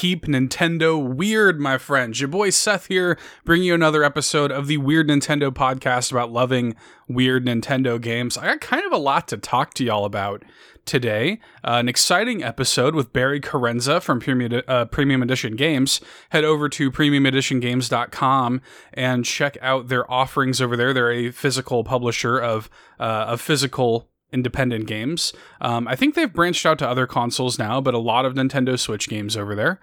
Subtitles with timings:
[0.00, 2.22] keep Nintendo weird, my friends.
[2.22, 6.74] Your boy Seth here, bringing you another episode of the Weird Nintendo podcast about loving
[7.06, 8.38] weird Nintendo games.
[8.38, 10.42] I got kind of a lot to talk to y'all about
[10.86, 11.38] today.
[11.62, 16.00] Uh, an exciting episode with Barry Carenza from Premium, uh, Premium Edition Games.
[16.30, 18.62] Head over to premiumeditiongames.com
[18.94, 20.94] and check out their offerings over there.
[20.94, 25.32] They're a physical publisher of uh, of physical independent games.
[25.60, 28.78] Um, I think they've branched out to other consoles now, but a lot of Nintendo
[28.78, 29.80] Switch games over there.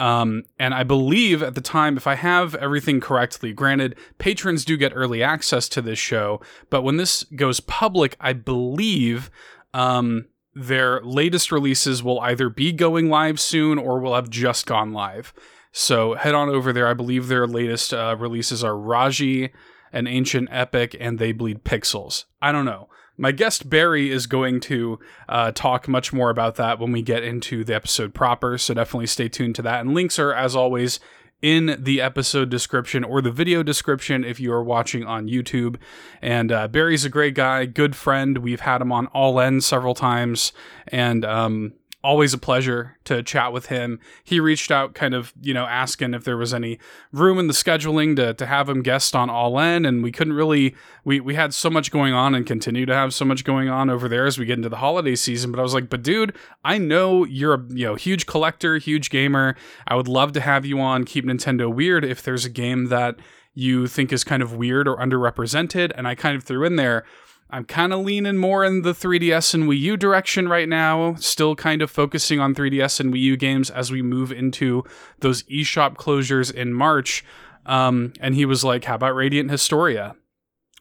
[0.00, 4.76] Um, and I believe at the time, if I have everything correctly, granted, patrons do
[4.76, 9.30] get early access to this show, but when this goes public, I believe
[9.72, 14.92] um, their latest releases will either be going live soon or will have just gone
[14.92, 15.32] live.
[15.70, 16.86] So head on over there.
[16.86, 19.52] I believe their latest uh, releases are Raji,
[19.92, 22.24] An Ancient Epic, and They Bleed Pixels.
[22.40, 22.88] I don't know.
[23.16, 27.22] My guest Barry is going to uh, talk much more about that when we get
[27.22, 29.80] into the episode proper, so definitely stay tuned to that.
[29.80, 30.98] And links are, as always,
[31.40, 35.76] in the episode description or the video description if you are watching on YouTube.
[36.22, 38.38] And uh, Barry's a great guy, good friend.
[38.38, 40.52] We've had him on All In several times,
[40.88, 43.98] and um, always a pleasure to chat with him.
[44.22, 46.78] He reached out, kind of, you know, asking if there was any
[47.10, 50.34] room in the scheduling to, to have him guest on All In, and we couldn't
[50.34, 50.76] really.
[51.04, 53.90] We we had so much going on and continue to have so much going on
[53.90, 55.50] over there as we get into the holiday season.
[55.50, 59.10] But I was like, but dude, I know you're a you know huge collector, huge
[59.10, 59.56] gamer.
[59.88, 61.04] I would love to have you on.
[61.04, 63.16] Keep Nintendo weird if there's a game that
[63.54, 65.92] you think is kind of weird or underrepresented.
[65.96, 67.04] And I kind of threw in there
[67.50, 71.54] I'm kind of leaning more in the 3DS and Wii U direction right now, still
[71.54, 74.84] kind of focusing on 3DS and Wii U games as we move into
[75.20, 77.24] those eShop closures in March.
[77.66, 80.16] Um, and he was like, How about Radiant Historia?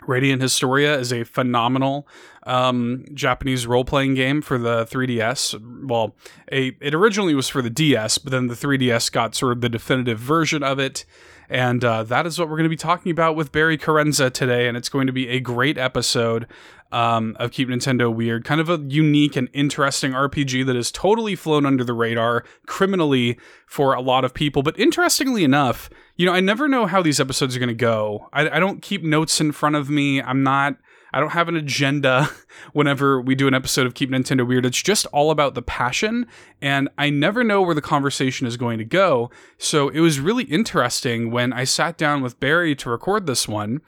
[0.07, 2.07] Radiant Historia is a phenomenal
[2.45, 5.87] um, Japanese role playing game for the 3DS.
[5.87, 6.15] Well,
[6.51, 9.69] a, it originally was for the DS, but then the 3DS got sort of the
[9.69, 11.05] definitive version of it.
[11.49, 14.67] And uh, that is what we're going to be talking about with Barry Carenza today.
[14.67, 16.47] And it's going to be a great episode
[16.91, 18.45] um, of Keep Nintendo Weird.
[18.45, 23.37] Kind of a unique and interesting RPG that has totally flown under the radar criminally
[23.65, 24.63] for a lot of people.
[24.63, 28.29] But interestingly enough, you know, I never know how these episodes are going to go.
[28.31, 30.21] I, I don't keep notes in front of me.
[30.21, 30.77] I'm not
[31.13, 32.29] I don't have an agenda
[32.73, 34.65] whenever we do an episode of Keep Nintendo Weird.
[34.65, 36.25] It's just all about the passion,
[36.61, 39.29] and I never know where the conversation is going to go.
[39.57, 43.81] So it was really interesting when I sat down with Barry to record this one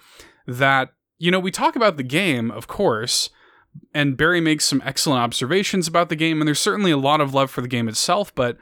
[0.45, 3.31] that, you know, we talk about the game, of course,
[3.93, 7.33] and Barry makes some excellent observations about the game, and there's certainly a lot of
[7.33, 8.57] love for the game itself, but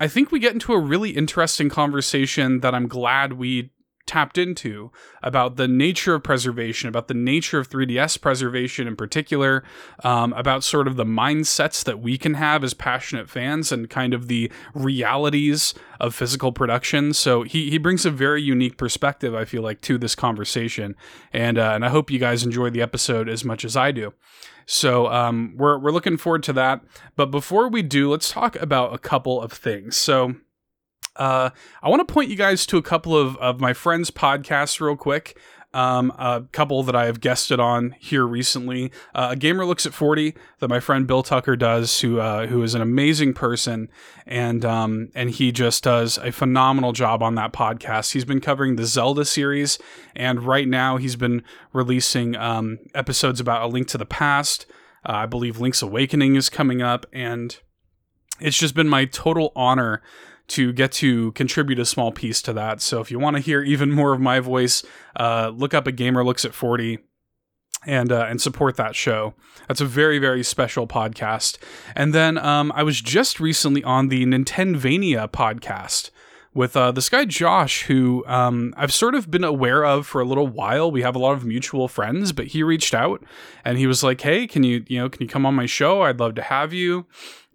[0.00, 3.70] I think we get into a really interesting conversation that I'm glad we
[4.08, 4.90] tapped into
[5.22, 9.62] about the nature of preservation, about the nature of 3DS preservation in particular,
[10.02, 14.12] um, about sort of the mindsets that we can have as passionate fans and kind
[14.12, 17.12] of the realities of physical production.
[17.12, 20.96] So he, he brings a very unique perspective, I feel like, to this conversation.
[21.32, 24.14] And, uh, and I hope you guys enjoy the episode as much as I do.
[24.66, 26.82] So um, we're, we're looking forward to that.
[27.16, 29.96] But before we do, let's talk about a couple of things.
[29.96, 30.34] So
[31.16, 31.50] uh,
[31.82, 34.96] I want to point you guys to a couple of, of my friends' podcasts real
[34.96, 35.38] quick.
[35.74, 38.90] Um, a couple that I have guested on here recently.
[39.14, 42.62] Uh, a gamer looks at forty that my friend Bill Tucker does, who uh, who
[42.62, 43.90] is an amazing person,
[44.26, 48.12] and um, and he just does a phenomenal job on that podcast.
[48.12, 49.78] He's been covering the Zelda series,
[50.16, 51.42] and right now he's been
[51.74, 54.64] releasing um, episodes about A Link to the Past.
[55.06, 57.58] Uh, I believe Link's Awakening is coming up, and
[58.40, 60.00] it's just been my total honor
[60.48, 62.80] to get to contribute a small piece to that.
[62.80, 64.82] So if you want to hear even more of my voice,
[65.16, 66.98] uh, look up a gamer looks at 40
[67.86, 69.34] and uh, and support that show.
[69.68, 71.58] That's a very very special podcast.
[71.94, 76.10] And then um, I was just recently on the Nintendvania podcast
[76.54, 80.24] with uh, this guy Josh, who um, I've sort of been aware of for a
[80.24, 80.90] little while.
[80.90, 83.22] We have a lot of mutual friends, but he reached out
[83.64, 86.02] and he was like, "Hey, can you you know can you come on my show?
[86.02, 87.06] I'd love to have you."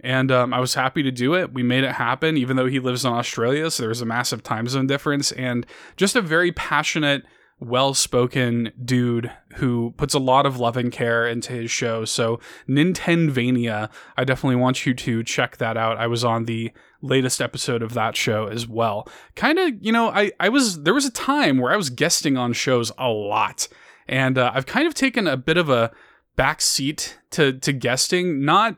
[0.04, 1.54] And um, I was happy to do it.
[1.54, 4.44] We made it happen, even though he lives in Australia, so there was a massive
[4.44, 5.66] time zone difference, and
[5.96, 7.24] just a very passionate,
[7.60, 12.04] well-spoken dude who puts a lot of love and care into his show.
[12.04, 15.98] So Nintendvania, I definitely want you to check that out.
[15.98, 16.72] I was on the
[17.02, 19.08] latest episode of that show as well.
[19.36, 22.36] Kind of, you know, I I was there was a time where I was guesting
[22.38, 23.70] on shows a lot,
[24.08, 25.92] and uh, I've kind of taken a bit of a
[26.36, 28.76] back seat to to guesting, not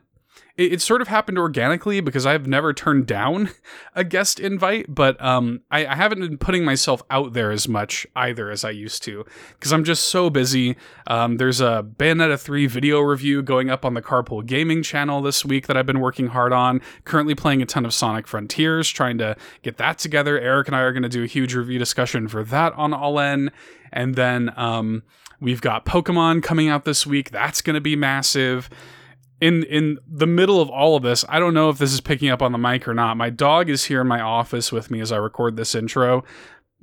[0.56, 3.50] it, it, sort of happened organically because I've never turned down
[3.94, 8.06] a guest invite, but um, I, I, haven't been putting myself out there as much
[8.16, 9.24] either as I used to
[9.54, 10.76] because I'm just so busy.
[11.06, 15.44] Um, there's a Bayonetta 3 video review going up on the Carpool Gaming channel this
[15.44, 16.80] week that I've been working hard on.
[17.04, 20.40] Currently playing a ton of Sonic Frontiers, trying to get that together.
[20.40, 23.18] Eric and I are going to do a huge review discussion for that on All
[23.18, 23.50] In.
[23.92, 25.02] And then um,
[25.40, 27.30] we've got Pokemon coming out this week.
[27.30, 28.70] That's going to be massive
[29.40, 32.28] in in the middle of all of this, I don't know if this is picking
[32.28, 33.16] up on the mic or not.
[33.16, 36.24] My dog is here in my office with me as I record this intro.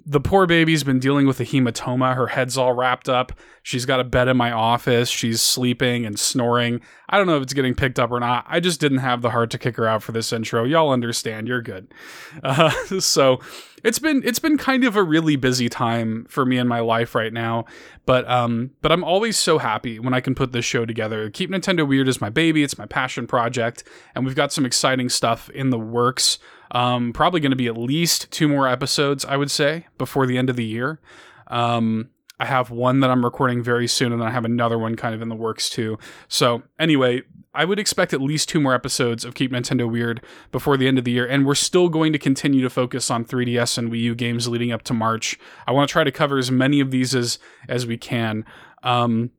[0.05, 2.15] The poor baby's been dealing with a hematoma.
[2.15, 3.31] Her head's all wrapped up.
[3.61, 5.09] She's got a bed in my office.
[5.09, 6.81] She's sleeping and snoring.
[7.07, 8.45] I don't know if it's getting picked up or not.
[8.49, 10.65] I just didn't have the heart to kick her out for this intro.
[10.65, 11.47] Y'all understand.
[11.47, 11.93] You're good.
[12.43, 13.39] Uh, so
[13.83, 17.15] it's been it's been kind of a really busy time for me in my life
[17.15, 17.65] right now.
[18.05, 21.29] But um, but I'm always so happy when I can put this show together.
[21.29, 22.63] Keep Nintendo Weird is my baby.
[22.63, 23.83] It's my passion project,
[24.15, 26.39] and we've got some exciting stuff in the works.
[26.73, 30.37] Um, probably going to be at least two more episodes, I would say, before the
[30.37, 30.99] end of the year.
[31.47, 32.09] Um,
[32.39, 35.13] I have one that I'm recording very soon, and then I have another one kind
[35.13, 35.99] of in the works too.
[36.27, 37.21] So, anyway,
[37.53, 40.21] I would expect at least two more episodes of Keep Nintendo Weird
[40.51, 43.23] before the end of the year, and we're still going to continue to focus on
[43.23, 45.37] 3DS and Wii U games leading up to March.
[45.67, 47.37] I want to try to cover as many of these as
[47.69, 48.45] as we can.
[48.81, 49.29] Um,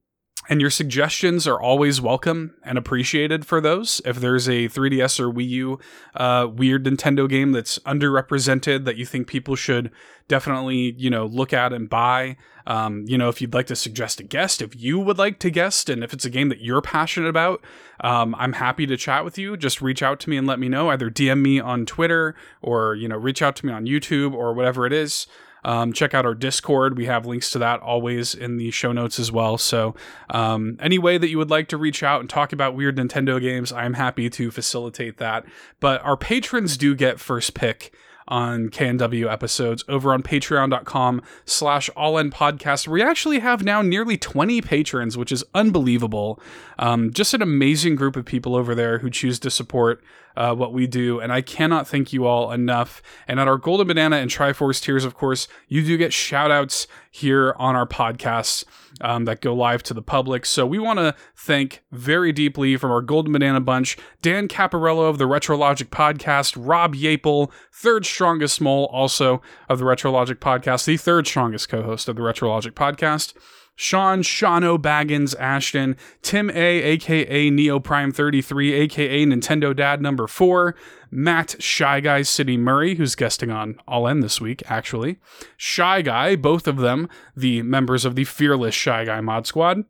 [0.49, 4.01] and your suggestions are always welcome and appreciated for those.
[4.05, 5.79] If there's a 3DS or Wii U
[6.15, 9.91] uh, weird Nintendo game that's underrepresented that you think people should
[10.29, 12.37] definitely, you know, look at and buy,
[12.67, 15.51] um, you know, if you'd like to suggest a guest, if you would like to
[15.51, 17.63] guest, and if it's a game that you're passionate about,
[18.01, 19.57] um, I'm happy to chat with you.
[19.57, 20.91] Just reach out to me and let me know.
[20.91, 24.55] Either DM me on Twitter or, you know, reach out to me on YouTube or
[24.55, 25.27] whatever it is.
[25.65, 26.97] Um, check out our Discord.
[26.97, 29.59] We have links to that always in the show notes as well.
[29.59, 29.95] So,
[30.31, 33.41] um, any way that you would like to reach out and talk about weird Nintendo
[33.41, 35.45] games, I'm happy to facilitate that.
[35.81, 37.93] But our patrons do get first pick
[38.29, 42.89] on KNW episodes over on patreon.com slash all in podcast.
[42.89, 46.41] We actually have now nearly 20 patrons, which is unbelievable.
[46.79, 50.03] Um, just an amazing group of people over there who choose to support
[50.37, 51.21] uh, what we do.
[51.21, 53.03] And I cannot thank you all enough.
[53.29, 56.87] And at our Golden Banana and Triforce tiers, of course, you do get shout outs
[57.11, 58.65] here on our podcasts
[59.01, 60.47] um, that go live to the public.
[60.47, 65.19] So we want to thank very deeply from our Golden Banana Bunch, Dan Caparello of
[65.19, 71.27] the Retrologic Podcast, Rob Yapel, third strongest mole also of the Retrologic Podcast, the third
[71.27, 73.35] strongest co host of the Retrologic Podcast.
[73.77, 80.77] Sean Shano Baggins Ashton, Tim A, aka Neo Prime 33, aka Nintendo Dad number 4,
[81.17, 85.19] Matt Shy Guy City Murray, who's guesting on All In this week, actually.
[85.57, 89.85] Shy Guy, both of them the members of the Fearless Shy Guy Mod Squad.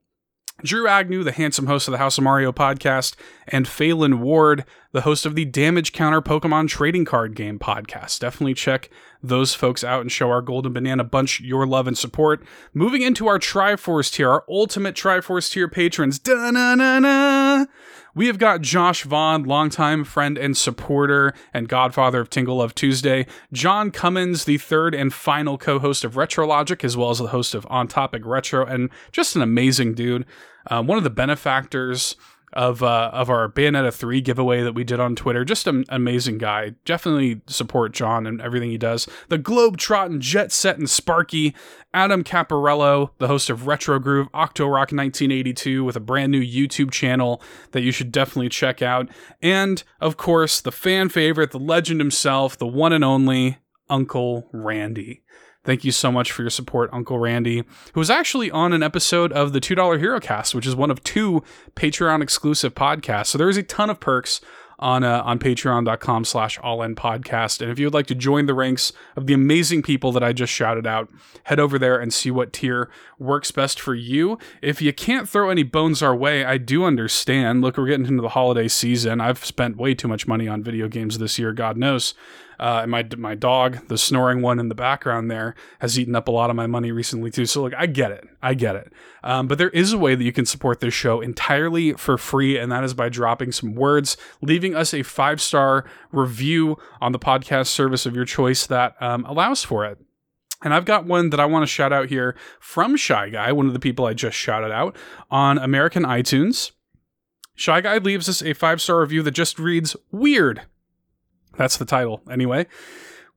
[0.62, 3.16] Drew Agnew, the handsome host of the House of Mario podcast,
[3.48, 8.20] and Phelan Ward, the host of the Damage Counter Pokemon Trading Card Game podcast.
[8.20, 8.90] Definitely check
[9.28, 12.44] those folks out and show our Golden Banana Bunch your love and support.
[12.72, 16.18] Moving into our Triforce tier, our ultimate Triforce tier patrons.
[16.18, 17.66] Da-na-na-na!
[18.14, 23.26] We have got Josh Vaughn, longtime friend and supporter and godfather of Tingle Love Tuesday.
[23.52, 27.56] John Cummins, the third and final co host of Retrologic, as well as the host
[27.56, 30.26] of On Topic Retro, and just an amazing dude.
[30.68, 32.14] Uh, one of the benefactors
[32.54, 35.44] of uh, of our Bayonetta 3 giveaway that we did on Twitter.
[35.44, 36.74] Just an amazing guy.
[36.84, 39.06] Definitely support John and everything he does.
[39.28, 41.54] The Globe Trotting, Jet Set, and Sparky.
[41.92, 46.90] Adam Caparello, the host of Retro Groove, Octo Rock 1982, with a brand new YouTube
[46.90, 47.40] channel
[47.70, 49.08] that you should definitely check out.
[49.40, 53.58] And, of course, the fan favorite, the legend himself, the one and only
[53.88, 55.22] Uncle Randy.
[55.64, 59.32] Thank you so much for your support, Uncle Randy, who was actually on an episode
[59.32, 61.42] of the $2 Hero Cast, which is one of two
[61.74, 63.28] Patreon exclusive podcasts.
[63.28, 64.40] So there is a ton of perks
[64.78, 67.60] on uh, on patreon.com slash all in podcast.
[67.60, 70.32] And if you would like to join the ranks of the amazing people that i
[70.32, 71.08] just shouted out
[71.44, 74.38] head over there and see what tier works best for you.
[74.62, 77.62] If you can't throw any bones our way i do understand.
[77.62, 79.20] Look we're getting into the holiday season.
[79.20, 82.14] I've spent way too much money on video games this year god knows
[82.58, 86.28] uh, and my my dog, the snoring one in the background there, has eaten up
[86.28, 87.46] a lot of my money recently too.
[87.46, 88.92] So look, I get it, I get it.
[89.22, 92.58] Um, but there is a way that you can support this show entirely for free,
[92.58, 97.18] and that is by dropping some words, leaving us a five star review on the
[97.18, 99.98] podcast service of your choice that um, allows for it.
[100.62, 103.66] And I've got one that I want to shout out here from Shy Guy, one
[103.66, 104.96] of the people I just shouted out
[105.30, 106.70] on American iTunes.
[107.54, 110.62] Shy Guy leaves us a five star review that just reads Weird.
[111.56, 112.66] That's the title, anyway.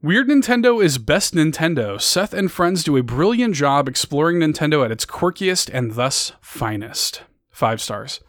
[0.02, 2.00] Weird Nintendo is best Nintendo.
[2.00, 7.24] Seth and friends do a brilliant job exploring Nintendo at its quirkiest and thus finest.
[7.50, 8.22] Five stars.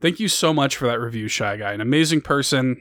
[0.00, 1.72] thank you so much for that review, Shy Guy.
[1.72, 2.80] An amazing person,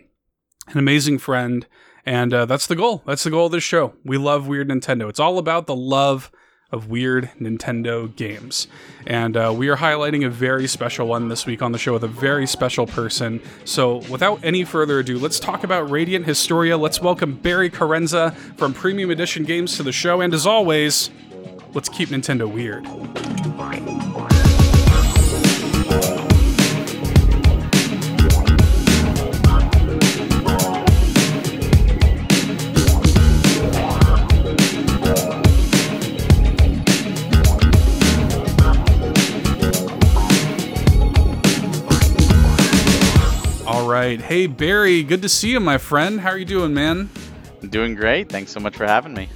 [0.68, 1.66] an amazing friend,
[2.06, 3.02] and uh, that's the goal.
[3.08, 3.96] That's the goal of this show.
[4.04, 5.10] We love Weird Nintendo.
[5.10, 6.32] It's all about the love
[6.76, 8.68] of weird Nintendo games.
[9.08, 12.04] And uh, we are highlighting a very special one this week on the show with
[12.04, 13.42] a very special person.
[13.64, 16.78] So, without any further ado, let's talk about Radiant Historia.
[16.78, 20.22] Let's welcome Barry Carenza from Premium Edition Games to the show.
[20.22, 21.10] And as always,
[21.74, 22.86] let's keep Nintendo weird.
[43.96, 44.20] Right.
[44.20, 46.20] Hey, Barry, good to see you, my friend.
[46.20, 47.10] How are you doing, man?
[47.70, 48.28] Doing great.
[48.28, 49.30] Thanks so much for having me.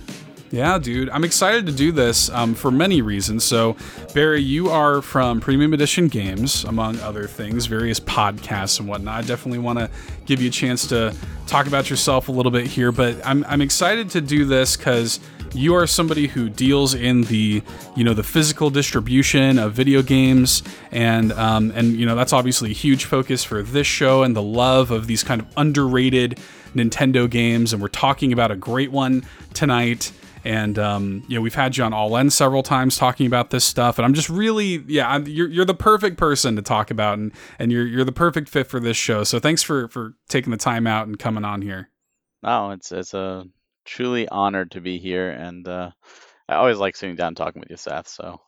[0.51, 1.09] Yeah, dude.
[1.11, 3.45] I'm excited to do this um, for many reasons.
[3.45, 3.77] So,
[4.13, 9.23] Barry, you are from Premium Edition Games, among other things, various podcasts and whatnot.
[9.23, 9.89] I definitely want to
[10.25, 11.15] give you a chance to
[11.47, 15.21] talk about yourself a little bit here, but I'm, I'm excited to do this because
[15.55, 17.61] you are somebody who deals in the
[17.95, 22.71] you know the physical distribution of video games and um, and you know that's obviously
[22.71, 26.39] a huge focus for this show and the love of these kind of underrated
[26.73, 30.11] Nintendo games and we're talking about a great one tonight
[30.43, 33.65] and um, you know we've had you on All In several times talking about this
[33.65, 37.17] stuff, and I'm just really yeah I'm, you're you're the perfect person to talk about,
[37.17, 39.23] and and you're you're the perfect fit for this show.
[39.23, 41.89] So thanks for for taking the time out and coming on here.
[42.43, 43.45] Oh, it's it's a
[43.89, 45.91] truly honored to be here, and uh,
[46.47, 48.07] I always like sitting down and talking with you, Seth.
[48.07, 48.39] So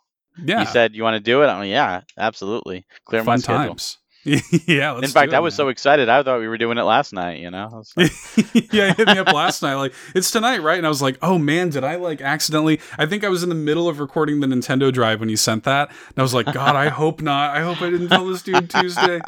[0.43, 1.47] Yeah, you said you want to do it.
[1.47, 2.85] I'm like, yeah, absolutely.
[3.05, 3.67] Clear my fun schedule.
[3.69, 3.97] times.
[4.23, 5.57] yeah, let's In fact, it, I was man.
[5.57, 6.07] so excited.
[6.07, 7.39] I thought we were doing it last night.
[7.39, 7.83] You know.
[7.97, 8.11] Like,
[8.71, 9.73] yeah, hit me up last night.
[9.73, 10.77] Like, it's tonight, right?
[10.77, 12.79] And I was like, oh man, did I like accidentally?
[12.99, 15.63] I think I was in the middle of recording the Nintendo Drive when you sent
[15.63, 15.89] that.
[15.89, 17.57] And I was like, God, I hope not.
[17.57, 19.21] I hope I didn't tell this dude Tuesday.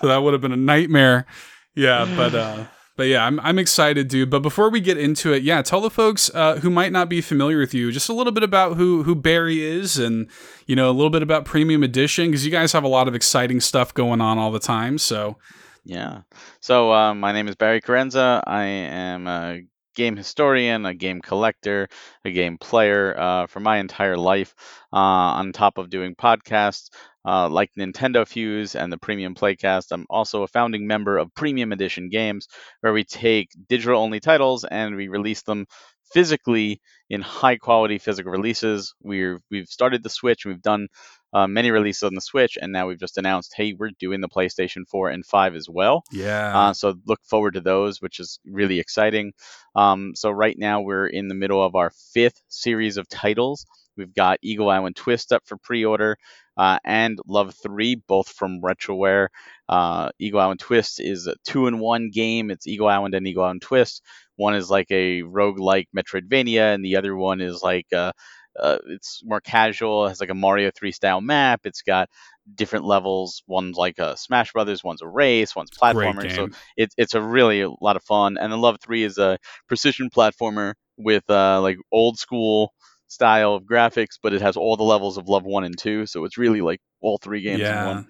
[0.00, 1.26] So that would have been a nightmare.
[1.74, 2.64] Yeah, but, uh,
[2.96, 4.30] but yeah, I'm, I'm excited, dude.
[4.30, 7.20] But before we get into it, yeah, tell the folks uh, who might not be
[7.20, 10.28] familiar with you just a little bit about who who Barry is, and
[10.66, 13.14] you know a little bit about Premium Edition because you guys have a lot of
[13.14, 14.98] exciting stuff going on all the time.
[14.98, 15.36] So
[15.84, 16.22] yeah.
[16.60, 18.42] So uh, my name is Barry Carenza.
[18.46, 19.60] I am a
[19.94, 21.88] game historian, a game collector,
[22.24, 24.54] a game player uh, for my entire life.
[24.92, 26.90] Uh, on top of doing podcasts
[27.26, 31.72] uh, like Nintendo Fuse and the Premium Playcast, I'm also a founding member of Premium
[31.72, 32.46] Edition Games,
[32.80, 35.66] where we take digital only titles and we release them
[36.12, 36.80] physically
[37.10, 38.94] in high quality physical releases.
[39.02, 40.44] We're we've started the Switch.
[40.46, 40.88] We've done
[41.32, 44.28] uh, many releases on the Switch, and now we've just announced, hey, we're doing the
[44.28, 46.02] PlayStation 4 and 5 as well.
[46.12, 49.32] yeah, Uh, so look forward to those, which is really exciting.
[49.74, 53.66] Um, so right now we're in the middle of our fifth series of titles.
[53.96, 56.16] We've got Eagle Island Twist up for pre-order,
[56.56, 59.28] uh, and Love Three, both from Retroware.
[59.68, 62.50] Uh, Eagle Island Twist is a two-in-one game.
[62.50, 64.02] It's Eagle Island and Eagle Island Twist.
[64.36, 68.12] One is like a rogue-like Metroidvania, and the other one is like uh,
[68.58, 70.06] uh, it's more casual.
[70.06, 71.60] It has like a Mario 3 style map.
[71.64, 72.08] It's got
[72.54, 73.42] different levels.
[73.46, 76.30] One's like a Smash Brothers, one's a race, one's platformer.
[76.30, 76.56] So game.
[76.76, 78.38] it's it's a really a lot of fun.
[78.38, 82.72] And then Love Three is a precision platformer with uh, like old school
[83.08, 86.06] style of graphics, but it has all the levels of Love One and Two.
[86.06, 88.08] So it's really like all three games in one.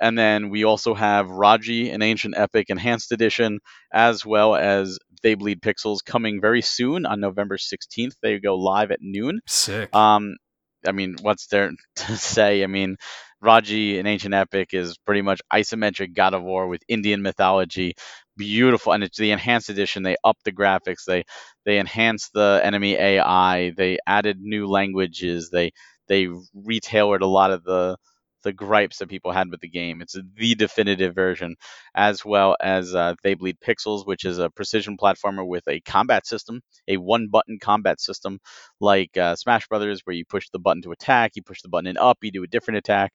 [0.00, 3.60] And then we also have Raji, an Ancient Epic Enhanced Edition,
[3.92, 8.12] as well as They Bleed Pixels coming very soon on November 16th.
[8.20, 9.40] They go live at noon.
[9.46, 9.94] Sick.
[9.94, 10.34] Um,
[10.86, 12.62] I mean, what's there to say?
[12.64, 12.96] I mean,
[13.40, 17.94] Raji an Ancient Epic is pretty much isometric God of War with Indian mythology.
[18.36, 20.02] Beautiful, and it's the enhanced edition.
[20.02, 21.04] They upped the graphics.
[21.06, 21.24] They
[21.64, 23.70] they enhanced the enemy AI.
[23.76, 25.50] They added new languages.
[25.50, 25.72] They
[26.08, 27.96] they retailored a lot of the
[28.42, 30.02] the gripes that people had with the game.
[30.02, 31.54] It's the definitive version,
[31.94, 36.26] as well as uh, They Bleed Pixels, which is a precision platformer with a combat
[36.26, 38.40] system, a one-button combat system,
[38.80, 41.86] like uh, Smash Brothers, where you push the button to attack, you push the button
[41.86, 43.12] and up, you do a different attack.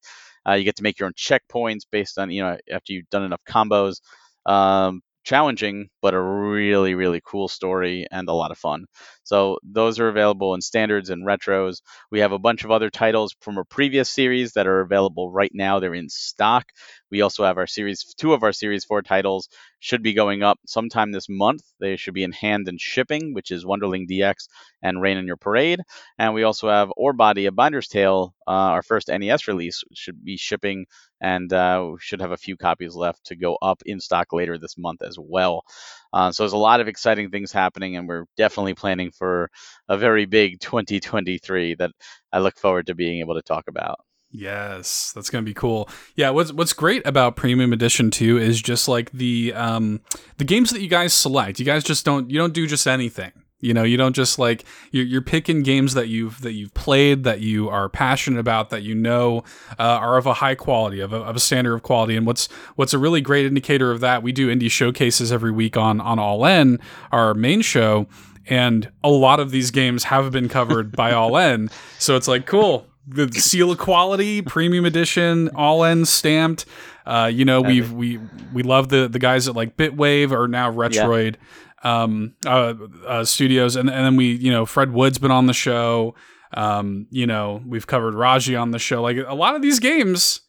[0.47, 3.23] Uh, you get to make your own checkpoints based on you know after you've done
[3.23, 3.97] enough combos.
[4.45, 8.85] Um, challenging, but a really really cool story and a lot of fun.
[9.23, 11.81] So those are available in standards and retros.
[12.11, 15.51] We have a bunch of other titles from a previous series that are available right
[15.53, 15.79] now.
[15.79, 16.65] They're in stock.
[17.11, 20.59] We also have our series, two of our series four titles should be going up
[20.65, 21.61] sometime this month.
[21.79, 24.47] They should be in hand and shipping, which is Wunderling DX
[24.81, 25.81] and Rain on Your Parade.
[26.17, 30.37] And we also have Orebody, A Binder's Tale, uh, our first NES release, should be
[30.37, 30.85] shipping,
[31.21, 34.57] and uh, we should have a few copies left to go up in stock later
[34.57, 35.63] this month as well.
[36.11, 39.49] Uh, so there's a lot of exciting things happening, and we're definitely planning for
[39.87, 41.91] a very big 2023 that
[42.33, 43.99] I look forward to being able to talk about.
[44.31, 45.89] Yes, that's gonna be cool.
[46.15, 50.01] Yeah, what's what's great about Premium Edition too is just like the um
[50.37, 51.59] the games that you guys select.
[51.59, 53.31] You guys just don't you don't do just anything.
[53.61, 57.23] You know, you don't just like you're, you're picking games that you've that you've played,
[57.23, 59.43] that you are passionate about, that you know
[59.77, 62.15] uh, are of a high quality, of a, of a standard of quality.
[62.15, 64.23] And what's what's a really great indicator of that?
[64.23, 66.79] We do indie showcases every week on on All In,
[67.11, 68.07] our main show,
[68.47, 71.69] and a lot of these games have been covered by All In.
[71.97, 76.65] So it's like cool the seal of quality, premium edition, all in stamped.
[77.05, 78.19] Uh, you know, we've we
[78.53, 81.35] we love the the guys at like Bitwave or now Retroid
[81.83, 82.03] yeah.
[82.03, 82.73] um, uh,
[83.07, 86.15] uh, Studios, and and then we you know Fred Wood's been on the show.
[86.53, 89.01] Um, you know, we've covered Raji on the show.
[89.01, 90.41] Like a lot of these games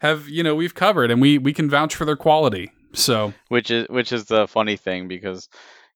[0.00, 2.72] have you know we've covered, and we we can vouch for their quality.
[2.94, 5.48] So which is which is the funny thing because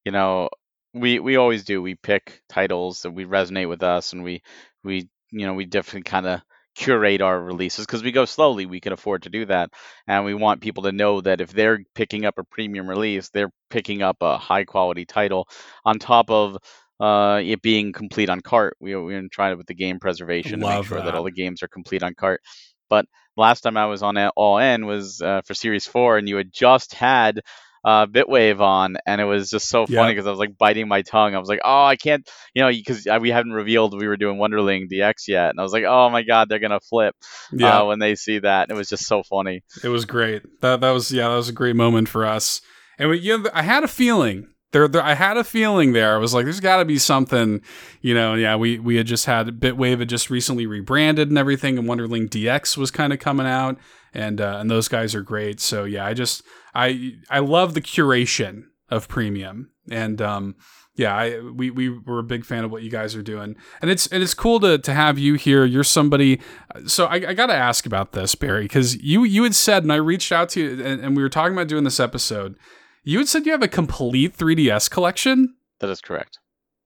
[0.04, 0.50] you know
[0.94, 4.42] we we always do we pick titles that we resonate with us and we
[4.84, 6.40] we you know we definitely kind of
[6.74, 9.70] curate our releases because we go slowly we can afford to do that
[10.08, 13.52] and we want people to know that if they're picking up a premium release they're
[13.70, 15.48] picking up a high quality title
[15.84, 16.56] on top of
[17.00, 19.98] uh, it being complete on cart we, we're going to try it with the game
[20.00, 21.06] preservation Love to make sure that.
[21.06, 21.14] that.
[21.14, 22.40] all the games are complete on cart
[22.88, 23.04] but
[23.36, 26.36] last time i was on it, all in was uh, for series 4 and you
[26.36, 27.40] had just had
[27.84, 31.02] uh, Bitwave on, and it was just so funny because I was like biting my
[31.02, 31.34] tongue.
[31.34, 34.38] I was like, oh, I can't, you know, because we haven't revealed we were doing
[34.38, 37.16] Wunderling DX yet, and I was like, oh my god, they're gonna flip
[37.52, 37.80] yeah.
[37.80, 38.68] Uh, when they see that.
[38.68, 39.62] And it was just so funny.
[39.82, 40.42] It was great.
[40.60, 42.60] That that was yeah, that was a great moment for us.
[42.98, 46.14] And we, you know, I had a feeling there, there, I had a feeling there.
[46.14, 47.60] I was like, there's got to be something,
[48.00, 48.34] you know.
[48.34, 52.28] Yeah, we we had just had Bitwave had just recently rebranded and everything, and Wunderling
[52.28, 53.78] DX was kind of coming out,
[54.14, 55.60] and uh, and those guys are great.
[55.60, 56.42] So yeah, I just
[56.74, 60.56] I I love the curation of premium, and um,
[60.94, 63.90] yeah, I we we were a big fan of what you guys are doing, and
[63.90, 65.64] it's and it's cool to to have you here.
[65.64, 66.40] You're somebody.
[66.86, 69.92] So I, I got to ask about this, Barry, because you you had said, and
[69.92, 72.56] I reached out to you, and, and we were talking about doing this episode
[73.04, 75.56] you had said you have a complete 3DS collection?
[75.80, 76.38] That is correct.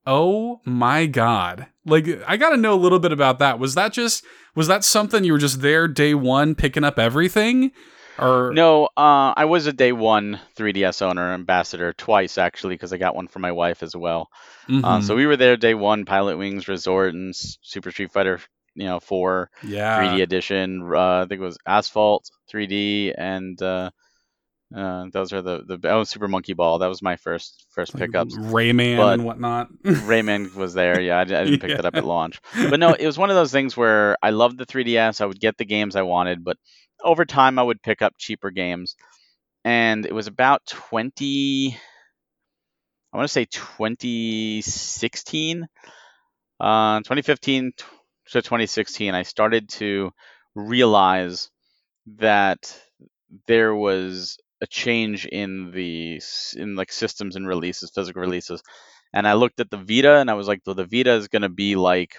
[0.05, 1.67] Oh my god.
[1.85, 3.59] Like I got to know a little bit about that.
[3.59, 4.23] Was that just
[4.55, 7.71] was that something you were just there day 1 picking up everything?
[8.19, 12.97] Or No, uh, I was a day 1 3DS owner ambassador twice actually because I
[12.97, 14.29] got one for my wife as well.
[14.69, 14.83] Mm-hmm.
[14.83, 15.17] Uh, so mm-hmm.
[15.17, 18.39] we were there day 1 Pilotwings Resort and Super Street Fighter
[18.75, 19.99] you know, 4 yeah.
[19.99, 20.83] 3D edition.
[20.83, 23.89] Uh, I think it was Asphalt 3D and uh,
[24.75, 26.79] uh, those are the the oh Super Monkey Ball.
[26.79, 28.35] That was my first first pickups.
[28.35, 29.69] Rayman but and whatnot.
[29.83, 30.99] Rayman was there.
[30.99, 31.77] Yeah, I, I didn't pick yeah.
[31.77, 32.41] that up at launch.
[32.53, 35.21] But no, it was one of those things where I loved the 3DS.
[35.21, 36.57] I would get the games I wanted, but
[37.03, 38.95] over time I would pick up cheaper games.
[39.63, 41.77] And it was about 20.
[43.13, 45.67] I want to say 2016,
[46.59, 47.71] uh, 2015
[48.31, 49.15] to 2016.
[49.15, 50.11] I started to
[50.55, 51.49] realize
[52.17, 52.77] that
[53.47, 56.21] there was a change in the
[56.55, 58.61] in like systems and releases, physical releases.
[59.13, 61.43] And I looked at the Vita and I was like, well, the Vita is going
[61.43, 62.17] to be like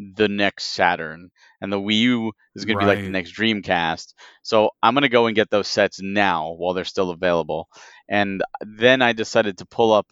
[0.00, 2.84] the next Saturn, and the Wii U is going right.
[2.84, 4.14] to be like the next Dreamcast.
[4.42, 7.68] So I'm going to go and get those sets now while they're still available.
[8.08, 10.06] And then I decided to pull up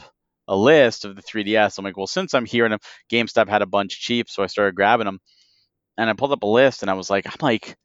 [0.47, 1.79] a list of the 3DS.
[1.79, 4.47] I'm like, well, since I'm here and um, GameStop had a bunch cheap, so I
[4.47, 5.21] started grabbing them.
[5.97, 7.77] And I pulled up a list and I was like, I'm like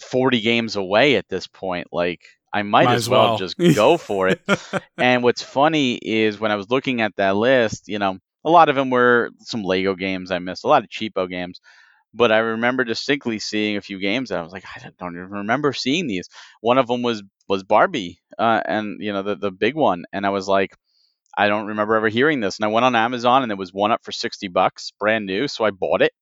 [0.00, 1.88] 40 games away at this point.
[1.92, 4.40] Like, I might, might as well, well just go for it.
[4.96, 8.70] and what's funny is when I was looking at that list, you know, a lot
[8.70, 11.60] of them were some Lego games I missed, a lot of cheapo games.
[12.14, 15.30] But I remember distinctly seeing a few games that I was like, I don't even
[15.30, 16.28] remember seeing these.
[16.62, 20.26] One of them was was Barbie, uh, and you know the the big one, and
[20.26, 20.76] I was like,
[21.36, 22.58] I don't remember ever hearing this.
[22.58, 25.48] And I went on Amazon, and there was one up for sixty bucks, brand new,
[25.48, 26.12] so I bought it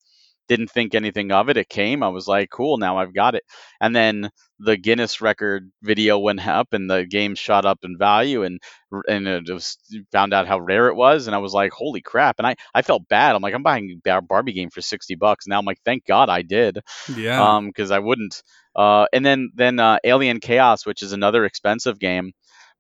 [0.48, 1.57] didn't think anything of it.
[1.57, 2.02] It came.
[2.02, 3.44] I was like, cool, now I've got it.
[3.80, 8.42] And then the Guinness record video went up and the game shot up in value
[8.44, 8.61] and
[9.09, 9.76] and it was
[10.12, 12.37] found out how rare it was and I was like, holy crap.
[12.38, 13.35] And I, I felt bad.
[13.35, 15.46] I'm like, I'm buying a Barbie game for 60 bucks.
[15.46, 16.78] Now I'm like, thank God I did.
[17.16, 17.42] Yeah.
[17.42, 18.42] Um, cause I wouldn't.
[18.76, 22.33] Uh, and then, then, uh, Alien Chaos, which is another expensive game.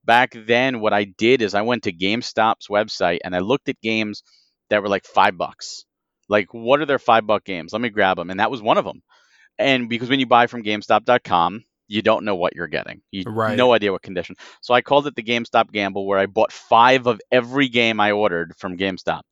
[0.04, 3.80] Back then, what I did is I went to GameStop's website and I looked at
[3.80, 4.22] games
[4.68, 5.86] that were like five bucks
[6.28, 7.72] like, what are their five buck games?
[7.72, 8.30] Let me grab them.
[8.30, 9.02] And that was one of them.
[9.58, 13.02] And because when you buy from GameStop.com, you don't know what you're getting.
[13.10, 13.56] You right.
[13.56, 14.36] no idea what condition.
[14.62, 18.12] So I called it the GameStop gamble, where I bought five of every game I
[18.12, 19.22] ordered from GameStop,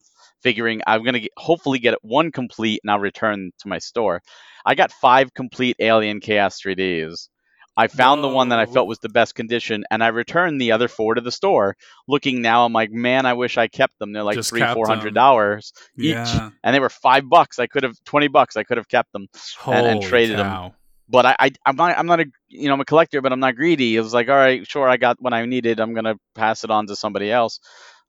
[0.43, 4.21] figuring I'm gonna get, hopefully get one complete and I'll return to my store.
[4.65, 7.29] I got five complete Alien Chaos 3Ds
[7.77, 10.73] I found the one that I felt was the best condition, and I returned the
[10.73, 11.77] other four to the store.
[12.07, 14.13] Looking now, I'm like, man, I wish I kept them.
[14.13, 16.51] They're like Just three, four hundred dollars each, Yeah.
[16.63, 17.59] and they were five bucks.
[17.59, 18.57] I could have twenty bucks.
[18.57, 19.29] I could have kept them.
[19.67, 20.75] and- and traded cow.
[21.09, 23.41] But I, I, I'm not, I'm not a, you know, I'm a collector, but I'm
[23.41, 23.97] not greedy.
[23.97, 25.79] It was like, all right, sure, I got what I needed.
[25.81, 27.59] I'm gonna pass it on to somebody else.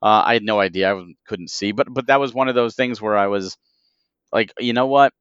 [0.01, 0.93] Uh, I had no idea.
[0.95, 3.57] I couldn't see, but, but that was one of those things where I was
[4.31, 5.13] like, you know what,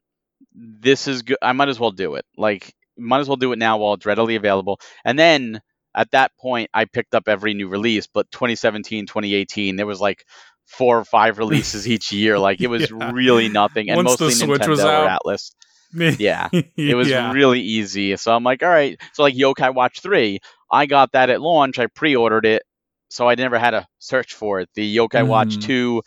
[0.54, 1.38] this is good.
[1.42, 2.24] I might as well do it.
[2.36, 4.80] Like, might as well do it now while it's readily available.
[5.04, 5.60] And then
[5.94, 8.06] at that point, I picked up every new release.
[8.06, 10.24] But 2017, 2018, there was like
[10.66, 12.38] four or five releases each year.
[12.38, 13.10] Like it was Yeah.
[13.12, 14.88] really nothing, and Once the mostly Switch Nintendo was or.
[15.08, 15.54] Atlas.
[15.94, 17.32] Yeah, it was yeah.
[17.32, 18.16] really easy.
[18.16, 18.98] So I'm like, all right.
[19.12, 20.38] So like Yokai Watch 3,
[20.70, 21.78] I got that at launch.
[21.78, 22.62] I pre-ordered it,
[23.10, 24.70] so I never had to search for it.
[24.74, 25.62] The Yokai Watch Mhm.
[25.64, 26.02] 2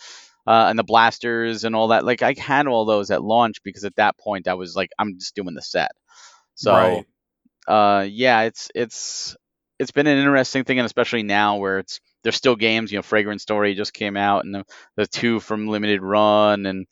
[0.47, 2.03] uh, and the blasters and all that.
[2.03, 5.19] Like I had all those at launch because at that point I was like, I'm
[5.19, 5.91] just doing the set.
[6.55, 7.05] So right.
[7.67, 9.35] uh, yeah, it's it's
[9.79, 12.91] it's been an interesting thing, and especially now where it's there's still games.
[12.91, 14.65] You know, Fragrant Story just came out, and the,
[14.95, 16.87] the two from Limited Run, and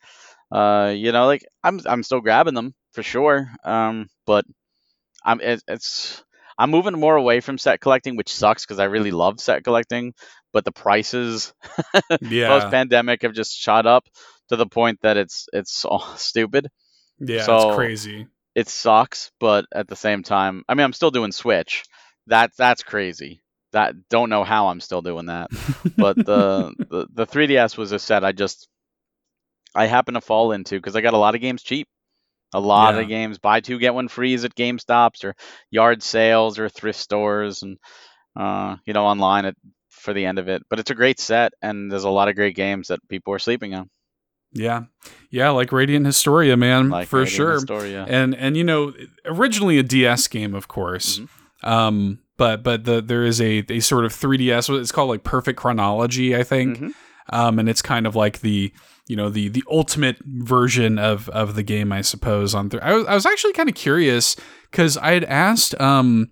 [0.52, 3.50] uh, you know, like I'm I'm still grabbing them for sure.
[3.64, 4.44] Um, but
[5.24, 6.22] I'm it, it's
[6.58, 10.14] I'm moving more away from set collecting, which sucks because I really love set collecting,
[10.52, 11.52] but the prices
[12.20, 12.48] Yeah.
[12.48, 14.04] post pandemic have just shot up
[14.50, 16.68] to the point that it's it's all stupid.
[17.18, 17.42] yeah.
[17.44, 18.26] so- it's crazy.
[18.54, 21.84] It sucks, but at the same time, I mean, I'm still doing Switch.
[22.28, 23.42] That that's crazy.
[23.72, 25.50] That don't know how I'm still doing that.
[25.98, 28.68] But the the, the 3DS was a set I just
[29.74, 31.88] I happen to fall into because I got a lot of games cheap.
[32.54, 33.00] A lot Yeah.
[33.00, 35.34] of games buy two get one frees at GameStops or
[35.70, 37.78] yard sales or thrift stores and
[38.36, 39.56] uh, you know online at,
[39.90, 40.62] for the end of it.
[40.70, 43.38] But it's a great set and there's a lot of great games that people are
[43.40, 43.90] sleeping on.
[44.54, 44.84] Yeah.
[45.30, 45.50] Yeah.
[45.50, 47.52] Like Radiant Historia, man, Like for Radiant sure.
[47.54, 48.06] Historia.
[48.08, 48.92] And and you know,
[49.26, 51.18] originally a DS game, of course.
[51.18, 51.28] Mhm.
[51.68, 54.68] Um, but but the there is a a sort of 3DS.
[54.80, 56.78] It's called like Perfect Chronology, I think.
[56.78, 56.92] Mhm.
[57.30, 58.72] Um, and it's kind of like the
[59.08, 62.54] you know the the ultimate version of of the game, I suppose.
[62.54, 64.36] On th- I was I was actually kind of curious
[64.70, 66.30] because I had asked um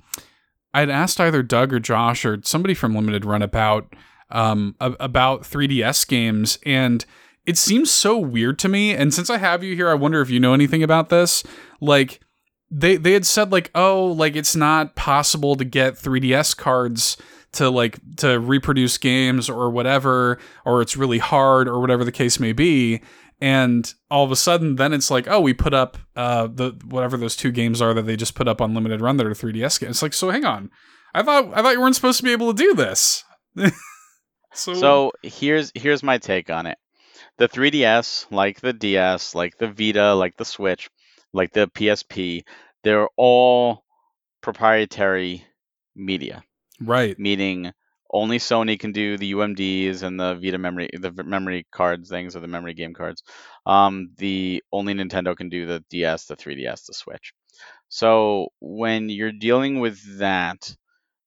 [0.75, 3.95] I had asked either Doug or Josh or somebody from Limited Run about
[4.31, 7.05] um about 3DS games and
[7.47, 10.31] it seems so weird to me and since I have you here I wonder if
[10.31, 11.43] you know anything about this.
[11.81, 12.21] Like
[12.71, 17.17] they they had said like oh like it's not possible to get 3DS cards
[17.53, 22.39] to like to reproduce games or whatever or it's really hard or whatever the case
[22.39, 23.03] may be.
[23.41, 27.17] And all of a sudden then it's like oh we put up uh the whatever
[27.17, 29.81] those two games are that they just put up on limited run that are 3ds
[29.81, 29.91] games.
[29.91, 30.71] It's like so hang on.
[31.15, 33.25] I thought i thought you weren't supposed to be able to do this.
[34.55, 36.79] So, So here's here's my take on it.
[37.39, 40.91] The 3DS, like the DS, like the Vita, like the Switch,
[41.33, 42.45] like the PSP,
[42.83, 43.85] they're all
[44.41, 45.45] proprietary
[45.95, 46.43] media,
[46.81, 47.73] right meaning
[48.13, 52.41] only Sony can do the UMDs and the Vita memory, the memory cards things or
[52.41, 53.23] the memory game cards.
[53.65, 57.33] Um, the only Nintendo can do the DS, the 3DS, the Switch.
[57.89, 60.77] So when you're dealing with that,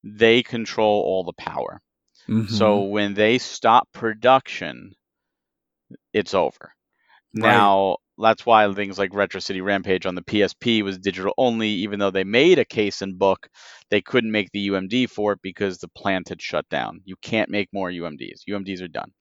[0.03, 1.81] they control all the power.
[2.29, 2.49] Mhm.
[2.49, 4.95] So when they stop production,
[6.13, 6.71] it's over.
[7.35, 7.49] Right.
[7.49, 11.99] Now, that's why things like Retro City Rampage on the PSP was digital only, even
[11.99, 13.49] though they made a case and book,
[13.89, 17.01] they couldn't make the UMD for it because the plant had shut down.
[17.03, 18.41] You can't make more UMDs.
[18.49, 19.11] UMDs are done.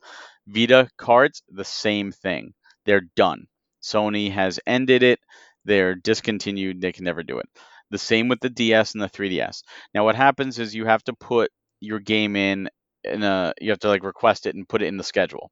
[0.46, 2.54] Vita cards, the same thing.
[2.86, 3.46] They're done.
[3.82, 5.18] Sony has ended it.
[5.64, 6.80] They're discontinued.
[6.80, 7.46] They can never do it.
[7.90, 9.62] The same with the DS and the 3DS.
[9.92, 11.50] Now, what happens is you have to put
[11.80, 12.68] your game in
[13.04, 15.50] in a you have to like request it and put it in the schedule.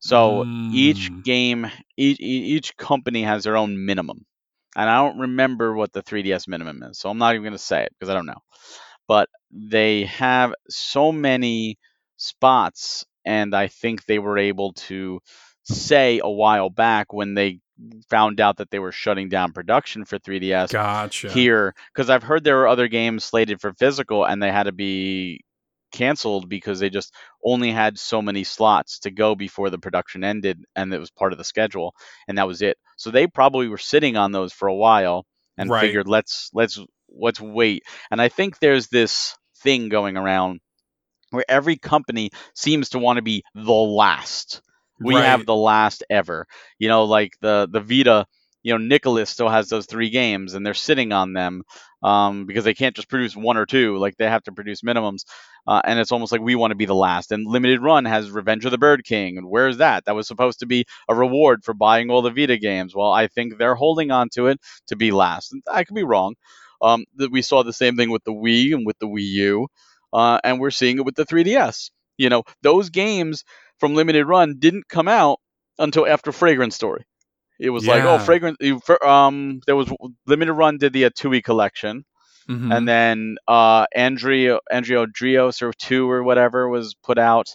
[0.00, 1.24] So each Mm.
[1.24, 4.26] game, each each company has their own minimum,
[4.76, 7.58] and I don't remember what the 3DS minimum is, so I'm not even going to
[7.58, 8.42] say it because I don't know.
[9.08, 11.78] But they have so many
[12.16, 15.20] spots, and I think they were able to
[15.64, 17.60] say a while back when they
[18.10, 22.44] found out that they were shutting down production for 3DS gotcha here because I've heard
[22.44, 25.44] there were other games slated for physical and they had to be
[25.90, 30.64] canceled because they just only had so many slots to go before the production ended
[30.76, 31.94] and it was part of the schedule
[32.28, 32.78] and that was it.
[32.96, 35.26] So they probably were sitting on those for a while
[35.58, 35.74] and Right.
[35.74, 36.78] figured let's let's
[37.10, 37.84] let's wait.
[38.10, 40.60] And I think there's this thing going around
[41.30, 44.62] where every company seems to want to be the last.
[45.00, 45.22] We Right.
[45.22, 46.46] have the last ever.
[46.78, 48.26] You know, like the the Vita.
[48.62, 51.62] You know, Nicholas still has those three games, and they're sitting on them
[52.02, 53.98] um, because they can't just produce one or two.
[53.98, 55.24] Like they have to produce minimums,
[55.66, 57.32] uh, and it's almost like we want to be the last.
[57.32, 60.04] And Limited Run has Revenge of the Bird King, and where's that?
[60.04, 62.94] That was supposed to be a reward for buying all the Vita games.
[62.94, 65.52] Well, I think they're holding on to it to be last.
[65.52, 66.34] And I could be wrong,
[66.82, 69.68] Um, that we saw the same thing with the Wii and with the Wii U,
[70.12, 71.90] uh, and we're seeing it with the 3DS.
[72.16, 73.44] You know, those games
[73.78, 75.38] from limited run didn't come out
[75.78, 77.04] until after Fragrance Story.
[77.60, 78.18] It was like, oh, Yeah.
[78.24, 78.56] Fragrance.
[79.04, 79.88] Um, there was
[80.26, 82.04] limited run did the uh, Tui collection,
[82.48, 82.74] Mhm.
[82.74, 87.48] and then uh, Andrea Andrea Drios or two or whatever was put out,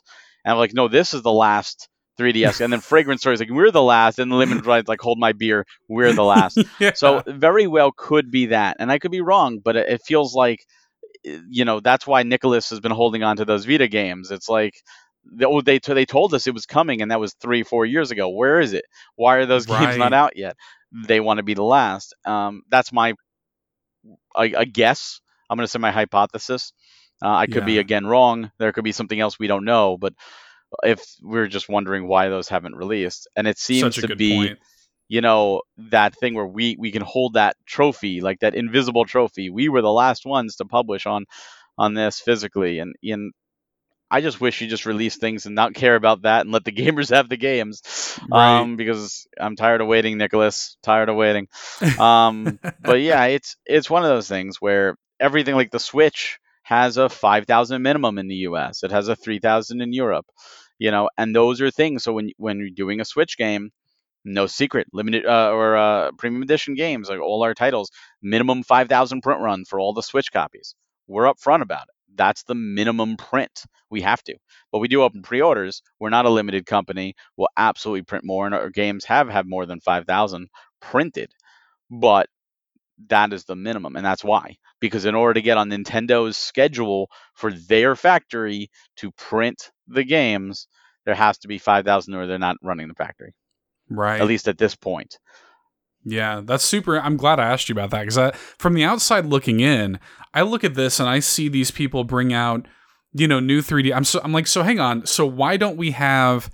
[0.45, 1.89] and I'm like, no, this is the last
[2.19, 5.17] 3DS, and then Fragrance stories like, we're the last, and the limited run like, hold
[5.19, 6.57] my beer, we're the last.
[6.79, 6.93] Yeah.
[6.93, 10.33] So very well could be that, and I could be wrong, but it, it feels
[10.35, 10.59] like,
[11.23, 14.29] you know, that's why Nicholas has been holding on to those Vita games.
[14.31, 14.75] It's like.
[15.31, 18.11] They- oh, They they told us it was coming, and that was three four years
[18.11, 18.29] ago.
[18.29, 18.85] Where is it?
[19.15, 20.55] Why are those games not out yet?
[21.07, 22.13] They want to be the last.
[22.25, 23.13] Um, that's my
[24.35, 26.73] I, I guess I'm going to say my hypothesis.
[27.23, 28.51] Uh, I could be again wrong.
[28.59, 29.97] There could be something else we don't know.
[29.97, 30.13] But
[30.83, 34.59] if we're just wondering why those haven't released, and it seems to be, point.
[35.07, 39.49] you know, that thing where we we can hold that trophy, like that invisible trophy.
[39.49, 41.25] We were the last ones to publish on
[41.77, 43.31] on this physically, and and
[44.09, 46.71] I just wish you just release things and not care about that and let the
[46.81, 47.81] gamers have the games.
[48.31, 48.59] Right.
[48.59, 50.77] Um, because I'm tired of waiting, Nicholas.
[50.83, 51.47] Tired of waiting.
[51.99, 56.97] Um, but yeah, it's it's one of those things where everything like the Switch has
[56.97, 58.83] a 5,000 minimum in the US.
[58.83, 60.25] It has a 3,000 in Europe.
[60.77, 62.03] You know, and those are things.
[62.03, 63.71] So when when you're doing a Switch game,
[64.25, 67.91] no secret, limited uh, or uh, premium edition games, like all our titles,
[68.21, 70.75] minimum 5,000 print run for all the Switch copies.
[71.07, 71.94] We're upfront about it.
[72.15, 73.63] That's the minimum print.
[73.89, 74.35] We have to.
[74.71, 75.81] But we do open pre-orders.
[75.99, 77.15] We're not a limited company.
[77.37, 80.47] We'll absolutely print more, and our games have had more than 5,000
[80.81, 81.31] printed.
[81.89, 82.27] But
[83.07, 84.57] that is the minimum, and that's why.
[84.79, 90.67] Because in order to get on Nintendo's schedule for their factory to print the games,
[91.05, 93.33] there has to be 5,000 or they're not running the factory,
[93.89, 94.21] right.
[94.21, 95.17] at least at this point.
[96.05, 96.99] Yeah, that's super.
[96.99, 99.99] I'm glad I asked you about that because from the outside looking in,
[100.35, 102.67] I look at this and I see these people bring out,
[103.13, 103.91] you know, new 3D.
[103.93, 105.07] I'm so I'm like, so hang on.
[105.07, 106.51] So why don't we have,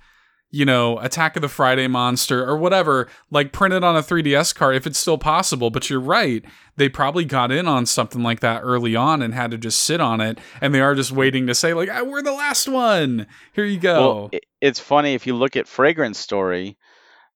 [0.50, 4.74] you know, Attack of the Friday Monster or whatever, like printed on a 3DS card
[4.74, 5.68] if it's still possible?
[5.68, 6.42] But you're right.
[6.76, 10.00] They probably got in on something like that early on and had to just sit
[10.00, 13.26] on it, and they are just waiting to say like, ah, we're the last one.
[13.52, 14.30] Here you go.
[14.30, 16.78] Well, it's funny if you look at Fragrance Story,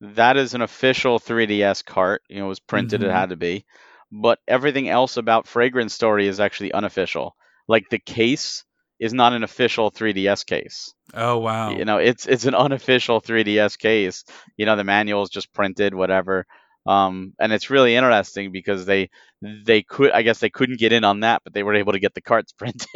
[0.01, 2.23] that is an official 3DS cart.
[2.29, 3.05] You know, it was printed, Mhm.
[3.05, 3.65] it had to be.
[4.13, 7.35] But everything else about Fragrance Story is actually unofficial.
[7.69, 8.65] Like the case
[8.99, 10.95] is not an official 3DS case.
[11.15, 11.71] oh wow.
[11.71, 14.25] You know, it's it's an unofficial 3DS case.
[14.57, 16.47] You know, the manual is just printed, whatever.
[16.89, 19.11] Um, and it's really interesting because they
[19.43, 21.99] they could I guess they couldn't get in on that, but they were able to
[21.99, 22.87] get the carts printed.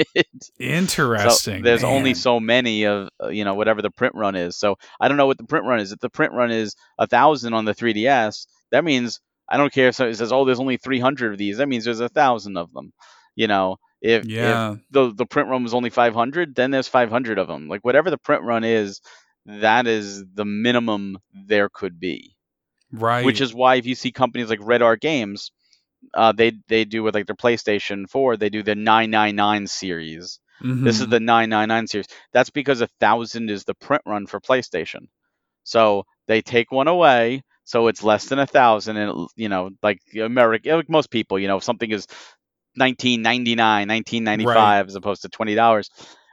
[0.58, 1.58] Interesting.
[1.58, 4.56] So there's only so many of uh, you know whatever the print run is.
[4.56, 5.92] So I don't know what the print run is.
[5.92, 9.88] If the print run is a thousand on the 3DS, that means I don't care
[9.88, 11.58] if it says oh there's only 300 of these.
[11.58, 12.92] That means there's a thousand of them.
[13.36, 14.72] You know, if Yeah.
[14.72, 17.68] if the the print run was only 500, then there's 500 of them.
[17.68, 19.00] Like whatever the print run is,
[19.46, 22.36] that is the minimum there could be.
[22.92, 23.24] Right.
[23.24, 25.50] Which is why if you see companies like Red Art Games,
[26.14, 30.40] uh, they they do with like their PlayStation 4, they do the 999 series.
[30.82, 32.06] This is the 999 series.
[32.32, 35.08] That's because a thousand is the print run for PlayStation.
[35.64, 39.70] So they take one away, so it's less than a thousand, and it- you know,
[39.82, 42.06] like America, like most people, you know, if something is
[42.76, 45.90] 1999, 1995 as opposed to twenty dollars,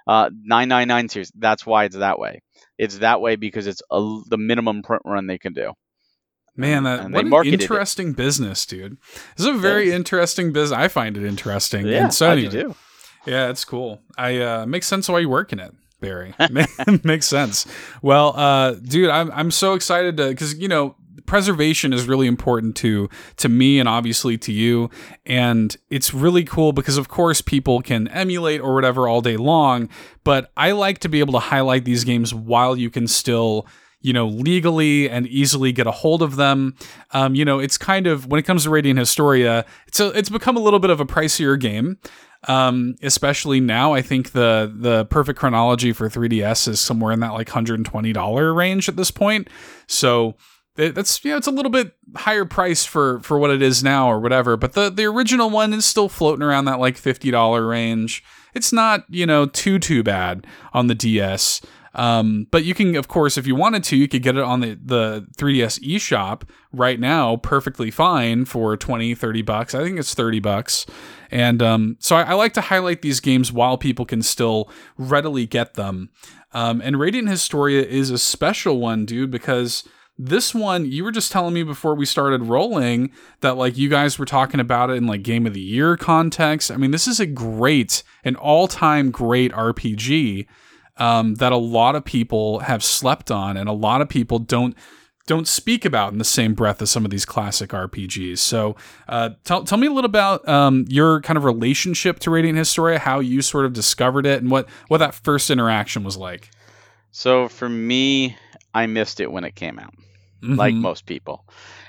[0.07, 1.31] uh, 999 series.
[1.35, 2.41] That's why it's that way.
[2.77, 5.73] It's that way because it's a, the minimum print run they can do.
[6.57, 7.61] Man, that and what an marketed it.
[7.63, 8.97] interesting business, dude.
[9.37, 9.95] This is a very Yes.
[9.95, 10.77] interesting business.
[10.77, 11.85] I find it interesting.
[11.87, 12.75] Yeah, and so anyway, do
[13.25, 14.01] yeah, it's cool.
[14.17, 16.33] I uh, makes sense why you work in it, Barry.
[17.03, 17.65] makes sense.
[18.01, 22.75] Well, uh, dude, I'm I'm so excited to because you know preservation is really important
[22.77, 24.89] to to me and obviously to you
[25.25, 29.89] and it's really cool because of course people can emulate or whatever all day long
[30.23, 33.67] but i like to be able to highlight these games while you can still
[34.01, 36.75] you know legally and easily get a hold of them.
[37.11, 40.29] Um, you know it's kind of when it comes to radiant historia it's a, it's
[40.29, 41.97] become a little bit of a pricier game.
[42.47, 47.33] Um, especially now i think the the perfect chronology for 3ds is somewhere in that
[47.33, 49.49] like $120 range at this point.
[49.87, 50.35] So
[50.75, 54.07] that's you know it's a little bit higher price for for what it is now
[54.07, 58.23] or whatever but the the original one is still floating around that like $50 range.
[58.53, 61.61] It's not you know too too bad on the ds
[61.97, 64.61] um, but you can of course if you wanted to you could get it on
[64.61, 69.75] the the 3ds eShop right now perfectly fine for 20 30 bucks.
[69.75, 70.85] I think it's 30 bucks.
[71.29, 75.45] And um, so I, I like to highlight these games while people can still readily
[75.45, 76.09] get them.
[76.53, 79.83] Um, and radiant historia is a special one dude because
[80.17, 84.17] this one, you were just telling me before we started rolling that like you guys
[84.17, 86.71] were talking about it in like game of the year context.
[86.71, 90.47] I mean, this is a great, an all time great RPG
[90.99, 94.75] um, that a lot of people have slept on, and a lot of people don't
[95.25, 98.37] don't speak about in the same breath as some of these classic RPGs.
[98.37, 98.77] So,
[99.09, 102.99] uh, tell tell me a little about um, your kind of relationship to Radiant Historia,
[102.99, 106.49] how you sort of discovered it, and what what that first interaction was like.
[107.11, 108.37] So for me,
[108.73, 109.93] I missed it when it came out
[110.41, 110.55] mm-hmm.
[110.55, 111.45] like most people.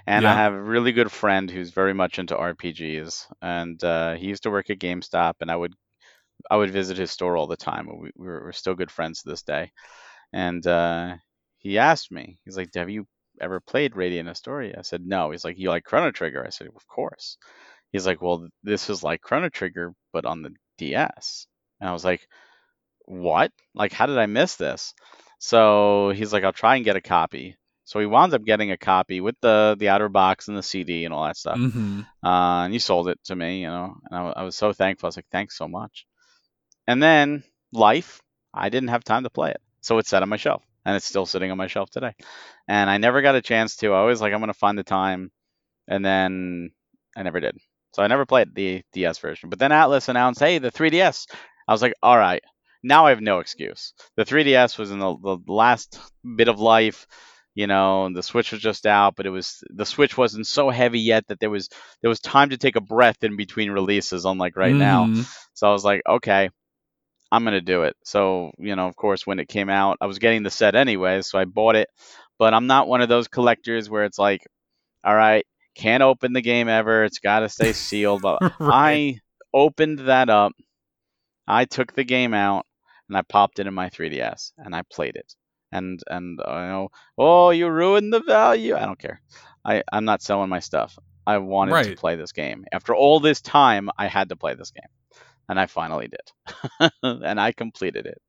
[0.07, 0.33] And yeah.
[0.33, 4.45] I have a really good friend who's very much into RPGs, and uh, he used
[4.45, 5.75] to work at GameStop, and I would
[6.51, 7.87] I would visit his store all the time.
[7.87, 9.73] We, we were, we're still good friends to this day.
[10.33, 11.17] And uh,
[11.59, 13.07] he asked me, he's like, "Have you
[13.41, 16.69] ever played Radiant Historia?" I said, "No." He's like, "You like Chrono Trigger?" I said,
[16.69, 17.39] "Of course."
[17.93, 21.47] He's like, "Well, this is like Chrono Trigger, but on the DS."
[21.81, 22.29] And I was like,
[23.07, 23.53] "What?
[23.75, 24.95] Like, how did I miss this?"
[25.39, 27.57] So he's like, "I'll try and get a copy."
[27.89, 31.07] So he wound up getting a copy with the the outer box and the CD
[31.07, 31.57] and all that stuff.
[31.57, 32.03] Mm-hmm.
[32.23, 35.07] Uh, and he sold it to me, you know, and I, I, was so thankful.
[35.07, 36.05] I was like, thanks so much.
[36.89, 38.23] And then life,
[38.55, 41.05] I didn't have time to play it, so it's set on my shelf, and it's
[41.05, 42.15] still sitting on my shelf today.
[42.67, 43.93] And I never got a chance to.
[43.93, 45.31] I was like, I'm gonna find the time,
[45.87, 46.71] and then
[47.15, 47.59] I never did.
[47.93, 49.51] So I never played the DS version.
[49.51, 51.27] But then Atlus announced, hey, the 3DS.
[51.69, 52.43] I was like, all right,
[52.83, 53.93] now I have no excuse.
[54.17, 56.01] The 3DS was in the, the last
[56.37, 57.07] bit of life
[57.59, 61.01] you know the switch was just out but it was the switch wasn't so heavy
[61.01, 61.69] yet that there was
[62.01, 64.79] there was time to take a breath in between releases unlike right mm.
[64.79, 65.23] now mm-hmm.
[65.55, 66.51] so i was like okay
[67.31, 70.19] i'm gonna do it so you know of course when it came out i was
[70.19, 71.89] getting the set anyway so i bought it
[72.39, 74.47] but i'm not one of those collectors where it's like
[75.05, 78.61] all right can't open the game ever it's got to stay sealed but right.
[78.61, 79.21] i
[79.55, 80.53] opened that up
[81.47, 82.67] i took the game out
[83.09, 85.35] and i popped it in my 3ds and i played it
[85.73, 88.77] and and uh, you know, oh, you ruined the value.
[88.77, 89.21] I don't care.
[89.65, 90.99] I I'm not selling my stuff.
[91.27, 91.87] I wanted right.
[91.87, 92.65] to play this game.
[92.73, 94.89] After all this time, I had to play this game,
[95.49, 98.21] and I finally did, and I completed it.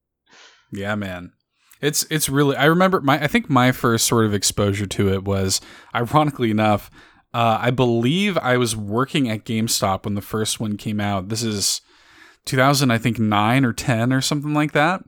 [0.72, 1.34] Yeah, man.
[1.82, 2.56] It's it's really.
[2.56, 3.24] I remember my.
[3.24, 5.62] I think my first sort of exposure to it was,
[5.96, 6.92] ironically enough,
[7.34, 11.30] uh, I believe I was working at GameStop when the first one came out.
[11.30, 11.82] This is
[12.46, 15.04] 2000, I think nine or ten or something like that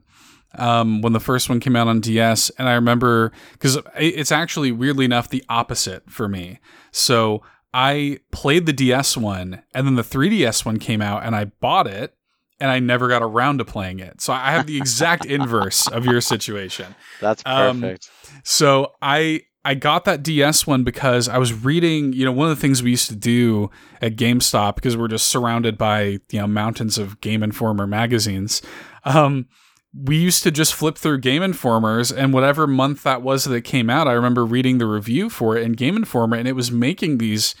[0.56, 4.72] um, when the first one came out on DS, and I remember because it's actually
[4.72, 6.58] weirdly enough the opposite for me.
[6.90, 7.42] So
[7.74, 11.86] I played the DS one, and then the 3DS one came out, and I bought
[11.86, 12.14] it,
[12.60, 14.20] and I never got around to playing it.
[14.20, 16.94] So I have the exact inverse of your situation.
[17.20, 18.10] That's um, perfect.
[18.28, 22.50] Um, so I I got that DS one because I was reading, you know, one
[22.50, 26.40] of the things we used to do at GameStop because we're just surrounded by, you
[26.40, 28.60] know, mountains of Game Informer magazines.
[29.04, 29.46] Um,
[29.94, 33.90] we used to just flip through Game Informers, and whatever month that was that came
[33.90, 37.18] out, I remember reading the review for it in Game Informer, and it was making
[37.18, 37.54] these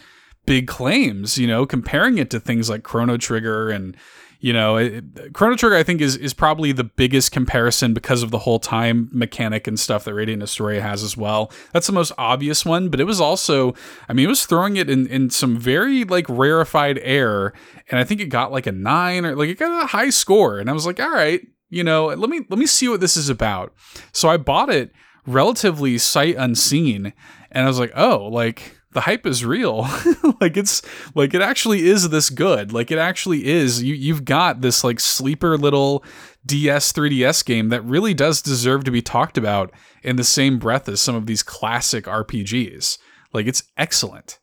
[0.46, 3.96] big claims, you know, comparing it to things like Chrono Trigger and
[4.40, 8.32] you know, it, Chrono Trigger I think is is probably the biggest comparison because of
[8.32, 11.52] the whole time mechanic and stuff that Radiant Historia has as well.
[11.72, 13.74] That's the most obvious one, but it was also,
[14.08, 17.52] I mean, it was throwing it in in some very like rarefied air,
[17.88, 20.58] and I think it got like a nine or like it got a high score,
[20.58, 23.16] and I was like, all right, you know, let me let me see what this
[23.16, 23.72] is about.
[24.12, 24.92] So I bought it
[25.26, 27.14] relatively sight unseen,
[27.50, 29.78] and I was like, oh, like the hype is real.
[30.40, 30.82] like it's
[31.14, 32.74] like it actually is this good.
[32.74, 33.82] Like it actually is.
[33.82, 36.04] You you've got this like sleeper little
[36.44, 40.90] DS 3DS game that really does deserve to be talked about in the same breath
[40.90, 42.98] as some of these classic RPGs.
[43.32, 44.40] Like it's excellent.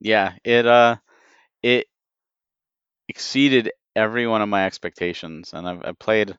[0.00, 0.96] Yeah, it uh
[1.62, 1.86] it
[3.08, 6.36] exceeded every one of my expectations, and I've, I've played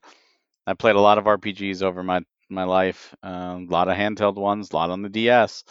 [0.66, 4.36] I played a lot of RPGs over my my life, uh, a lot of handheld
[4.36, 5.64] ones, a lot on the DS,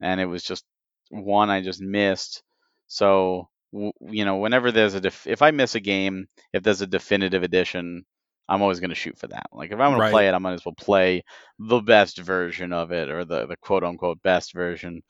[0.00, 0.64] and it was just
[1.10, 2.42] one I just missed.
[2.88, 6.80] So w- you know, whenever there's a def- if I miss a game, if there's
[6.82, 8.04] a definitive edition,
[8.48, 9.46] I'm always going to shoot for that.
[9.52, 10.08] Like if I'm going right.
[10.08, 11.22] to play it, I might as well play
[11.58, 15.02] the best version of it or the the quote unquote best version.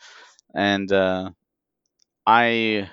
[0.55, 1.31] And uh,
[2.27, 2.91] I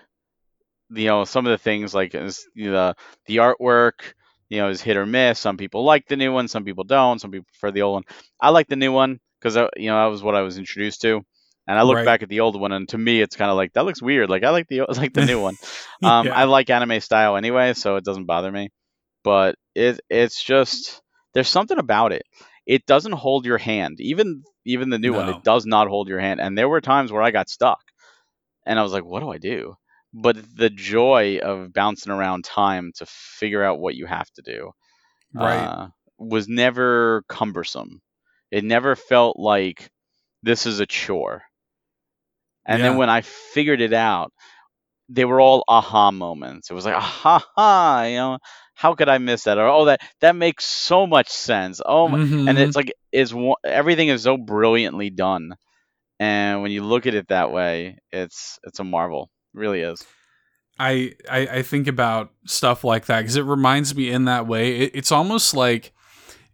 [0.91, 2.93] you know some of the things like is, you know,
[3.25, 4.13] the artwork
[4.49, 5.39] you know is hit or miss.
[5.39, 7.19] Some people like the new one some people don't.
[7.19, 8.04] Some people prefer the old one.
[8.41, 11.21] I like the new one because you know that was what i was introduced to.
[11.67, 12.06] And i look right.
[12.06, 14.30] back at the old one and to me it's kind of like that looks weird.
[14.30, 15.56] Like i like the like the new one.
[16.02, 16.34] Um, yeah.
[16.34, 18.69] i like anime style anyway so it doesn't bother me.
[19.23, 21.02] But it it's just
[21.34, 22.23] there's something about it.
[22.65, 23.99] It doesn't hold your hand.
[23.99, 25.17] Even even the new no.
[25.17, 26.39] one it does not hold your hand.
[26.39, 27.82] And there were times where i got stuck
[28.65, 29.75] and i was like what do i do
[30.13, 34.72] but the joy of bouncing around time to figure out what you have to do
[35.34, 35.72] right.
[35.72, 35.88] Uh,
[36.18, 38.01] was never cumbersome.
[38.51, 39.89] It never felt like
[40.43, 41.43] this is a chore.
[42.66, 42.86] And Yeah.
[42.86, 44.32] then when I figured it out,
[45.10, 46.70] they were all aha moments.
[46.70, 48.39] It was like, aha, ha, you know,
[48.76, 49.57] how could I miss that?
[49.57, 51.82] Or oh, that that makes so much sense.
[51.86, 53.34] Oh, my, and it's like is
[53.64, 55.55] everything is so brilliantly done.
[56.20, 59.30] And when you look at it that way, it's it's a marvel.
[59.54, 60.06] It really is.
[60.78, 64.78] I, I I think about stuff like that because it reminds me in that way.
[64.78, 65.91] It, it's almost like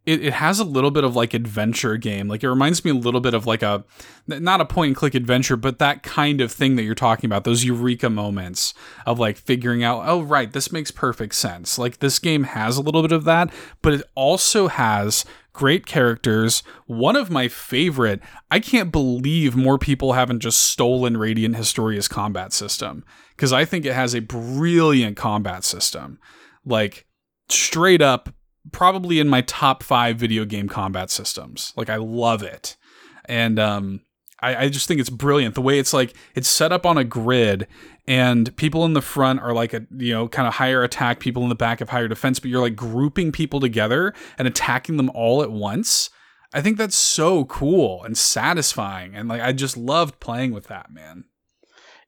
[0.06, 2.28] it, it has a little bit of like adventure game.
[2.28, 3.84] Like it reminds me a little bit of like a
[4.28, 7.44] not a point and click adventure, but that kind of thing that you're talking about.
[7.44, 8.74] Those eureka moments
[9.06, 11.80] of like figuring out, oh right, this makes perfect sense.
[11.80, 13.52] Like this game has a little bit of that,
[13.82, 16.62] but it also has great characters.
[16.86, 18.22] One of my favorite.
[18.52, 23.04] I can't believe more people haven't just stolen Radiant Historia's combat system
[23.36, 26.20] because I think it has a brilliant combat system.
[26.64, 27.08] Like
[27.50, 28.30] straight up,
[28.72, 31.74] probably in my top five video game combat systems.
[31.76, 32.76] Like I love it,
[33.26, 34.02] and um,
[34.42, 35.56] I, I just think it's brilliant.
[35.56, 37.68] The way it's like it's set up on a grid,
[38.08, 41.44] and people in the front are like a you know kind of higher attack, people
[41.44, 45.10] in the back have higher defense, but you're like grouping people together and attacking them
[45.14, 46.10] all at once.
[46.54, 50.92] I think that's so cool and satisfying, and like I just loved playing with that
[50.92, 51.26] man.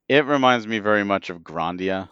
[0.07, 2.09] It reminds me very much of Grandia.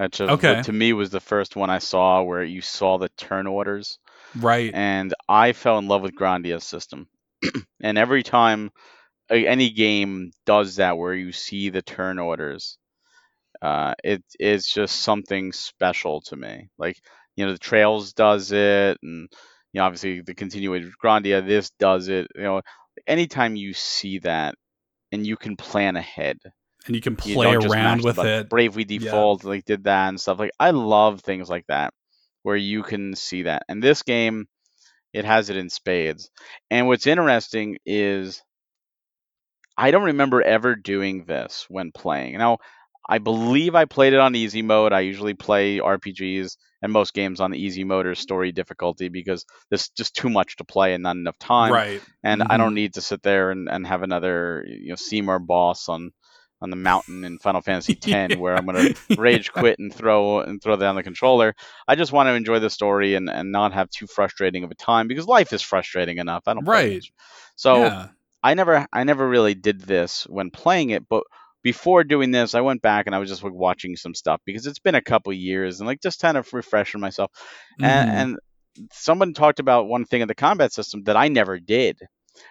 [0.00, 0.62] Which is- Okay.
[0.62, 3.98] to me was the first one I saw where you saw the turn orders.
[4.36, 4.70] Right.
[4.72, 7.08] and I fell in love with Grandia's system.
[7.82, 8.70] and every time
[9.28, 12.78] any game does that, where you see the turn orders,
[13.60, 16.68] uh, it is just something special to me.
[16.78, 17.00] Like
[17.36, 19.28] you know, the Trails does it, and
[19.72, 22.28] you know, obviously the continuation of Grandia, this does it.
[22.36, 22.62] You know,
[23.06, 24.54] anytime you see that,
[25.12, 26.38] and you can plan ahead,
[26.86, 28.48] and you can play don't around with it.
[28.48, 30.38] Bravely Default like did that and stuff.
[30.38, 31.92] Like I love things like that
[32.42, 33.64] where you can see that.
[33.68, 34.46] And this game,
[35.12, 36.30] it has it in spades.
[36.70, 38.42] And what's interesting is
[39.76, 42.36] I don't remember ever doing this when playing.
[42.38, 42.58] Now,
[43.08, 44.92] I believe I played it on easy mode.
[44.92, 49.44] I usually play RPGs and most games on the easy mode or story difficulty because
[49.68, 52.02] there's just too much to play and not enough time right.
[52.22, 52.58] and I Mhm.
[52.58, 56.12] don't need to sit there and, and have another you know Seymour boss on
[56.62, 60.62] on the mountain in Final Fantasy X where I'm gonna rage quit and throw and
[60.62, 61.54] throw down the controller.
[61.88, 64.74] I just want to enjoy the story and, and not have too frustrating of a
[64.74, 66.44] time because life is frustrating enough.
[66.46, 67.04] I don't Right.
[67.56, 68.08] So yeah.
[68.42, 71.24] I never I never really did this when playing it, but
[71.62, 74.66] before doing this, I went back and I was just like watching some stuff because
[74.66, 77.30] it's been a couple years and like just kind of refreshing myself.
[77.80, 77.86] Mhm.
[77.86, 78.38] And, and
[78.92, 81.98] someone talked about one thing in the combat system that I never did,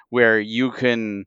[0.10, 1.26] where you can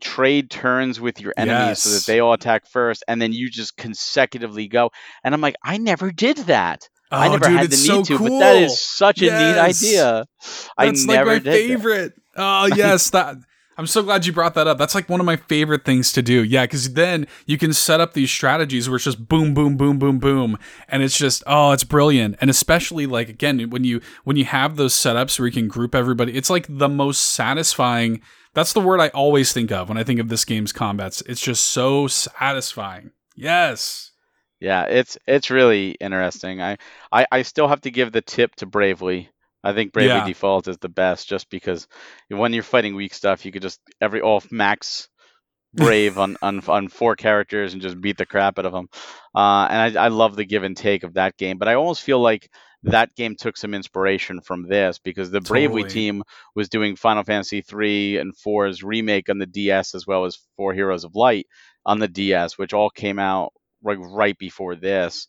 [0.00, 3.76] trade turns with your enemies so that they all attack first, and then you just
[3.76, 4.90] consecutively go.
[5.24, 6.88] And I'm like, I never did that.
[7.10, 8.62] I Oh, never dude, had the need so to, but that cool.
[8.64, 10.26] is such a neat idea.
[10.40, 11.52] That's I like never my did that.
[11.52, 12.12] favorite.
[12.34, 13.36] Oh yes, that
[13.82, 14.78] I'm so glad you brought that up.
[14.78, 16.44] That's like one of my favorite things to do.
[16.44, 19.98] Yeah, because then you can set up these strategies where it's just boom, boom, boom,
[19.98, 20.56] boom, boom,
[20.86, 22.36] and it's just oh, it's brilliant.
[22.40, 25.96] And especially like again when you when you have those setups where you can group
[25.96, 28.22] everybody, it's like the most satisfying.
[28.54, 31.20] That's the word I always think of when I think of this game's combats.
[31.22, 33.10] It's just so satisfying.
[33.34, 34.12] Yes.
[34.60, 36.62] Yeah, it's it's really interesting.
[36.62, 36.76] I,
[37.10, 39.28] I, I still have to give the tip to Bravely.
[39.64, 40.26] I think Bravely Yeah.
[40.26, 41.86] Default is the best just because
[42.28, 45.08] when you're fighting weak stuff, you could just every off max
[45.74, 48.88] Brave on, on on four characters and just beat the crap out of them.
[49.34, 52.02] Uh, and I, I love the give and take of that game, but I almost
[52.02, 52.50] feel like
[52.84, 56.22] that game took some inspiration from this because the Bravely team
[56.54, 60.74] was doing Final Fantasy 3 and 4's remake on the DS as well as Four
[60.74, 61.46] Heroes of Light
[61.86, 63.52] on the DS, which all came out
[63.82, 65.26] like right before this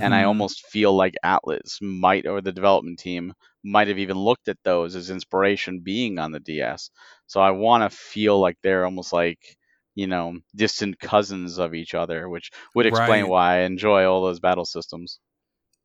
[0.00, 0.26] and I Mhm.
[0.26, 3.32] almost feel like Atlus might, or the development team
[3.64, 6.90] might have even looked at those as inspiration being on the DS.
[7.26, 9.56] So I want to feel like they're almost like,
[9.94, 13.30] you know, distant cousins of each other, which would explain Right.
[13.30, 15.20] why I enjoy all those battle systems.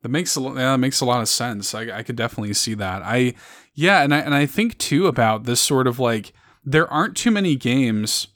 [0.02, 1.74] That makes a lot, yeah, that makes a lot of sense.
[1.74, 3.02] I, I could definitely see that.
[3.04, 3.34] I
[3.74, 6.32] yeah, and I and I think too about this sort of like
[6.64, 8.28] there aren't too many games.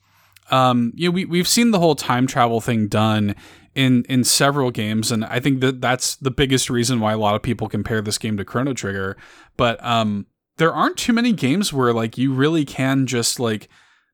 [0.49, 3.35] Um, you know, we we've seen the whole time travel thing done
[3.79, 7.35] in in several games, and I think that that's the biggest reason why a lot
[7.35, 9.15] of people compare this game to Chrono Trigger.
[9.57, 10.25] But um,
[10.57, 13.69] there aren't too many games where like you really can just like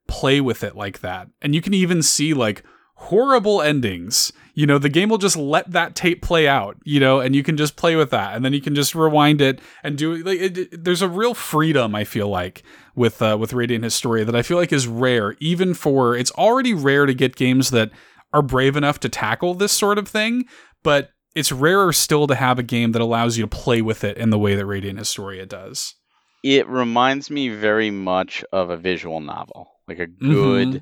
[0.07, 2.63] play with it like that, and you can even see like
[2.97, 4.32] horrible endings.
[4.53, 7.43] You know, the game will just let that tape play out, you know, and you
[7.43, 8.34] can just play with that.
[8.36, 11.34] And then you can just rewind it and do like it, it- there's a real
[11.34, 12.63] freedom I feel like
[12.95, 16.74] with uh, with Radiant Historia that I feel like is rare even for it's already
[16.74, 17.91] rare to get games that
[18.36, 20.44] are brave enough to tackle this sort of thing,
[20.84, 24.18] but it's rarer still to have a game that allows you to play with it
[24.18, 25.96] in the way that Radiant Historia does.
[26.44, 29.70] It reminds me very much of a visual novel.
[29.88, 30.78] like a good mm-hmm.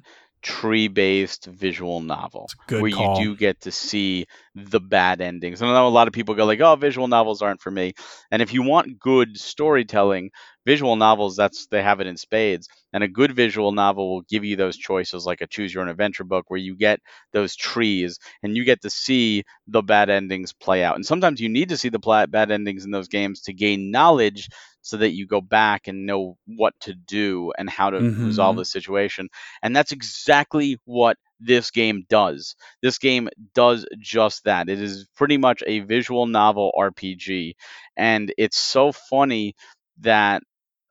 [0.48, 0.62] Mhm.
[0.62, 3.00] tree-based visual novel Good where call.
[3.00, 4.26] you do get to see
[4.56, 5.62] the bad endings.
[5.62, 7.94] And I know a lot of people go like, "Oh, visual novels aren't for me."
[8.32, 10.32] And if you want good storytelling,
[10.66, 12.68] visual novels that's they have it in spades.
[12.94, 15.90] And a good visual novel will give you those choices like a choose your own
[15.90, 17.00] adventure book where you get
[17.32, 20.96] those trees and you get to see the bad endings play out.
[20.96, 24.50] And sometimes you need to see the bad endings in those games to gain knowledge
[24.84, 28.58] so that you go back and know what to do and how to resolve Mhm.
[28.58, 29.30] the situation.
[29.64, 32.56] And that's exactly what this game does.
[32.84, 34.70] This game does just that.
[34.70, 37.56] It is pretty much a visual novel RPG.
[37.98, 39.56] And it's so funny
[40.02, 40.44] that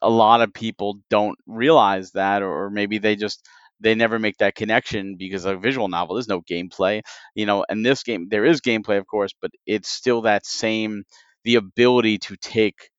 [0.03, 3.47] a lot of people don't realize that or maybe they just
[3.81, 7.03] they never make that connection because a visual novel there's no gameplay
[7.35, 11.05] you know and this game there is gameplay of course but it's still that same
[11.45, 12.91] the ability to take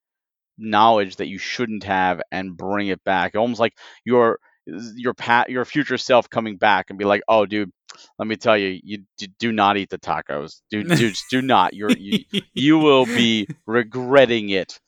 [0.58, 3.36] knowledge that you shouldn't have and bring it back.
[3.36, 3.74] Almost like
[4.06, 7.70] your your pat your future self coming back and be like oh dude
[8.18, 10.62] let me tell you you d- do not eat the tacos.
[10.70, 11.74] Dude dude do not.
[11.74, 12.20] You're you,
[12.54, 14.80] you will be regretting it.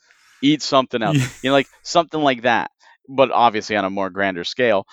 [0.41, 1.18] Eat something else.
[1.18, 1.28] Yeah.
[1.43, 2.72] you know like something like that
[3.07, 4.86] but obviously on a more grander scale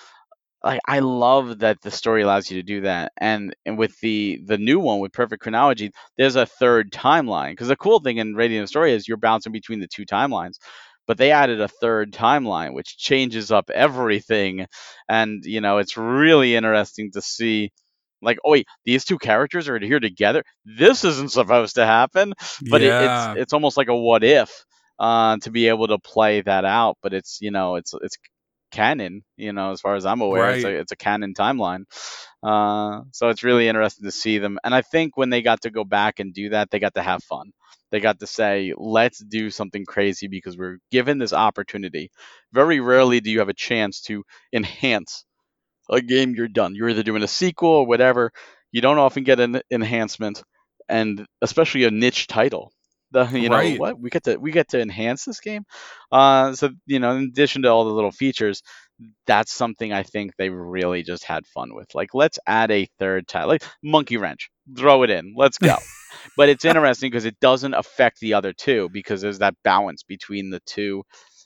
[0.63, 4.41] like I love that the story allows you to do that, and and with the
[4.45, 7.51] the new one with perfect chronology, there's a third timeline.
[7.51, 10.55] Because the cool thing in Radiant Story is you're bouncing between the two timelines,
[11.07, 14.67] but they added a third timeline which changes up everything,
[15.09, 17.71] and you know it's really interesting to see.
[18.21, 20.43] Like, oh wait, these two characters are here together.
[20.65, 22.33] This isn't supposed to happen,
[22.69, 24.65] but it, it's it's almost like a what if
[24.99, 26.97] uh, to be able to play that out.
[27.03, 28.17] But it's you know it's it's
[28.73, 30.49] canon, you know, as far as I'm aware.
[30.55, 31.83] It's a it's a canon timeline.
[32.43, 34.59] Uh, so it's really interesting to see them.
[34.63, 37.03] And I think when they got to go back and do that, they got to
[37.03, 37.51] have fun.
[37.91, 42.09] They got to say, let's do something crazy because we're given this opportunity.
[42.51, 45.25] Very rarely do you have a chance to enhance
[45.89, 46.75] a game you're done.
[46.75, 48.31] You're either doing a sequel or whatever.
[48.71, 50.43] You don't often get an enhancement,
[50.89, 52.71] and especially a niche title.
[53.13, 55.65] The you know what we get to we get to enhance this game.
[56.11, 58.63] Uh, so you know, in addition to all the little features,
[59.27, 61.95] that's something I think they really just had fun with.
[61.95, 65.77] Like, let's add a third title, like Monkey Wrench, throw it in, let's go.
[66.37, 70.49] but it's interesting because it doesn't affect the other two because there's that balance between
[70.51, 71.03] the two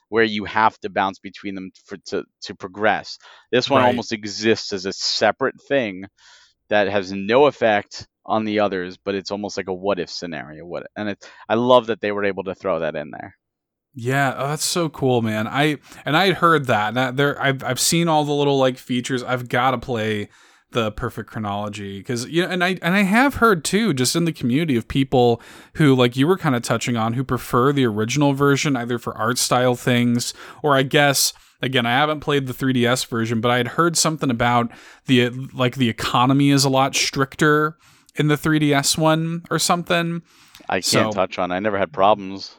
[0.10, 3.18] where you have to bounce between them for to, to progress.
[3.52, 3.84] This one Right.
[3.84, 6.06] almost exists as a separate thing
[6.70, 10.66] that has no effect on the others, but it's almost like a what if scenario.
[10.66, 13.36] What and it, I love that they were able to throw that in there.
[14.00, 15.48] Yeah, oh, that's so cool, man.
[15.48, 16.90] I and I had heard that.
[16.90, 19.24] And I, there, I've I've seen all the little like features.
[19.24, 20.30] I've got to play
[20.72, 24.26] the perfect chronology because you know, and I and I have heard too, just in
[24.26, 25.42] the community of people
[25.76, 29.18] who like you were kind of touching on, who prefer the original version either for
[29.18, 33.58] art style things or I guess again I haven't played the 3DS version, but I
[33.58, 34.70] had heard something about
[35.06, 37.78] the like the economy is a lot stricter
[38.18, 40.22] in the 3DS one or something.
[40.70, 41.52] I can't So- touch on.
[41.52, 42.56] I never had problems.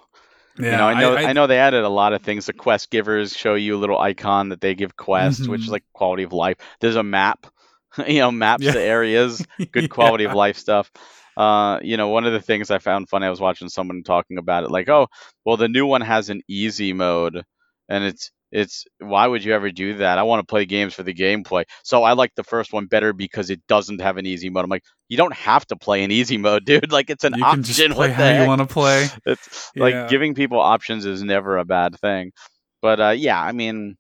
[0.59, 2.46] Yeah, you know, I know I, I, know they added a lot of things.
[2.46, 5.72] The quest givers show you a little icon that they give quests, which is Mhm.
[5.72, 6.56] like quality of life.
[6.80, 7.46] There's a map,
[8.09, 8.72] you know, maps Yeah.
[8.72, 10.30] to areas, good quality Yeah.
[10.30, 10.90] of life stuff.
[11.36, 14.38] Uh, you know, one of the things I found funny, I was watching someone talking
[14.38, 15.06] about it, like, oh,
[15.44, 17.44] well, the new one has an easy mode,
[17.88, 20.18] and it's it's why would you ever do that?
[20.18, 21.64] I want to play games for the gameplay.
[21.84, 24.64] So I like the first one better because it doesn't have an easy mode.
[24.64, 26.92] I'm like, you don't have to play an easy mode, dude.
[26.92, 27.62] Like it's an you option.
[27.62, 29.09] just play what how the you want to play.
[29.26, 29.82] It's Yeah.
[29.82, 32.32] like giving people options is never a bad thing.
[32.80, 33.96] But uh, yeah, I mean,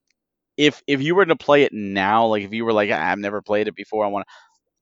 [0.56, 3.18] if if you were to play it now, like if you were like, "Ah, I've
[3.18, 4.32] never played it before, I want to.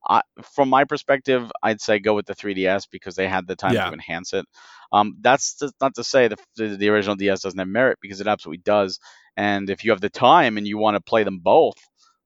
[0.09, 0.23] I,
[0.55, 3.89] from my perspective, I'd say go with the 3DS because they had the time Yeah.
[3.89, 4.47] to enhance it.
[4.93, 8.27] Um, that's not to say the, the the original DS doesn't have merit because it
[8.29, 8.99] absolutely does.
[9.37, 11.77] And if you have the time and you want to play them both,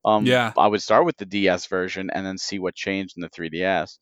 [0.04, 0.52] um, Yeah.
[0.56, 3.98] I would start with the DS version and then see what changed in the 3DS.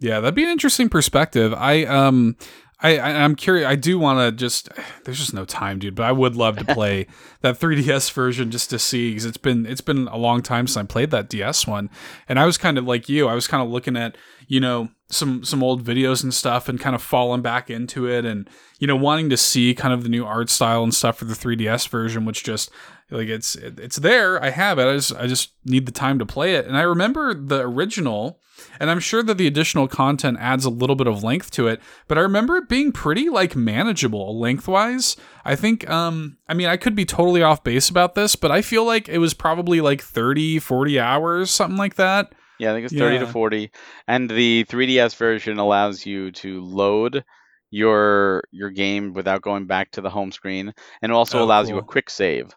[0.00, 1.52] Yeah, that'd be an interesting perspective.
[1.54, 2.36] I um
[2.82, 3.66] I, I I'm curious.
[3.66, 4.68] I do want to just.
[5.04, 5.94] There's just no time, dude.
[5.94, 7.06] But I would love to play
[7.40, 10.76] that 3DS version just to see because it's been it's been a long time since
[10.76, 11.90] I played that DS one,
[12.28, 13.28] and I was kind of like you.
[13.28, 14.16] I was kind of looking at
[14.48, 18.24] you know some some old videos and stuff, and kind of falling back into it,
[18.24, 21.24] and you know wanting to see kind of the new art style and stuff for
[21.24, 22.70] the 3DS version, which just
[23.10, 24.42] like it's it, it's there.
[24.42, 24.86] I have it.
[24.86, 26.66] I just I just need the time to play it.
[26.66, 28.38] And I remember the original,
[28.78, 31.80] and I'm sure that the additional content adds a little bit of length to it.
[32.08, 35.16] But I remember it being pretty like manageable lengthwise.
[35.44, 38.62] I think um I mean I could be totally off base about this, but I
[38.62, 42.32] feel like it was probably like 30, 40 hours, something like that.
[42.58, 43.70] Yeah, I think it's 30 to 40.
[44.06, 47.24] And the 3DS version allows you to load
[47.70, 51.68] your your game without going back to the home screen and it also Oh, allows
[51.70, 52.50] you a quick save.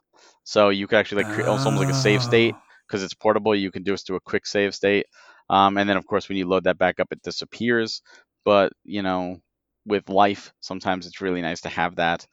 [0.44, 3.56] So you could actually like create almost almost like a save state because it's portable.
[3.56, 5.06] You can do this to a quick save state,
[5.50, 8.02] um, and then of course when you load that back up, it disappears.
[8.46, 9.38] But you know,
[9.86, 12.26] with life, sometimes it's really nice to have that.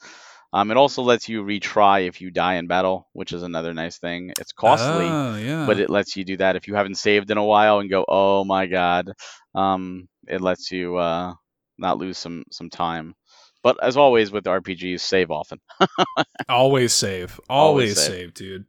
[0.52, 3.98] Um, it also lets you retry if you die in battle, which is another nice
[3.98, 4.32] thing.
[4.38, 5.66] It's costly, Oh, yeah.
[5.66, 8.04] but it lets you do that if you haven't saved in a while and go,
[8.08, 9.12] oh my god.
[9.54, 11.34] Um, it lets you uh,
[11.78, 13.14] not lose some some time.
[13.62, 15.60] But as always with RPGs, save often.
[16.48, 17.38] always save.
[17.48, 18.06] Always Always, save.
[18.12, 18.34] save.
[18.34, 18.64] dude.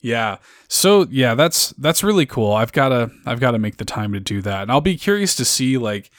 [0.00, 0.36] Yeah.
[0.68, 2.52] So yeah, that's that's really cool.
[2.52, 4.62] I've gotta I've gotta make the time to do that.
[4.62, 6.10] And I'll be curious to see like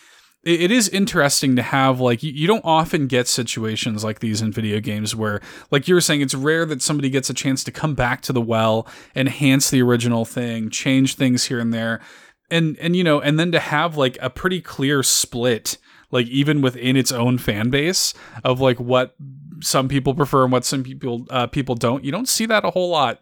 [0.43, 4.41] it, it is interesting to have like you, you don't often get situations like these
[4.41, 7.63] in video games where like you were saying it's rare that somebody gets a chance
[7.65, 12.01] to come back to the well enhance the original thing change things here and there
[12.49, 15.77] and and you know and then to have like a pretty clear split
[16.11, 19.15] like even within its own fan base of like what
[19.61, 22.71] some people prefer and what some people uh, people don't you don't see that a
[22.71, 23.19] whole lot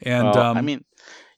[0.00, 0.84] and Well, um I mean,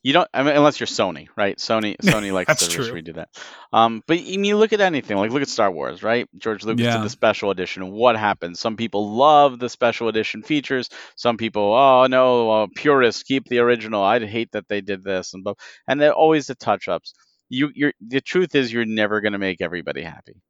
[0.03, 0.29] you don't.
[0.33, 1.59] I mean, unless you're Sony, right?
[1.59, 3.29] Sony, Sony likes That's to redo that.
[3.73, 5.17] Um, but I mean, you look at anything.
[5.17, 6.29] Like look at Star Wars, right?
[6.39, 6.93] George Lucas Yeah.
[6.99, 7.91] did the special edition.
[7.91, 8.57] What happened?
[8.57, 10.89] Some people love the special edition features.
[11.17, 14.03] Some people, oh no, uh, purists keep the original.
[14.05, 15.55] I'd hate that they did this and blah.
[15.89, 17.13] And they're always the touch ups.
[17.49, 20.41] You, you're the truth is you're never gonna make everybody happy.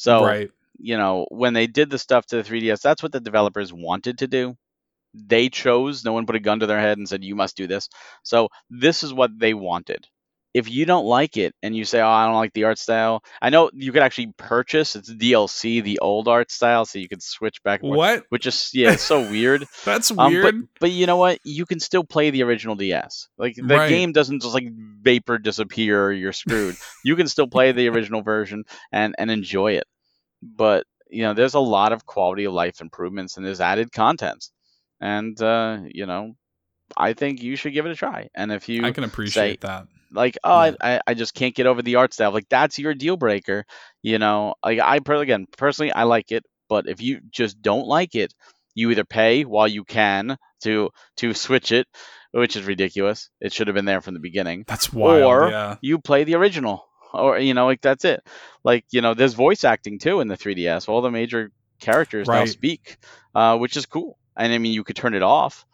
[0.00, 3.20] So right you know, when they did the stuff to the 3DS, that's what the
[3.20, 4.56] developers wanted to do.
[5.14, 7.66] They chose, no one put a gun to their head and said, you must do
[7.66, 7.88] this.
[8.22, 10.06] So this is what they wanted.
[10.52, 13.22] If you don't like it and you say, oh, I don't like the art style,
[13.40, 17.22] I know you could actually purchase, it's DLC, the old art style, so you could
[17.22, 19.66] switch back and forth, what which is, yeah, it's so weird.
[19.84, 21.38] that's Um, but, weird but you know what?
[21.44, 23.28] You can still play the original DS.
[23.38, 23.88] Like the Right.
[23.88, 24.68] game doesn't just like
[25.02, 26.74] vapor disappear or you're screwed.
[27.04, 29.84] you can still play the original version and and enjoy it.
[30.42, 34.48] But you know, there's a lot of quality of life improvements and there's added content.
[35.00, 36.34] And uh, you know,
[36.96, 38.28] I think you should give it a try.
[38.34, 40.74] And if you i can appreciate that like oh.
[40.80, 42.32] I, I just can't get over the art style.
[42.32, 43.64] Like that's your deal breaker
[44.02, 44.54] you know?
[44.64, 48.32] Like i again personally i like it but if you just don't like it
[48.74, 51.86] you either pay while you can to to switch it
[52.32, 53.28] which is ridiculous.
[53.40, 54.64] It should have been there from the beginning.
[54.66, 55.76] That's wild Or- yeah.
[55.80, 58.22] you play the original or you know like that's it.
[58.62, 61.50] Like you know there's voice acting too in the 3ds all the major
[61.80, 62.48] characters now Right.
[62.48, 62.98] speak
[63.34, 64.16] uh, which is cool.
[64.36, 65.66] And i mean you could turn it off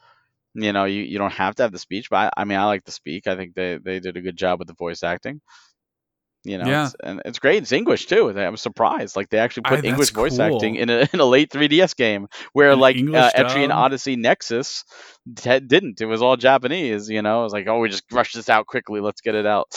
[0.59, 2.65] you know you, you don't have to have the speech but I, I mean i
[2.65, 3.27] like to speak.
[3.27, 5.41] I think they, they did a good job with the voice acting.
[6.45, 6.87] You know Yeah.
[6.87, 7.63] it's, and it's great.
[7.63, 9.17] It's english too i was surprised.
[9.17, 10.57] Like they actually put that's english voice cool.
[10.57, 14.17] acting in a, in a late 3ds game where An like English uh, etrian odyssey
[14.17, 14.85] nexus
[15.37, 16.01] t- didn't.
[16.01, 17.41] It was all japanese you know?
[17.41, 19.01] It was like oh we just rush this out quickly.
[19.01, 19.69] Let's get it out.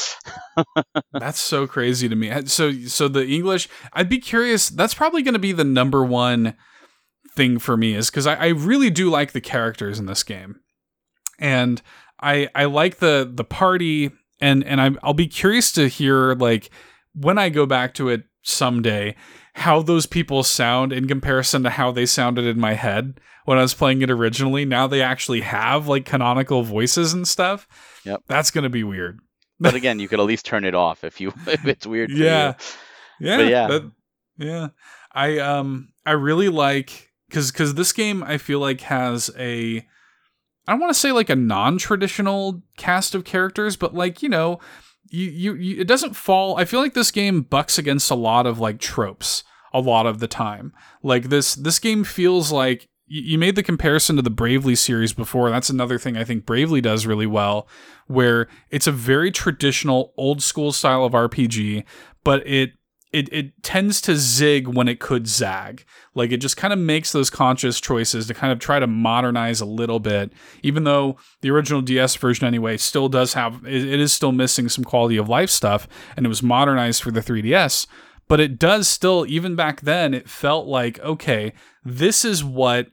[1.13, 2.31] That's so crazy to me.
[2.45, 4.69] So so the English, I'd be curious.
[4.69, 6.55] That's probably going to be the number one
[7.35, 10.59] thing for me is because I, I really do like the characters in this game,
[11.39, 11.81] and
[12.21, 16.69] I I like the the party, and and I I'll be curious to hear like
[17.13, 19.15] when I go back to it someday
[19.53, 23.61] how those people sound in comparison to how they sounded in my head when I
[23.61, 24.63] was playing it originally.
[24.63, 27.67] Now they actually have like canonical voices and stuff.
[28.05, 28.21] Yep.
[28.27, 29.19] That's gonna be weird.
[29.59, 32.17] but again you could at least turn it off if you if it's weird for
[32.17, 32.23] you.
[32.25, 32.53] Yeah.
[33.19, 33.37] Yeah.
[33.37, 33.67] But yeah.
[33.67, 33.91] that-
[34.37, 34.67] yeah.
[35.11, 39.85] I um I really like cuz cuz this game I feel like has a
[40.69, 44.59] I want to say like a non-traditional cast of characters, but like, you know,
[45.09, 48.45] you, you you it doesn't fall I feel like this game bucks against a lot
[48.45, 49.43] of like tropes
[49.73, 50.73] a lot of the time.
[51.01, 55.49] Like this this game feels like you made the comparison to the Bravely series before.
[55.49, 57.67] That's another thing I think Bravely does really well,
[58.05, 61.85] where it's a very traditional old school style of RPG,
[62.23, 62.73] but it
[63.11, 65.83] it it tends to zig when it could zag.
[66.13, 69.61] Like it just kind of makes those conscious choices to kind of try to modernize
[69.61, 70.31] a little bit,
[70.61, 74.69] even though the original DS version anyway still does have it, it is still missing
[74.69, 77.87] some quality of life stuff, and it was modernized for the 3DS.
[78.27, 81.53] But it does still, even back then, it felt like okay,
[81.83, 82.89] this is what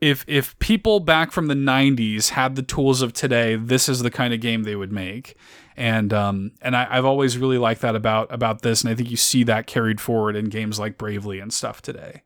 [0.00, 4.10] if if people back from the 90s had the tools of today this is the
[4.10, 5.36] kind of game they would make
[5.76, 9.10] and um and I, i've always really liked that about about this and i think
[9.10, 12.22] you see that carried forward in games like bravely and stuff today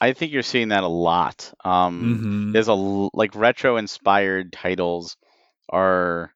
[0.00, 1.50] I think you're seeing that a lot.
[1.64, 2.52] Um, Mhm.
[2.52, 5.16] There's a like retro inspired titles
[5.70, 6.34] are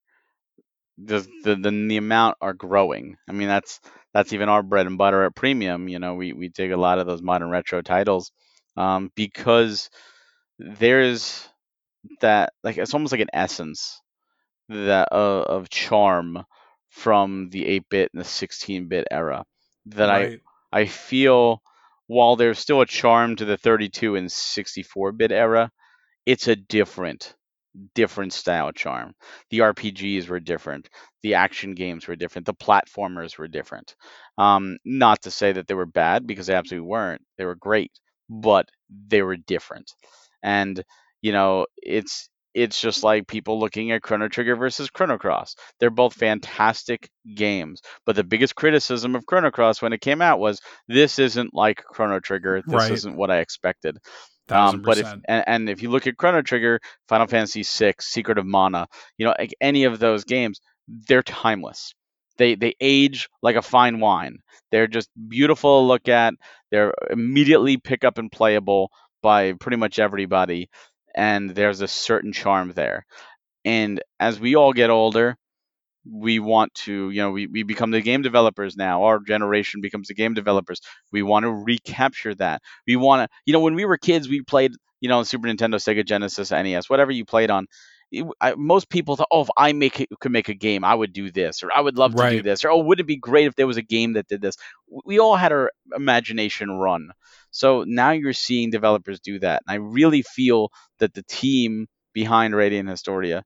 [0.97, 3.17] the, the the the amount are growing.
[3.29, 3.81] I mean that's
[4.15, 5.89] that's even our bread and butter at Premium.
[5.89, 8.33] You know we we dig a lot of those modern retro titles
[8.77, 9.91] um, because
[10.59, 11.47] there's
[12.21, 14.01] that like it's almost like an essence
[14.69, 16.45] that uh, of charm
[16.91, 19.45] from the 8-bit and the 16-bit era
[19.87, 20.39] that I
[20.73, 21.63] I feel
[22.07, 25.71] while there's still a charm to the 32 and 64 bit era,
[26.27, 27.35] it's a different
[27.95, 29.15] different style charm.
[29.51, 30.89] The RPGs were different.
[31.23, 32.47] The action games were different.
[32.47, 33.95] The platformers were different.
[34.37, 37.23] Um, not to say that they were bad because they absolutely weren't.
[37.37, 37.93] They were great,
[38.29, 38.69] but
[39.09, 39.93] they were different.
[40.43, 40.83] And
[41.23, 45.57] you know, it's it's just like people looking at Chrono Trigger versus Chrono Cross.
[45.79, 50.39] They're both fantastic games, but the biggest criticism of Chrono Cross when it came out
[50.41, 52.63] was this isn't like Chrono Trigger.
[52.67, 52.93] This Right.
[52.93, 53.99] isn't what I expected.
[54.51, 58.39] Um, but if and, and if you look at Chrono Trigger, Final Fantasy VI, Secret
[58.39, 58.87] of Mana,
[59.19, 61.95] you know, like any of those games, they're timeless.
[62.39, 64.39] They they age like a fine wine.
[64.71, 66.35] They're just beautiful to look at.
[66.71, 68.91] They're immediately pick up and playable
[69.23, 70.71] by pretty much everybody,
[71.19, 73.05] and there's a certain charm there.
[73.65, 75.37] And as we all get older,
[76.11, 79.03] we want to, you know, we, we become the game developers now.
[79.03, 80.81] Our generation becomes the game developers.
[81.13, 82.63] We want to recapture that.
[82.87, 85.75] We want to, you know, when we were kids, we played, you know, Super Nintendo,
[85.75, 87.67] Sega Genesis, NES, whatever you played on.
[88.41, 91.13] I, most people thought, oh, if I make it, could make a game, I would
[91.13, 93.47] do this, or I would love to do this, or oh, wouldn't it be great
[93.47, 94.57] if there was a game that did this?
[95.05, 97.11] We all had our imagination run.
[97.51, 102.55] So now you're seeing developers do that, and I really feel that the team behind
[102.55, 103.45] Radiant Historia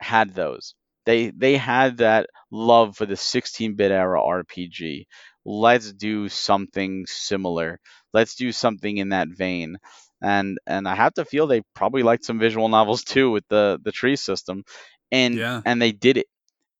[0.00, 0.74] had those.
[1.04, 5.06] They they had that love for the 16-bit era RPG.
[5.44, 7.80] Let's do something similar.
[8.12, 9.78] Let's do something in that vein.
[10.22, 13.78] And and I have to feel they probably liked some visual novels too with the
[13.82, 14.64] the tree system,
[15.12, 15.62] and Yeah.
[15.64, 16.26] and they did it.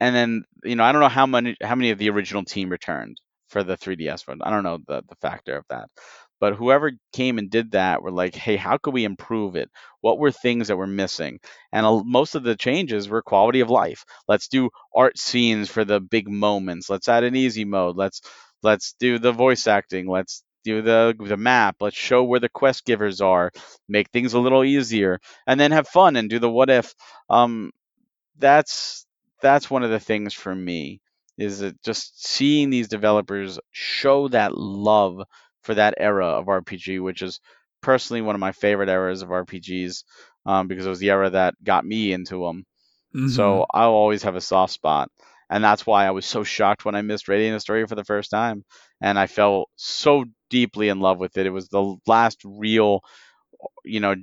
[0.01, 2.71] And then you know I don't know how many how many of the original team
[2.71, 4.43] returned for the 3DS one.
[4.43, 5.89] I don't know the the factor of that.
[6.41, 9.71] But whoever came and did that were like, hey, how could we improve it?
[10.01, 11.41] What were things that were missing?
[11.73, 14.05] And a- most of the changes were quality of life.
[14.29, 16.89] Let's do art scenes for the big moments.
[16.91, 17.97] Let's add an easy mode.
[17.97, 18.21] Let's
[18.63, 20.09] let's do the voice acting.
[20.09, 21.77] Let's do the the map.
[21.81, 23.51] Let's show where the quest givers are.
[23.89, 26.95] Make things a little easier, and then have fun and do the what if.
[27.31, 27.73] Um,
[28.39, 29.07] that's
[29.41, 31.01] that's one of the things for me
[31.37, 35.23] is that just seeing these developers show that love
[35.63, 37.41] for that era of RPG, which is
[37.81, 40.05] personally one of my favorite eras of RPGs
[40.47, 42.65] um, because it was the era that got me into them.
[43.15, 43.31] Mhm.
[43.31, 45.11] So I'll always have a soft spot.
[45.51, 48.31] And that's why I was so shocked when I missed Radiant Story for the first
[48.31, 48.65] time.
[49.01, 51.47] And I felt so deeply in love with it.
[51.47, 53.01] It was the last real,
[53.85, 54.15] you know,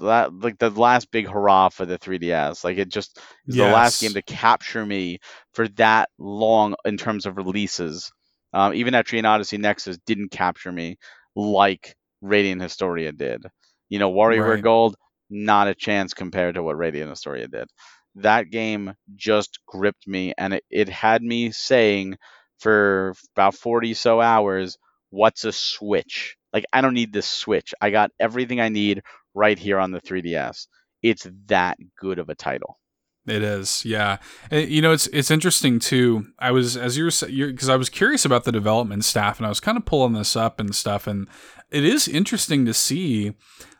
[0.00, 2.64] that like the last big hurrah for the 3DS.
[2.64, 3.18] Like it just
[3.48, 5.18] is the last game to capture me
[5.54, 8.10] for that long in terms of releases.
[8.52, 10.98] Um, even Etrian Odyssey Nexus didn't capture me
[11.34, 13.44] like Radiant Historia did.
[13.88, 14.62] You know, WarioWare Right.
[14.62, 14.96] Gold,
[15.30, 17.68] not a chance compared to what Radiant Historia did.
[18.16, 22.16] That game just gripped me, and it, it had me saying
[22.58, 24.76] for about 40 so hours,
[25.12, 26.36] what's a Switch?
[26.52, 27.72] Like, I don't need this Switch.
[27.80, 29.02] I got everything I need
[29.34, 30.66] right here on the 3DS.
[31.02, 32.78] It's that good of a title.
[33.26, 34.18] It is, yeah.
[34.50, 36.26] Uh, You know, it's it's interesting too.
[36.40, 37.12] I was as you were
[37.52, 40.34] because I was curious about the development staff, and I was kind of pulling this
[40.34, 41.28] up and stuff, and
[41.70, 43.34] it is interesting to see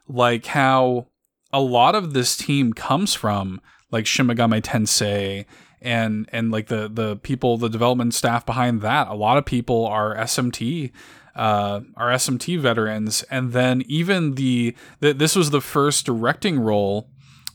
[0.06, 1.08] like how
[1.52, 3.60] a lot of this team comes from
[3.90, 5.44] like Shin Megami Tensei
[5.80, 9.86] and and like the the people the development staff behind that a lot of people
[9.86, 10.92] are SMT
[11.34, 17.08] uh are SMT veterans and then even the, the this was the first directing role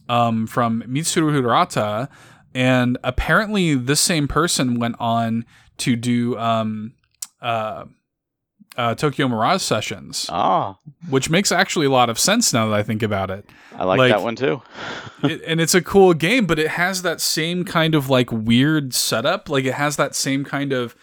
[0.10, 2.10] um from Mitsuru Hirata
[2.56, 5.46] and apparently this same person went on
[5.78, 6.94] to do um
[7.42, 7.86] uh
[8.76, 10.78] uh, Tokyo Mirage Sessions, Ah,
[11.10, 13.50] which makes actually a lot of sense now that I think about it.
[13.76, 14.62] I like, Like- that one too.
[15.24, 18.94] it, and it's a cool game, but it has that same kind of like weird
[18.94, 19.50] setup.
[19.50, 20.96] Like it has that same kind of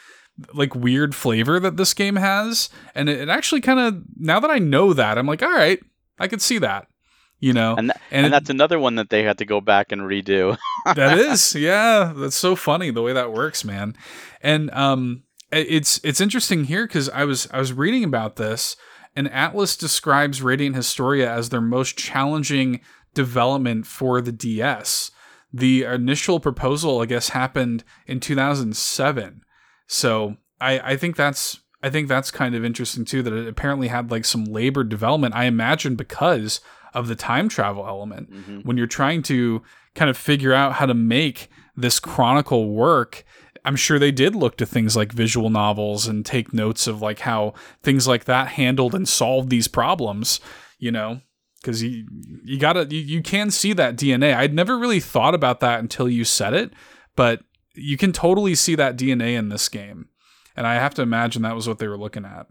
[0.53, 4.51] like weird flavor that this game has, and it, it actually kind of now that
[4.51, 5.81] I know that, I'm like, all right,
[6.19, 6.89] I could see that.
[7.41, 9.61] You know, And, th- and and it- that's another one that they had to go
[9.61, 10.57] back and redo.
[10.95, 13.95] that is yeah that's so funny the way that works man
[14.43, 15.23] and um
[15.53, 18.77] it's it's interesting here because i was i was reading about this
[19.17, 22.81] and atlus describes radiant historia as their most challenging
[23.15, 25.11] development for the ds
[25.53, 29.43] the initial proposal i guess happened in 2007
[29.87, 33.89] so i i think that's i think that's kind of interesting too that it apparently
[33.89, 36.61] had like some labor development i imagine because
[36.95, 38.31] of the time travel element.
[38.33, 38.65] Mhm.
[38.65, 39.63] when you're trying to
[39.97, 43.25] kind of figure out how to make this chronicle work
[43.65, 47.21] i'm sure they did look to things like visual novels and take notes of like
[47.21, 50.41] how things like that handled and solved these problems
[50.79, 51.21] you know?
[51.63, 52.07] Because you
[52.45, 56.09] you gotta you, you can see that dna i'd never really thought about that until
[56.11, 56.73] you said it
[57.17, 57.41] but
[57.75, 60.09] you can totally see that dna in this game
[60.57, 62.47] and i have to imagine that was what they were looking at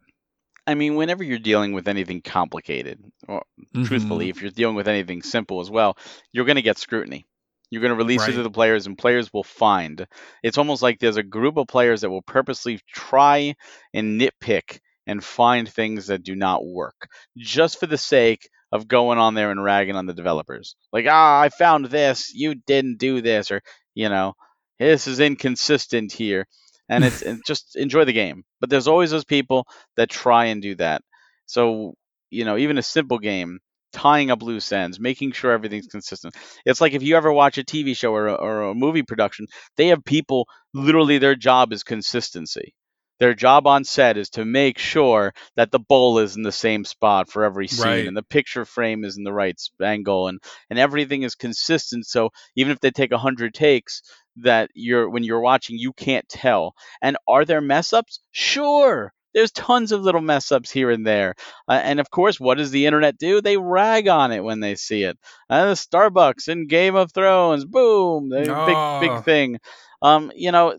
[0.66, 2.98] I mean, whenever you're dealing with anything complicated,
[3.28, 3.44] or
[3.76, 3.86] Mhm.
[3.86, 5.98] truthfully, if you're dealing with anything simple as well,
[6.32, 7.28] you're going to get scrutiny.
[7.70, 10.08] You're going to release it to the players, and players will find.
[10.42, 13.56] It's almost like there's a group of players that will purposely try
[13.94, 19.20] and nitpick and find things that do not work, just for the sake of going
[19.20, 20.78] on there and ragging on the developers.
[20.94, 23.62] Like, ah, I found this, you didn't do this, or
[23.96, 24.34] you know,
[24.80, 26.48] this is inconsistent here,
[26.90, 28.44] and it's and just enjoy the game.
[28.60, 29.68] But there's always those people
[29.98, 31.02] that try and do that.
[31.46, 31.96] So,
[32.30, 33.60] you know, even a simple game,
[33.94, 36.36] tying up loose ends, making sure everything's consistent.
[36.66, 39.48] It's like if you ever watch a TV show or a, or a movie production,
[39.78, 42.74] they have people literally their job is consistency.
[43.20, 46.84] Their job on set is to make sure that the bowl is in the same
[46.84, 48.08] spot for every scene Right.
[48.08, 50.40] and the picture frame is in the right angle and
[50.70, 54.02] and everything is consistent so even if they take 100 takes
[54.38, 58.20] that you're when you're watching you can't tell and are there mess ups?
[58.32, 59.14] Sure.
[59.34, 61.34] There's tons of little mess ups here and there.
[61.68, 63.42] Uh, and of course, what does the internet do?
[63.42, 65.18] They rag on it when they see it.
[65.50, 69.00] Uh, the Starbucks in Game of Thrones, boom, Oh.
[69.02, 69.58] big big thing.
[70.04, 70.78] Um, you know,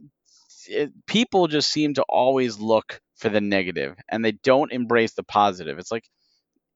[0.68, 5.22] it, people just seem to always look for the negative and they don't embrace the
[5.22, 5.78] positive.
[5.78, 6.04] It's like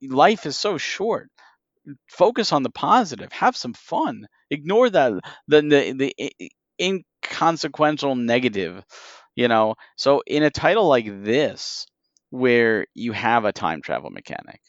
[0.03, 1.30] life is so short.
[2.09, 3.32] Focus on the positive.
[3.32, 4.26] Have some fun.
[4.51, 5.12] Ignore that
[5.49, 8.84] the the, the inconsequential negative.
[9.34, 9.74] You know.
[9.97, 11.86] So in a title like this,
[12.30, 14.61] where you have a time travel mechanic,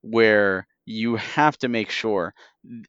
[0.00, 2.34] where you have to make sure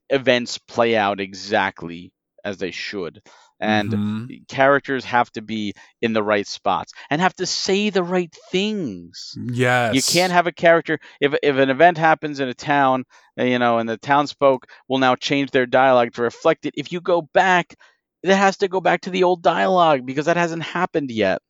[0.09, 2.11] events play out exactly
[2.43, 3.21] as they should,
[3.59, 4.47] and Mhm.
[4.47, 9.35] characters have to be in the right spots and have to say the right things.
[9.35, 13.05] yes, You can't have a character if if an event happens in a town,
[13.39, 16.73] uh, you know, and the townsfolk will now change their dialogue to reflect it.
[16.77, 17.75] If you go back,
[18.23, 21.41] it has to go back to the old dialogue because that hasn't happened yet.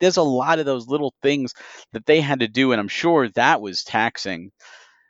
[0.00, 1.54] There's a lot of those little things
[1.92, 4.50] that they had to do, and I'm sure that was taxing.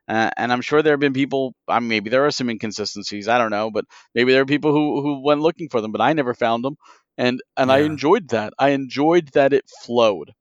[0.09, 1.55] Uh, and I'm sure there have been people.
[1.69, 3.29] I mean, maybe there are some inconsistencies.
[3.29, 3.85] I don't know, but
[4.15, 6.77] maybe there are people who who went looking for them, but I never found them,
[7.19, 8.53] and and I enjoyed that.
[8.59, 10.33] I enjoyed that it flowed.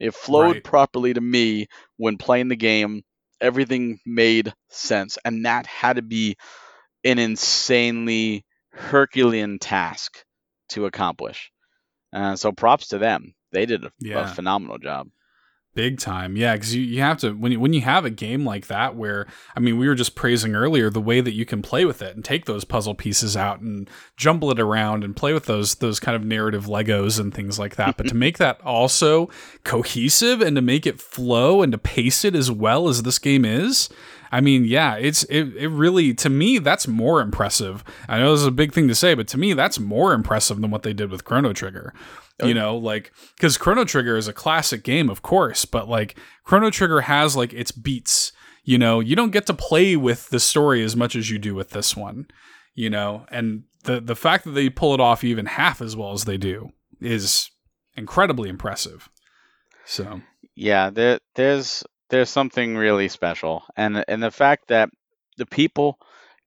[0.00, 0.64] It flowed Right.
[0.64, 3.02] properly to me when playing the game.
[3.40, 6.36] Everything made sense, and that had to be
[7.04, 10.24] an insanely Herculean task
[10.70, 11.50] to accomplish.
[12.12, 13.34] Uh, so props to them.
[13.52, 15.08] They did a, a phenomenal job.
[15.76, 16.54] Big time, yeah.
[16.54, 19.26] Because you, you have to when you, when you have a game like that, where
[19.54, 22.16] I mean, we were just praising earlier the way that you can play with it
[22.16, 26.00] and take those puzzle pieces out and jumble it around and play with those those
[26.00, 27.98] kind of narrative Legos and things like that.
[27.98, 29.28] but to make that also
[29.64, 33.44] cohesive and to make it flow and to pace it as well as this game
[33.44, 33.90] is,
[34.36, 37.82] I mean, yeah, it's it, it really to me that's more impressive.
[38.06, 40.60] I know this is a big thing to say, but to me that's more impressive
[40.60, 41.94] than what they did with Chrono Trigger.
[42.42, 46.18] You oh, know, like because Chrono Trigger is a classic game, of course, but like
[46.44, 48.32] Chrono Trigger has like its beats.
[48.62, 51.54] You know, you don't get to play with the story as much as you do
[51.54, 52.26] with this one.
[52.74, 56.12] You know, and the the fact that they pull it off even half as well
[56.12, 57.50] as they do is
[57.96, 59.08] incredibly impressive.
[59.86, 60.20] So
[60.56, 63.64] yeah there there's there's something really special.
[63.76, 64.90] And and the fact that
[65.36, 65.98] the people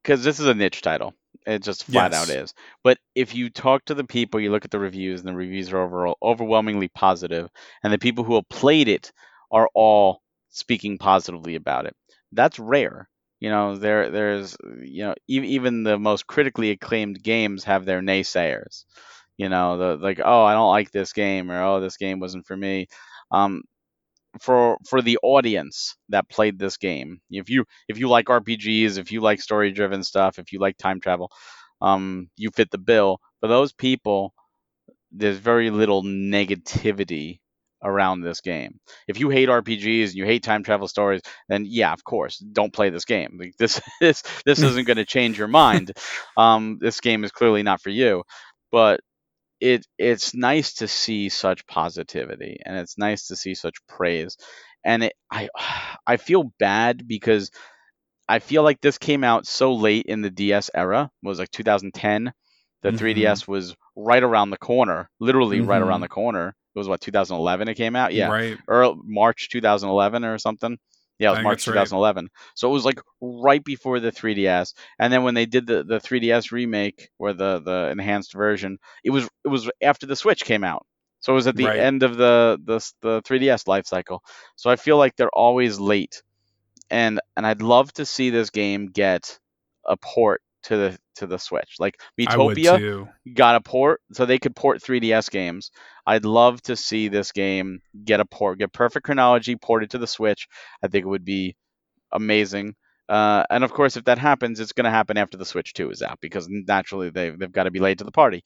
[0.04, 1.14] because this is a niche title
[1.46, 2.14] it just flat Yes.
[2.14, 2.54] out is.
[2.84, 5.72] But if you talk to the people you look at the reviews and the reviews
[5.72, 7.50] are overall overwhelmingly positive
[7.84, 9.12] and the people who have played it
[9.52, 11.96] are all speaking positively about it.
[12.32, 13.10] That's rare.
[13.40, 18.02] You know there there's you know e- even the most critically acclaimed games have their
[18.02, 18.86] naysayers.
[19.38, 22.46] You know the like oh i don't like this game or oh this game wasn't
[22.46, 22.88] for me.
[23.32, 23.64] Um
[24.42, 27.22] for for the audience that played this game.
[27.30, 30.78] If you if you like RPGs, if you like story driven stuff, if you like
[30.78, 31.32] time travel,
[31.82, 33.20] um, you fit the bill.
[33.42, 34.34] For those people,
[35.12, 37.40] there's very little negativity
[37.84, 38.80] around this game.
[39.08, 42.74] If you hate RPGs and you hate time travel stories, then yeah, of course, don't
[42.74, 43.38] play this game.
[43.40, 45.92] Like this this this isn't going to change your mind.
[46.38, 48.24] Um, this game is clearly not for you.
[48.72, 49.02] But
[49.62, 54.38] it it's nice to see such positivity and it's nice to see such praise.
[54.86, 55.50] And it, i
[56.08, 57.52] i feel bad because
[58.30, 61.52] i feel like this came out so late in the ds era it was like
[61.52, 62.32] 2010
[62.84, 62.94] the Mhm.
[62.94, 66.04] 3ds was right around the corner literally right around Mhm.
[66.04, 66.50] the corner.
[66.76, 68.14] It was what 2011 it came out?
[68.14, 68.32] Yeah.
[68.32, 70.78] Right, or march 2011 or something
[71.20, 71.92] yeah it was march that's right.
[71.94, 75.84] 2011 so it was like right before the 3ds and then when they did the,
[75.84, 80.44] the 3ds remake or the the enhanced version it was it was after the switch
[80.46, 80.86] came out.
[81.22, 81.78] So it was at the Right.
[81.78, 84.24] end of the, the the 3ds life cycle.
[84.56, 86.24] So i feel like they're always late.
[86.90, 89.40] And and i'd love to see this game get
[89.86, 91.76] a port to the to the Switch.
[91.80, 95.72] Like Miitopia got a port, so they could port 3DS games.
[96.06, 100.08] I'd love to see this game get a port, get Perfect Chronology ported to the
[100.08, 100.48] Switch.
[100.84, 101.56] I think it would be
[102.12, 102.76] amazing.
[103.10, 105.90] Uh, and of course, if that happens, it's going to happen after the Switch 2
[105.90, 108.44] is out because naturally they, they've got to be late to the party.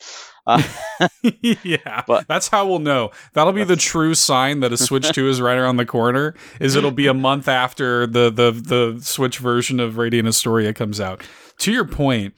[0.47, 0.63] Uh,
[1.41, 2.03] yeah.
[2.07, 3.11] But, that's how we'll know.
[3.33, 6.77] That'll be the true sign that a Switch 2 is right around the corner is
[6.77, 11.21] it'll be a month after the, the, the Switch version of Radiant Historia comes out.
[11.59, 12.33] To your point,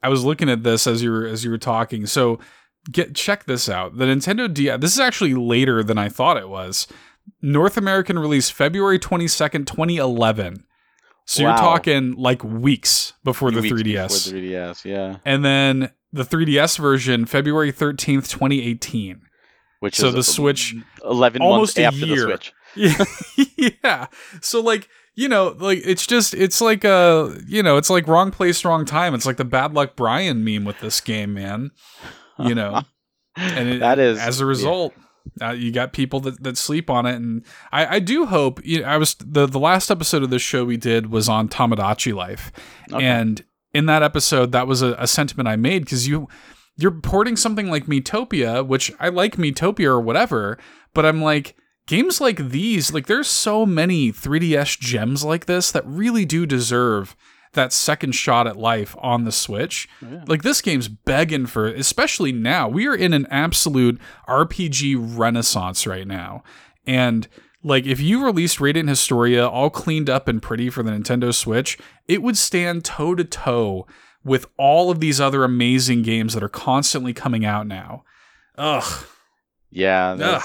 [0.00, 2.06] I was looking at this as you were, as you were talking.
[2.06, 2.38] So
[2.90, 3.96] get check this out.
[3.96, 6.86] The Nintendo DS, this is actually later than I thought it was.
[7.42, 10.64] North American release February 22nd, 2011.
[11.26, 11.50] So wow.
[11.50, 14.24] you're talking like weeks before the weeks 3DS.
[14.24, 15.16] Before 3DS, yeah.
[15.24, 19.22] And then the 3DS version, February 13th, 2018.
[19.80, 22.16] Which so the Switch 11 almost months after year.
[22.16, 22.52] the Switch.
[22.76, 23.70] Yeah.
[23.84, 24.06] yeah.
[24.40, 28.30] So like, you know, like it's just it's like a, you know, it's like wrong
[28.30, 29.14] place, wrong time.
[29.14, 31.70] It's like the bad luck Brian meme with this game, man.
[32.38, 32.82] You know.
[33.36, 35.03] and it, that is as a result yeah
[35.40, 38.64] uh, you got people that, that sleep on it, and I, I do hope.
[38.64, 41.48] You know, I was the the last episode of this show we did was on
[41.48, 42.52] Tamagotchi life,
[42.92, 43.04] Okay.
[43.04, 46.28] and in that episode, that was a, a sentiment I made because you
[46.76, 50.58] you're porting something like Miitopia, which I like Miitopia or whatever,
[50.92, 51.56] but I'm like
[51.86, 57.14] games like these, like there's so many 3DS gems like this that really do deserve
[57.54, 59.88] that second shot at life on the Switch.
[60.02, 60.24] Oh, yeah.
[60.26, 62.68] Like this game's begging for, especially now.
[62.68, 66.42] We are in an absolute RPG renaissance right now.
[66.86, 67.26] And
[67.62, 71.78] like if you released Radiant Historia all cleaned up and pretty for the Nintendo Switch,
[72.06, 73.86] it would stand toe to toe
[74.22, 78.04] with all of these other amazing games that are constantly coming out now.
[78.56, 79.06] Ugh.
[79.70, 80.42] Yeah, Ugh.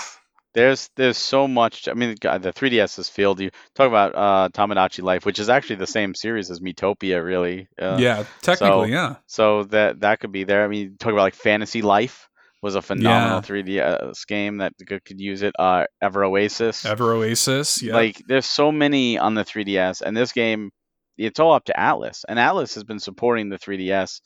[0.59, 1.87] There's, there's so much.
[1.87, 3.39] I mean, God, the 3DS is filled.
[3.39, 7.67] You talk about uh, Tamagotchi Life, which is actually the same series as Miitopia, really.
[7.81, 9.15] Uh, yeah, technically, so- yeah.
[9.27, 10.63] So that that could be there.
[10.65, 12.27] I mean, talk about like Fantasy Life
[12.61, 15.53] was a phenomenal 3DS game that could, use it.
[15.57, 16.85] Uh, Ever Oasis.
[16.85, 17.93] Ever Oasis, yeah.
[17.93, 20.71] Like there's so many on the 3DS, and this game,
[21.17, 24.19] it's all up to Atlus, and Atlus has been supporting the 3DS,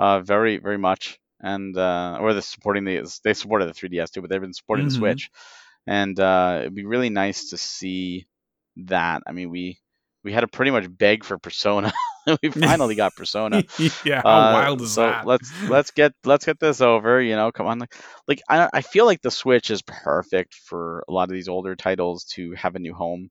[0.00, 4.20] uh, very very much, and uh, or the supporting the they supported the 3DS too,
[4.20, 4.90] but they've been supporting Mhm.
[4.90, 5.30] the Switch,
[5.86, 8.26] and uh, it'd be really nice to see
[8.76, 9.22] that.
[9.26, 9.78] I mean, we
[10.24, 11.92] we had to pretty much beg for Persona.
[12.42, 13.64] we finally got Persona.
[14.04, 15.26] yeah, how Uh, wild is so that?
[15.26, 17.20] let's let's get let's get this over.
[17.20, 17.78] You know, come on.
[17.78, 17.94] Like,
[18.28, 21.76] like I I feel like the Switch is perfect for a lot of these older
[21.76, 23.30] titles to have a new home.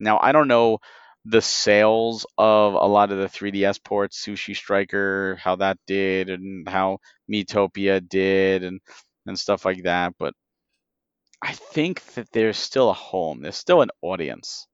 [0.00, 0.78] Now I don't know
[1.24, 6.68] the sales of a lot of the 3DS ports, Sushi Striker, how that did, and
[6.68, 6.98] how
[7.30, 8.80] Miitopia did, and
[9.26, 10.14] and stuff like that.
[10.18, 10.34] But
[11.42, 13.40] I think that there's still a home.
[13.42, 14.66] There's still an audience.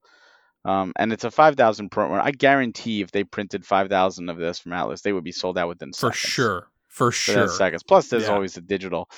[0.65, 2.21] Um, and it's a 5,000 print run.
[2.27, 5.69] I guarantee if they printed 5,000 of this from Atlus, they would be sold out
[5.69, 5.99] within seconds.
[6.01, 6.33] for seconds.
[6.33, 6.69] sure.
[6.89, 7.49] For sure.
[7.49, 7.83] seconds.
[7.83, 8.33] Plus, there's Yeah.
[8.35, 9.11] always the digital.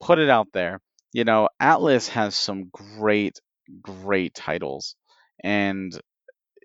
[0.00, 0.80] Put it out there.
[1.12, 3.40] You know, Atlus has some great,
[3.80, 4.94] great titles.
[5.42, 5.92] And,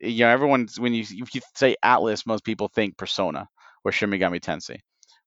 [0.02, 3.48] you know, everyone, when you, if you say Atlus, most people think Persona
[3.84, 4.80] or Shin Megami Tensei,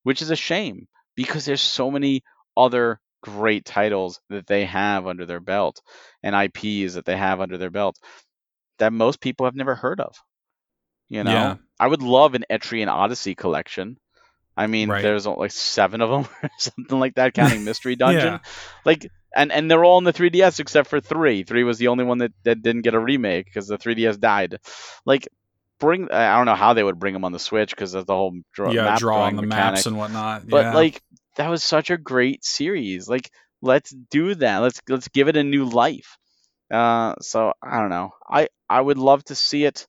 [0.03, 2.21] which is a shame because there's so many
[2.55, 5.81] other great titles that they have under their belt
[6.23, 7.97] and IPs that they have under their belt
[8.79, 10.15] that most people have never heard of.
[11.09, 11.55] You know, Yeah.
[11.79, 13.97] I would love an Etrian Odyssey collection.
[14.57, 15.01] I mean, Right.
[15.01, 18.33] there's like seven of them or something like that, counting Mystery Dungeon.
[18.33, 18.39] Yeah.
[18.85, 21.43] Like, and and they're all in the 3DS except for three.
[21.43, 24.57] Three was the only one that, that didn't get a remake because the 3DS died.
[25.05, 25.27] Like,
[25.79, 28.13] bring I don't know how they would bring them on the Switch because of the
[28.13, 29.73] whole draw, yeah, map drawing the mechanic.
[29.73, 30.47] maps and whatnot.
[30.47, 30.73] But yeah.
[30.73, 31.01] like
[31.35, 33.07] that was such a great series.
[33.07, 33.29] Like
[33.61, 34.57] let's do that.
[34.59, 36.17] Let's let's give it a new life.
[36.71, 38.11] Uh, so I don't know.
[38.29, 39.87] I I would love to see it.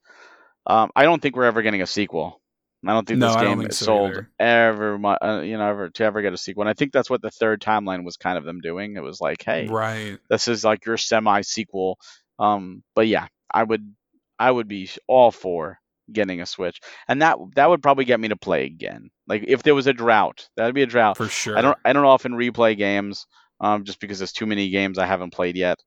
[0.66, 2.40] Um, I don't think we're ever getting a sequel.
[2.86, 4.30] I don't think No, this game think is so sold either.
[4.40, 6.62] ever, uh, you know, ever to ever get a sequel.
[6.62, 8.97] And I think that's what the third timeline was kind of them doing.
[8.97, 10.18] It was like, hey, right.
[10.28, 11.99] this is like your semi sequel.
[12.40, 13.95] Um, but yeah, I would
[14.38, 15.78] I would be all for
[16.11, 19.11] getting a Switch, and that that would probably get me to play again.
[19.27, 21.17] Like if there was a drought, that'd be a drought.
[21.17, 21.59] For sure.
[21.59, 23.27] I don't I don't often replay games,
[23.61, 25.79] um, just because there's too many games I haven't played yet.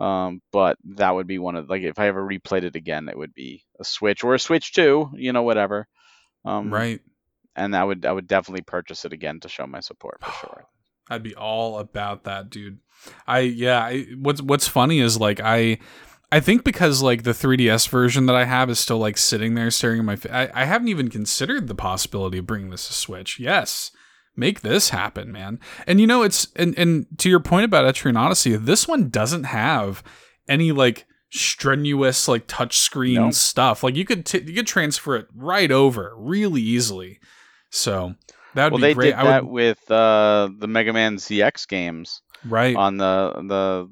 [0.00, 3.18] Um, but that would be one of like if I ever replayed it again, it
[3.18, 5.88] would be a Switch or a Switch Two, you know, whatever.
[6.44, 7.00] Um, right.
[7.56, 10.64] And I would I would definitely purchase it again to show my support for sure.
[11.10, 12.78] I'd be all about that, dude.
[13.26, 13.80] I yeah.
[13.82, 15.78] I, what's what's funny is like I.
[16.30, 19.70] I think because like the 3DS version that I have is still like sitting there
[19.70, 20.16] staring at my.
[20.16, 23.40] Fa- I, I haven't even considered the possibility of bringing this to Switch.
[23.40, 23.90] Yes,
[24.36, 25.58] make this happen, man.
[25.86, 29.44] And you know it's and and to your point about Etrian Odyssey, this one doesn't
[29.44, 30.02] have
[30.48, 33.30] any like strenuous like touchscreen No.
[33.30, 33.82] stuff.
[33.82, 37.20] Like you could t- you could transfer it right over really easily.
[37.70, 38.14] So
[38.54, 39.16] that would well, be they great.
[39.16, 43.90] did that with uh, the Mega Man ZX games, right on the the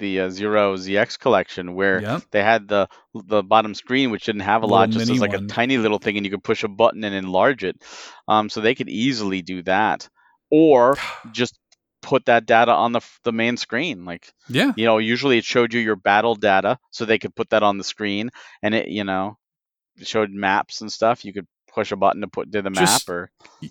[0.00, 2.22] the uh, Zero ZX collection, where yep.
[2.32, 5.44] they had the the bottom screen, which didn't have a lot, just as like one.
[5.44, 7.80] a tiny little thing, and you could push a button and enlarge it.
[8.26, 10.08] Um, so they could easily do that,
[10.50, 10.96] or
[11.32, 11.56] just
[12.02, 14.04] put that data on the the main screen.
[14.04, 14.72] Like Yeah.
[14.76, 17.78] you know, usually it showed you your battle data, so they could put that on
[17.78, 18.30] the screen,
[18.62, 19.38] and it you know
[20.02, 21.24] showed maps and stuff.
[21.24, 23.30] You could push a button to put to the map, Just- or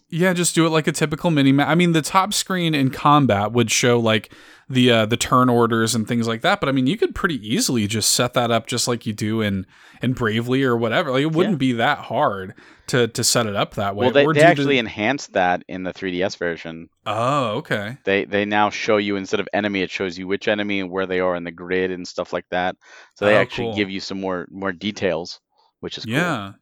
[0.10, 1.68] Yeah, just do it like a typical mini map.
[1.68, 4.32] I mean, the top screen in combat would show like
[4.70, 6.60] the uh, the turn orders and things like that.
[6.60, 9.42] But I mean, you could pretty easily just set that up just like you do
[9.42, 9.66] in
[10.02, 11.12] in Bravely or whatever.
[11.12, 12.54] Like it wouldn't be that hard
[12.88, 14.06] to to set it up that way.
[14.06, 16.90] well, they, they actually enhanced that in the 3DS version.
[17.08, 17.98] oh, okay.
[18.04, 21.06] they they now show you instead of enemy it shows you which enemy and where
[21.08, 22.76] they are in the grid and stuff like that
[23.16, 23.76] so they Oh, actually cool.
[23.76, 25.40] give you some more more details
[25.82, 26.54] which is cool.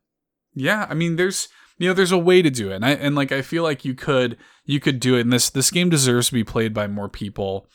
[0.57, 0.85] Yeah.
[0.89, 2.75] I mean there's you know there's a way to do it.
[2.75, 5.49] And I and like I feel like you could you could do it and this
[5.49, 7.67] this game deserves to be played by more people.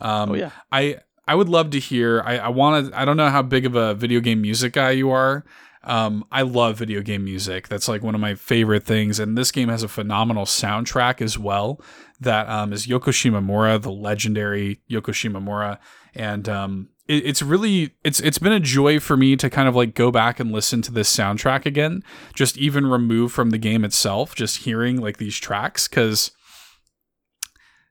[0.00, 0.98] Um oh yeah I
[1.28, 2.22] I would love to hear.
[2.24, 2.98] I I want to.
[2.98, 5.44] I don't know how big of a video game music guy you are.
[5.84, 7.68] Um, I love video game music.
[7.68, 9.18] That's like one of my favorite things.
[9.18, 11.80] And this game has a phenomenal soundtrack as well.
[12.20, 15.78] That um, is Yoko Shimomura, the legendary Yoko Shimomura,
[16.14, 19.74] and um, it, it's really it's it's been a joy for me to kind of
[19.74, 22.02] like go back and listen to this soundtrack again.
[22.34, 26.30] Just even removed from the game itself, just hearing like these tracks because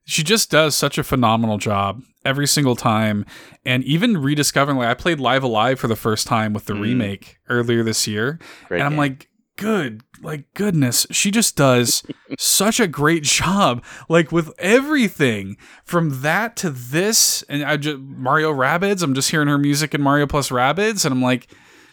[0.05, 3.25] she just does such a phenomenal job every single time
[3.65, 6.73] and even rediscovering like i played Live A Live for the first time with the
[6.73, 6.81] Mm.
[6.81, 8.37] remake earlier this year
[8.67, 8.97] great and i'm game.
[8.99, 12.03] like good like goodness she just does
[12.39, 18.53] such a great job like with everything from that to this and i just mario
[18.53, 21.47] rabbids i'm just hearing her music in mario plus rabbids and i'm like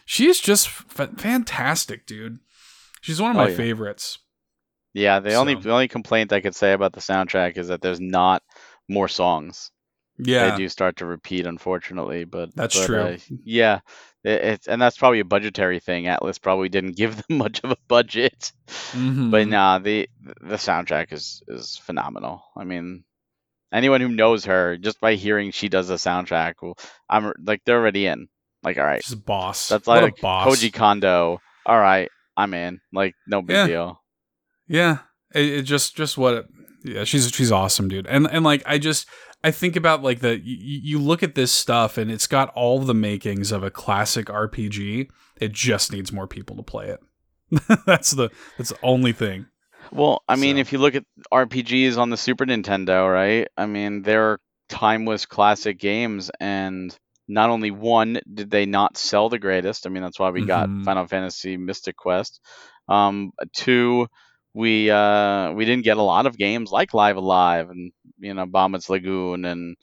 [0.07, 2.39] she's just f- fantastic dude.
[3.01, 3.57] She's one of Oh, my yeah.
[3.57, 4.19] favorites.
[4.95, 8.01] Yeah the only the only complaint i could say about the soundtrack is that there's
[8.01, 8.43] not
[8.89, 9.71] more songs
[10.19, 13.01] yeah they do start to repeat unfortunately but That's but, true.
[13.01, 13.81] uh, yeah
[14.23, 17.71] it, it's and that's probably a budgetary thing atlus probably didn't give them much of
[17.73, 18.53] a budget
[18.93, 19.31] Mhm.
[19.31, 20.09] but nah the
[20.41, 23.05] the soundtrack is is phenomenal i mean
[23.73, 26.79] anyone who knows her just by hearing she does the soundtrack will
[27.11, 28.29] i'm like they're already in
[28.63, 29.69] like all right She's a boss.
[29.69, 30.47] that's like boss.
[30.47, 33.67] koji kondo all right i'm in like no big Yeah.
[33.67, 34.01] deal
[34.69, 34.99] Yeah,
[35.35, 36.35] it, it just just what.
[36.35, 36.47] It,
[36.85, 38.07] yeah, she's she's awesome, dude.
[38.07, 39.07] And and like I just
[39.45, 42.79] I think about like the you, you look at this stuff and it's got all
[42.81, 45.09] the makings of a classic RPG.
[45.41, 47.01] It just needs more people to play it.
[47.87, 49.47] that's the that's the only thing.
[49.93, 53.67] well i mean So- if you look at rpgs on the super nintendo right i
[53.67, 54.39] mean they're
[54.71, 56.97] timeless classic games and
[57.29, 60.69] not only one did they not sell the greatest i mean that's why we got
[60.71, 60.85] Mhm.
[60.87, 62.41] final fantasy mystic quest
[62.89, 64.07] um two
[64.55, 67.93] we uh we didn't get a lot of games like Live A Live and
[68.25, 69.77] you know Bahamut's lagoon and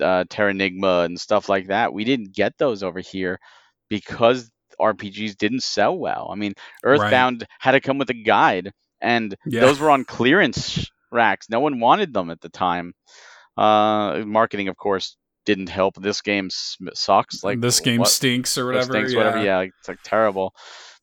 [0.00, 3.38] uh terranigma and stuff like that we didn't get those over here
[3.88, 4.50] because
[4.80, 6.52] rpgs didn't sell well i mean
[6.84, 8.70] earthbound had to come with a guide
[9.00, 9.60] and Yeah.
[9.62, 12.92] those were on clearance racks no one wanted them at the time
[13.56, 15.16] uh marketing of course
[15.46, 16.48] didn't help this game
[16.94, 18.92] sucks like this game what- stinks or or whatever.
[18.92, 19.18] stinks, yeah.
[19.18, 19.42] whatever.
[19.42, 20.54] Yeah, it's like terrible,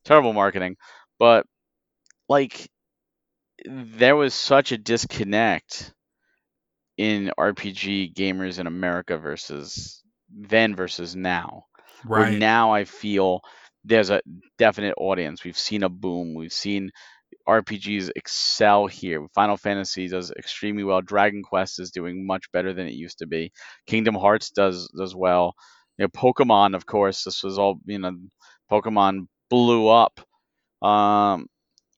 [0.04, 0.76] terrible marketing.
[1.18, 1.44] But
[2.28, 2.68] like,
[3.66, 5.92] there was such a disconnect
[6.98, 11.64] in RPG gamers in America versus then versus now.
[12.04, 12.38] Where Right.
[12.38, 13.42] now I feel
[13.84, 14.20] there's a
[14.58, 15.44] definite audience.
[15.44, 16.34] We've seen a boom.
[16.34, 16.90] We've seen
[17.48, 19.26] RPGs excel here.
[19.34, 21.00] Final Fantasy does extremely well.
[21.02, 23.52] Dragon Quest is doing much better than it used to be.
[23.86, 25.54] Kingdom Hearts does does well.
[25.98, 28.16] You know, Pokemon, of course, this was all you know.
[28.70, 30.20] Pokemon blew up.
[30.82, 31.48] Um,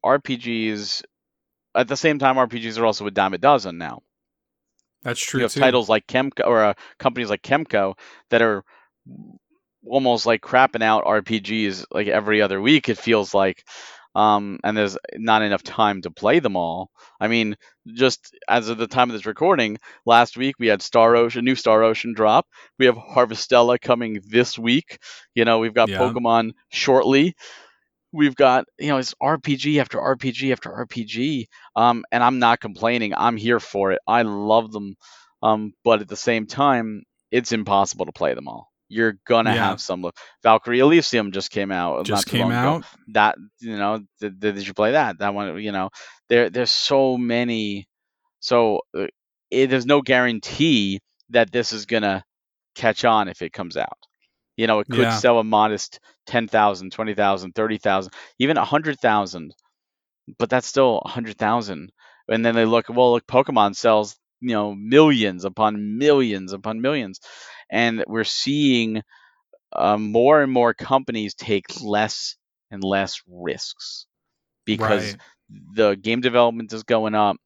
[0.04, 1.02] RPGs
[1.74, 4.02] at the same time, RPGs are also a dime a dozen now
[5.02, 5.60] That's true you have too.
[5.60, 7.94] titles like Kemco or uh, companies like Kemco
[8.30, 8.64] that are
[9.86, 12.88] almost like crapping out RPGs like every other week.
[12.88, 13.64] It feels like,
[14.14, 16.90] um, and there's not enough time to play them all.
[17.18, 17.56] I mean,
[17.94, 21.54] just as of the time of this recording, last week we had Star Ocean, new
[21.54, 22.46] Star Ocean drop.
[22.78, 24.98] We have Harvestella coming this week.
[25.34, 25.98] You know, we've got Yeah.
[25.98, 27.34] Pokemon shortly.
[28.12, 31.46] We've got you know it's RPG after RPG after RPG,
[31.76, 33.14] um, and I'm not complaining.
[33.16, 34.00] I'm here for it.
[34.06, 34.96] I love them,
[35.42, 38.68] um, but at the same time, it's impossible to play them all.
[38.88, 39.68] You're gonna Yeah.
[39.68, 40.02] have some.
[40.02, 42.04] Look, Valkyrie Elysium just came out.
[42.04, 42.84] Just came long ago out.
[43.12, 45.90] that you know did, did you play that that one you know
[46.28, 47.86] there there's so many
[48.40, 49.06] so uh,
[49.50, 51.00] it, there's no guarantee
[51.30, 52.24] that this is gonna
[52.74, 53.98] catch on if it comes out
[54.60, 55.20] you know it could Yeah.
[55.20, 59.54] sell a modest 10,000 20,000 30,000 even 100,000
[60.38, 61.92] but that's still 100,000.
[62.28, 67.20] And then they look, well, look, Pokemon sells, you know, millions upon millions upon millions.
[67.70, 69.02] And we're seeing
[69.72, 72.36] uh, more and more companies take less
[72.70, 74.06] and less risks
[74.64, 75.20] because Right.
[75.74, 77.36] the game development is going up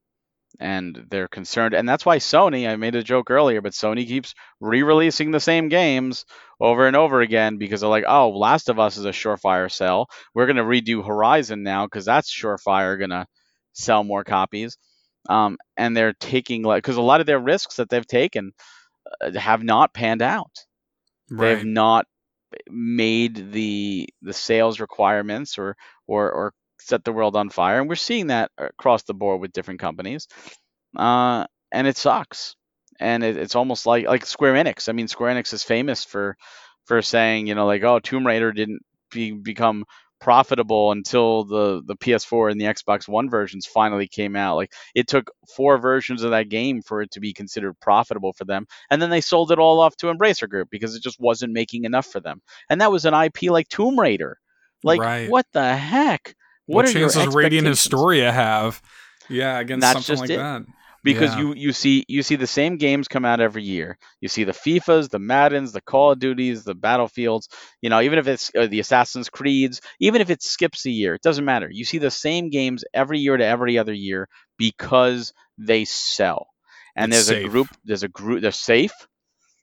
[0.60, 4.35] and they're concerned and that's why Sony I made a joke earlier but Sony keeps
[4.60, 6.24] re-releasing the same games
[6.60, 10.09] over and over again because they're like oh Last of Us is a surefire sell.
[10.35, 13.26] We're going to redo Horizon now cuz that's surefire going to
[13.72, 14.78] sell more copies.
[15.28, 18.52] Um, and they're taking like because a lot of their risks that they've taken
[19.20, 20.52] uh, have not panned out.
[21.31, 22.06] They've not
[22.68, 25.76] made the the sales requirements or
[26.06, 26.55] or or
[26.85, 30.28] set the world on fire and we're seeing that across the board with different companies.
[30.97, 32.56] Uh, and it sucks.
[33.01, 34.89] And it, it's almost like like square enix.
[34.89, 36.36] I mean square enix is famous for
[36.86, 39.85] for saying you know like oh tomb raider didn't be, become
[40.20, 44.56] profitable until the the ps4 and the xbox one versions finally came out.
[44.56, 48.44] Like it took four versions of that game for it to be considered profitable for
[48.44, 51.52] them and then they sold it all off to embracer group because it just wasn't
[51.52, 52.40] making enough for them.
[52.70, 54.39] And that was an ip like tomb raider.
[54.85, 55.24] Like Right.
[55.24, 56.35] what the heck
[56.66, 57.66] What, are your chances does Radiant?
[57.66, 58.81] Historia have?
[59.28, 60.36] Yeah, against That's something like it.
[60.39, 60.62] that.
[61.03, 61.41] because Yeah.
[61.41, 63.99] you you see you see the same games come out every year.
[64.20, 67.49] You see the FIFAs, the Maddens, the Call of Duties, the Battlefields.
[67.82, 71.15] You know, even if it's uh, the Assassin's Creeds, even if it skips a year,
[71.15, 71.69] it doesn't matter.
[71.70, 74.28] You see the same games every year to every other year
[74.59, 76.49] because they sell.
[76.97, 77.47] And It's there's safe.
[77.47, 77.69] a group.
[77.85, 78.41] There's a group.
[78.43, 78.93] They're safe,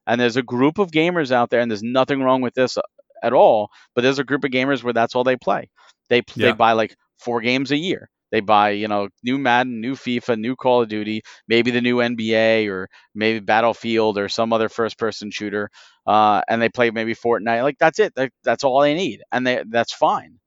[0.05, 2.77] and there's a group of gamers out there, and there's nothing wrong with this
[3.21, 3.69] at all.
[3.95, 5.69] But there's a group of gamers where that's all they play.
[6.09, 8.09] They they buy like four games a year.
[8.31, 12.01] They buy, you know, new Madden, new FIFA, new Call of Duty, maybe the new
[12.01, 15.69] NBA or maybe Battlefield or some other first-person shooter,
[16.07, 17.63] uh, and they play maybe Fortnite.
[17.63, 18.15] Like that's it.
[18.15, 20.39] That, that's all they need, and they, that's fine.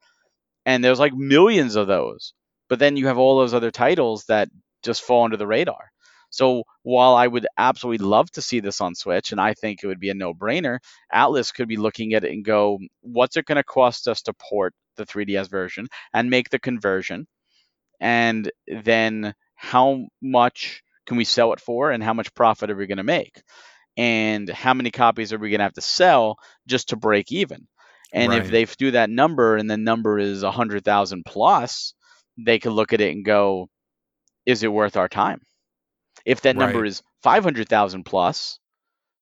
[0.67, 2.35] And there's like millions of those.
[2.69, 4.49] But then you have all those other titles that
[4.83, 5.91] just fall under the radar.
[6.35, 9.87] So while I would absolutely love to see this on Switch, and I think it
[9.87, 10.79] would be a no-brainer,
[11.13, 14.35] Atlus could be looking at it and go, "What's it going to cost us to
[14.35, 17.27] port the 3DS version and make the conversion?"
[18.01, 22.87] and then how much can we sell it for and how much profit are we
[22.87, 23.43] going to make?
[23.97, 26.37] And how many copies are we going to have to sell
[26.67, 27.67] just to break even?
[28.13, 31.95] And if they do that number and the number is 100000 plus
[32.37, 33.69] they could look at it and go
[34.47, 35.41] is it worth our time
[36.25, 36.85] if that number Right.
[36.85, 38.59] is 500000 plus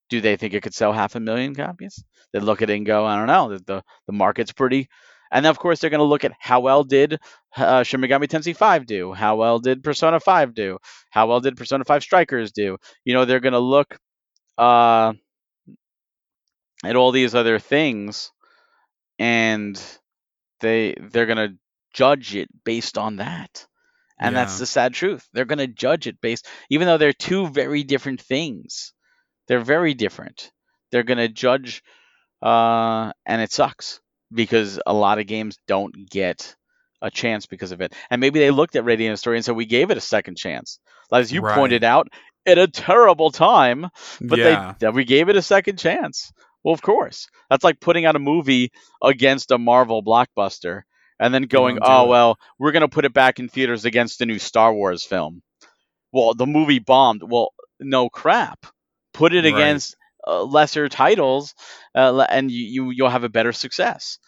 [0.09, 2.03] do they think it could sell half a million copies
[2.33, 4.87] they look at it and go i don't know the, the, the market's pretty
[5.31, 7.17] and of course they're going to look at how well did
[7.57, 9.13] uh, Shin Megami Tensei 5 do?
[9.13, 10.77] How well did Persona 5 do?
[11.09, 12.77] How well did Persona 5 Strikers do?
[13.03, 13.97] You know, they're going to look
[14.57, 15.13] uh,
[16.83, 18.31] at all these other things
[19.19, 19.81] and
[20.61, 21.55] they they're going to
[21.93, 23.67] judge it based on that.
[24.19, 25.27] And that's the sad truth.
[25.33, 28.93] They're going to judge it based even though they're two very different things.
[29.47, 30.51] They're very different.
[30.91, 31.83] They're going to judge
[32.41, 34.01] uh, and it sucks
[34.33, 36.55] because a lot of games don't get
[37.01, 37.93] a chance because of it.
[38.09, 40.79] And maybe they looked at Radiant Story and said we gave it a second chance,
[41.11, 41.55] as you Right.
[41.55, 42.07] pointed out,
[42.45, 43.89] at a terrible time,
[44.21, 44.73] but yeah.
[44.79, 46.31] they we gave it a second chance.
[46.63, 48.71] Well, of course, that's like putting out a movie
[49.01, 50.83] against a Marvel blockbuster
[51.23, 54.27] and then going, oh it." well, we're gonna put it back in theaters against the
[54.27, 55.43] new Star Wars film.
[56.11, 57.23] Well, the movie bombed.
[57.23, 58.65] Well, no crap.
[59.13, 59.45] Put it Right.
[59.45, 59.95] against
[60.27, 61.55] uh, lesser titles,
[61.95, 64.19] uh, and you, you you'll have a better success.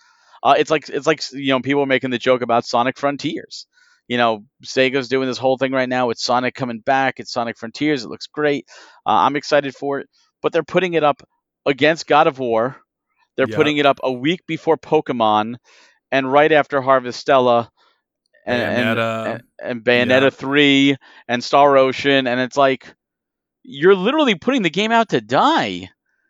[0.43, 3.67] Uh, it's like it's like you know people are making the joke about Sonic Frontiers.
[4.07, 7.19] You know, Sega's doing this whole thing right now with Sonic coming back.
[7.19, 8.05] It's Sonic Frontiers.
[8.05, 8.67] It looks great.
[9.05, 10.09] Uh, I'm excited for it.
[10.41, 11.23] But they're putting it up
[11.65, 12.77] against God of War.
[13.37, 13.47] They're Yep.
[13.47, 15.55] putting it up a week before Pokemon,
[16.11, 17.69] and right after Harvestella,
[18.45, 19.33] and and, Bayonetta.
[19.33, 20.29] and, and Bayonetta Yeah.
[20.29, 20.95] 3
[21.27, 22.93] and Star Ocean, and it's like
[23.63, 25.89] you're literally putting the game out to die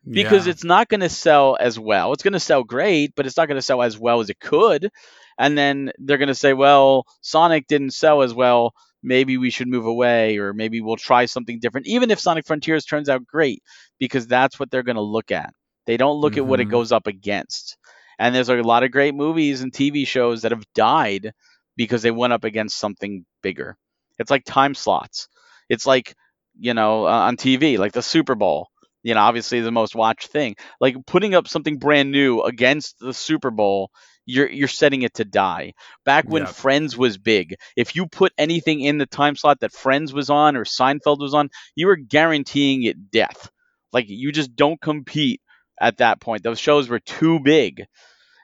[0.09, 0.51] because yeah.
[0.51, 2.13] it's not going to sell as well.
[2.13, 4.39] It's going to sell great, but it's not going to sell as well as it
[4.39, 4.89] could.
[5.37, 8.73] And then they're going to say, well, Sonic didn't sell as well.
[9.03, 12.85] Maybe we should move away, or maybe we'll try something different, even if Sonic Frontiers
[12.85, 13.61] turns out great,
[13.99, 15.53] because that's what they're going to look at.
[15.85, 16.71] They don't look at what it Mhm.
[16.71, 17.77] goes up against.
[18.19, 21.33] And there's a lot of great movies and TV shows that have died
[21.75, 23.77] because they went up against something bigger.
[24.17, 25.27] It's like time slots.
[25.69, 26.15] It's like,
[26.57, 28.69] you know, uh, on TV, like the Super Bowl
[29.05, 30.55] you know, obviously the most watched thing.
[30.81, 33.91] Like putting up something brand new against the Super Bowl,
[34.25, 35.73] you're you're setting it to die.
[36.03, 36.47] Back when.
[36.47, 40.55] Friends was big, if you put anything in the time slot that Friends was on
[40.55, 43.51] or Seinfeld was on, you were guaranteeing it death.
[43.93, 45.39] Like you just don't compete
[45.79, 46.43] at that point.
[46.43, 47.85] Those shows were too big.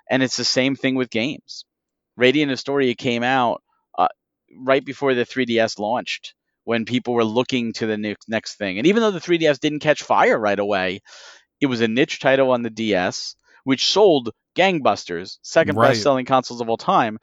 [0.10, 1.66] And it's the same thing with games.
[2.18, 3.62] Radiant Historia came out
[3.98, 4.10] uh,
[4.60, 6.34] right before the 3DS launched
[6.66, 8.78] when people were looking to the next next thing.
[8.78, 11.02] And even though the 3DS didn't catch fire right away,
[11.62, 15.90] it was a niche title on the DS which sold gangbusters, second Right.
[15.90, 17.20] best selling consoles of all time.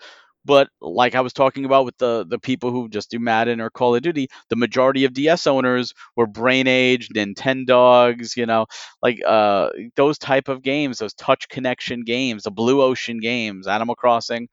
[0.49, 3.69] But like I was talking about with the the people who just do Madden or
[3.69, 8.65] Call of Duty, the majority of DS owners were Brain Age, Nintendogs, you know,
[9.03, 13.95] like uh those type of games, those touch connection games, the Blue Ocean games, Animal
[13.95, 14.49] Crossing,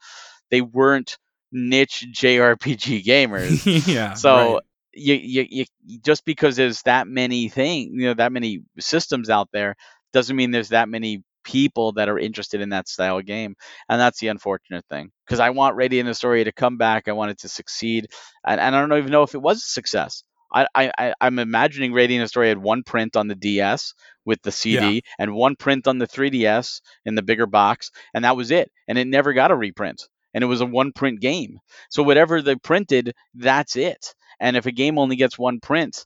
[0.51, 1.17] they weren't
[1.53, 3.87] niche JRPG gamers.
[3.87, 4.15] yeah.
[4.15, 4.63] So right.
[4.93, 9.47] you, you, you just because there's that many things, you know, that many systems out
[9.53, 9.77] there,
[10.11, 13.55] doesn't mean there's that many people that are interested in that style of game,
[13.87, 15.11] and that's the unfortunate thing.
[15.25, 18.07] Because I want Radiant Historia to come back, I want it to succeed,
[18.45, 20.23] and, and I don't even know if it was a success.
[20.53, 20.67] I,
[20.97, 23.93] I, I'm imagining Radiant Historia had one print on the DS
[24.23, 28.37] with the CD and one print on the 3DS in the bigger box, and that
[28.37, 28.71] was it.
[28.87, 31.59] And it never got a reprint, and it was a one print game.
[31.89, 34.13] So whatever they printed, that's it.
[34.39, 36.05] And if a game only gets one print,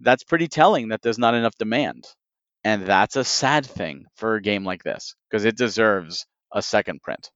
[0.00, 2.06] that's pretty telling that there's not enough demand.
[2.66, 7.00] And that's a sad thing for a game like this because it deserves a second
[7.00, 7.30] print.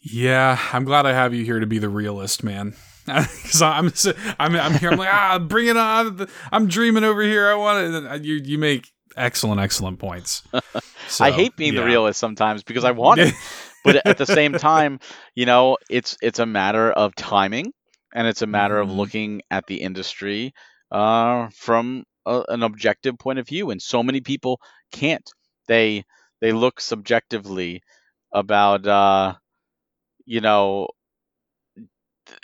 [0.00, 2.74] Yeah, I'm glad I have you here to be the realist, man.
[3.06, 3.90] Because I'm,
[4.38, 4.90] I'm, I'm here.
[4.90, 6.28] I'm like, ah, bring it on.
[6.52, 7.48] I'm dreaming over here.
[7.48, 8.24] I want it.
[8.24, 10.42] You, you make excellent, excellent points.
[11.08, 13.34] So, I hate being the realist sometimes because I want it,
[13.84, 15.00] but at the same time,
[15.34, 17.72] you know, it's it's a matter of timing,
[18.14, 18.96] and it's a matter of Mhm.
[18.96, 20.54] looking at the industry
[20.92, 24.60] uh, from a, an objective point of view, and so many people
[24.92, 25.28] can't.
[25.68, 26.04] They
[26.40, 27.82] they look subjectively
[28.32, 29.34] about uh,
[30.24, 30.88] you know,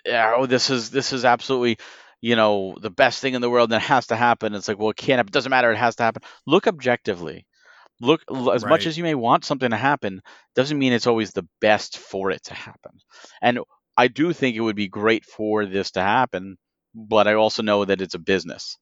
[0.07, 1.79] oh, this is this is absolutely
[2.21, 4.55] you know the best thing in the world and it has to happen.
[4.55, 5.19] It's like, well, it can't.
[5.19, 5.29] happen.
[5.31, 5.71] It doesn't matter.
[5.71, 6.23] It has to happen.
[6.47, 7.47] Look objectively.
[8.01, 8.23] Look
[8.53, 10.21] as much as you may want something to happen,
[10.55, 12.93] doesn't mean it's always the best for it to happen.
[13.41, 13.61] And
[13.97, 16.59] I do think it would be great for this to happen,
[16.95, 18.77] but I also know that it's a business,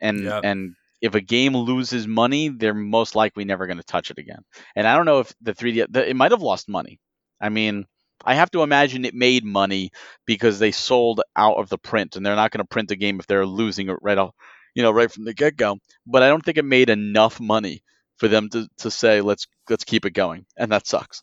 [0.00, 0.44] and Yep.
[0.44, 4.42] and if a game loses money, they're most likely never going to touch it again.
[4.76, 7.00] And I don't know if the 3D the, it might have lost money.
[7.40, 7.86] I mean,
[8.24, 9.92] I have to imagine it made money
[10.26, 13.18] because they sold out of the print, and they're not going to print a game
[13.18, 14.34] if they're losing it right off,
[14.74, 15.78] you know, right from the get go.
[16.06, 17.82] But I don't think it made enough money
[18.18, 21.22] for them to, to say let's let's keep it going, and that sucks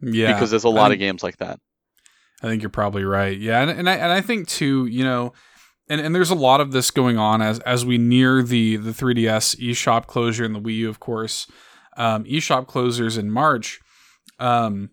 [0.00, 1.60] Yeah, because there's a lot of games like that.
[2.42, 3.36] I think you're probably right.
[3.36, 5.34] Yeah, and, and I and I think too, you know,
[5.88, 8.90] and, and there's a lot of this going on as as we near the the
[8.90, 11.46] 3DS eShop closure and the Wii U, of course.
[11.96, 13.80] Um, eShop closures in March.
[14.38, 14.90] Um,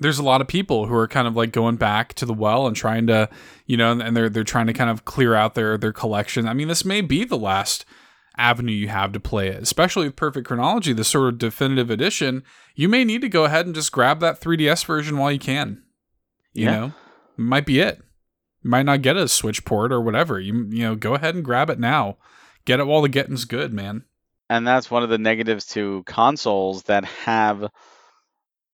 [0.00, 2.66] there's a lot of people who are kind of like going back to the well
[2.66, 3.28] and trying to,
[3.66, 6.46] you know, and they're they're trying to kind of clear out their their collection.
[6.46, 7.84] I mean, this may be the last
[8.36, 12.42] avenue you have to play it, especially with Perfect Chronology, the sort of definitive edition.
[12.74, 15.82] You may need to go ahead and just grab that 3DS version while you can.
[16.54, 16.70] You Yeah.
[16.70, 16.92] know,
[17.36, 18.00] might be it.
[18.62, 20.38] Might not get a Switch port or whatever.
[20.38, 22.16] You you know, go ahead and grab it now.
[22.66, 24.04] Get it while the getting's good, man.
[24.50, 27.66] and that's one of the negatives to consoles that have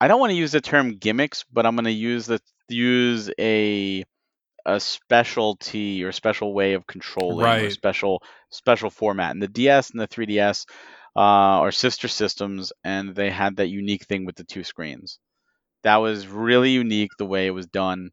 [0.01, 2.39] I don't want to use the term gimmicks, but I'm going to use the
[2.69, 4.03] use a
[4.65, 9.31] a specialty or special way of controlling or special special format.
[9.31, 10.65] And the DS and the 3DS
[11.15, 15.19] uh, are sister systems, and they had that unique thing with the two screens.
[15.83, 18.11] That was really unique the way it was done,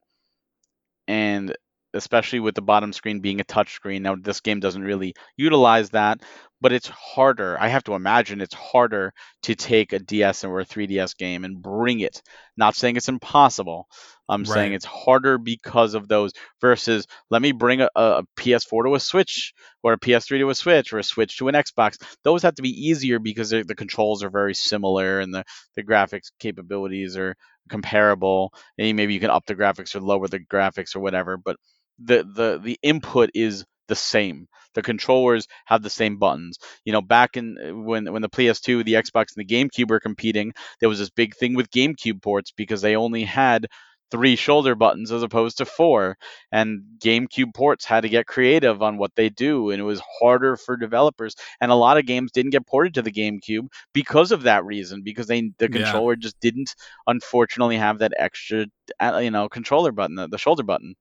[1.09, 1.55] and
[1.95, 4.03] especially with the bottom screen being a touch screen.
[4.03, 6.21] Now this game doesn't really utilize that,
[6.61, 7.57] but it's harder.
[7.61, 9.13] I have to imagine it's harder
[9.43, 12.23] to take a DS or a 3DS game and bring it.
[12.57, 13.87] Not saying it's impossible.
[14.29, 18.95] I'm saying it's harder because of those versus let me bring a, a PS4 to
[18.95, 19.53] a Switch
[19.83, 22.03] or a PS3 to a Switch or a Switch to an Xbox.
[22.23, 25.45] Those have to be easier because the controls are very similar and the,
[25.77, 27.37] the graphics capabilities are
[27.69, 28.53] comparable.
[28.79, 31.57] And maybe you can up the graphics or lower the graphics or whatever, but
[31.99, 34.49] the the the input is the same.
[34.75, 36.59] The controllers have the same buttons.
[36.85, 40.53] You know, back in when when the PS2, the Xbox, and the GameCube were competing,
[40.81, 43.67] there was this big thing with GameCube ports because they only had
[44.11, 46.17] three shoulder buttons as opposed to four.
[46.53, 50.57] And GameCube ports had to get creative on what they do, and it was harder
[50.57, 51.35] for developers.
[51.61, 55.03] And a lot of games didn't get ported to the GameCube because of that reason,
[55.03, 55.69] because they the Yeah.
[55.69, 56.75] controller just didn't,
[57.07, 58.67] unfortunately, have that extra,
[59.01, 60.95] uh, you know, controller button, the, the shoulder button,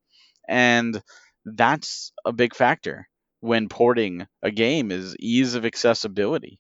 [0.48, 1.02] and
[1.46, 3.08] that's a big factor
[3.42, 6.60] when porting a game is ease of accessibility.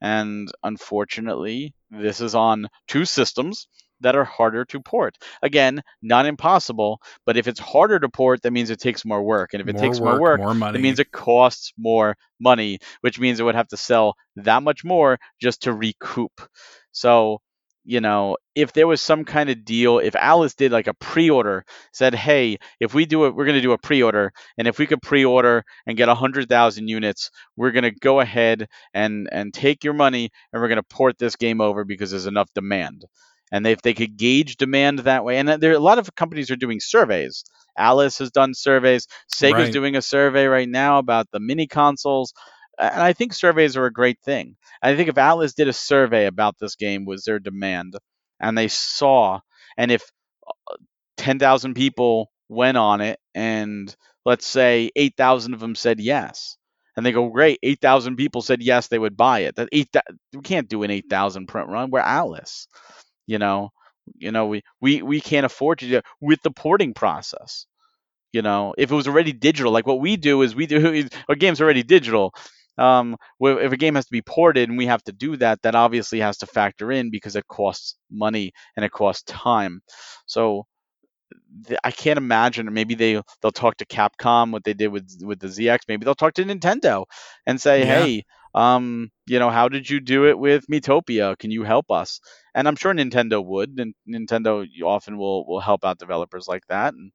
[0.00, 3.68] And unfortunately, this is on two systems
[4.00, 5.16] that are harder to port.
[5.42, 9.54] Again, not impossible, but if it's harder to port, that means it takes more work.
[9.54, 10.78] And if it more takes work, more work, more money.
[10.78, 14.84] it means it costs more money, which means it would have to sell that much
[14.84, 16.32] more just to recoup.
[16.92, 17.40] So
[17.84, 21.64] you know, if there was some kind of deal, if Atlus did like a pre-order,
[21.92, 24.86] said, "Hey, if we do it, we're going to do a pre-order, and if we
[24.86, 29.84] could pre-order and get hundred thousand units, we're going to go ahead and and take
[29.84, 33.04] your money, and we're going to port this game over because there's enough demand."
[33.52, 36.56] And if they could gauge demand that way, and there a lot of companies are
[36.56, 37.44] doing surveys.
[37.78, 39.06] Atlus has done surveys.
[39.32, 39.72] Sega's Right.
[39.72, 42.32] doing a survey right now about the mini consoles,
[42.78, 44.56] and I think surveys are a great thing.
[44.82, 47.96] I think if Atlus did a survey about this game, was their demand,
[48.40, 49.40] and they saw,
[49.76, 50.02] and if
[50.70, 50.76] uh,
[51.16, 53.94] 10,000 people went on it, and
[54.24, 56.56] let's say 8,000 of them said yes,
[56.96, 59.56] and they go, great, 8,000 people said yes, they would buy it.
[59.56, 59.88] That eight,
[60.32, 61.90] we can't do an 8,000 print run.
[61.90, 62.66] We're Atlus,
[63.26, 63.70] you know.
[64.18, 67.66] You know, we, we, we can't afford to do it with the porting process.
[68.32, 71.36] You know, if it was already digital, like what we do is we do our
[71.36, 72.34] game's already digital.
[72.78, 75.74] Um, if a game has to be ported and we have to do that, that
[75.74, 79.80] obviously has to factor in because it costs money and it costs time.
[80.26, 80.66] So
[81.66, 82.72] th- I can't imagine.
[82.72, 85.80] Maybe they they'll talk to Capcom what they did with with the ZX.
[85.88, 87.04] Maybe they'll talk to Nintendo
[87.46, 87.86] and say, Yeah.
[87.86, 88.24] hey,
[88.54, 91.38] um, you know, how did you do it with Miitopia?
[91.38, 92.20] Can you help us?
[92.54, 93.78] And I'm sure Nintendo would.
[93.78, 97.12] And Nintendo often will will help out developers like that and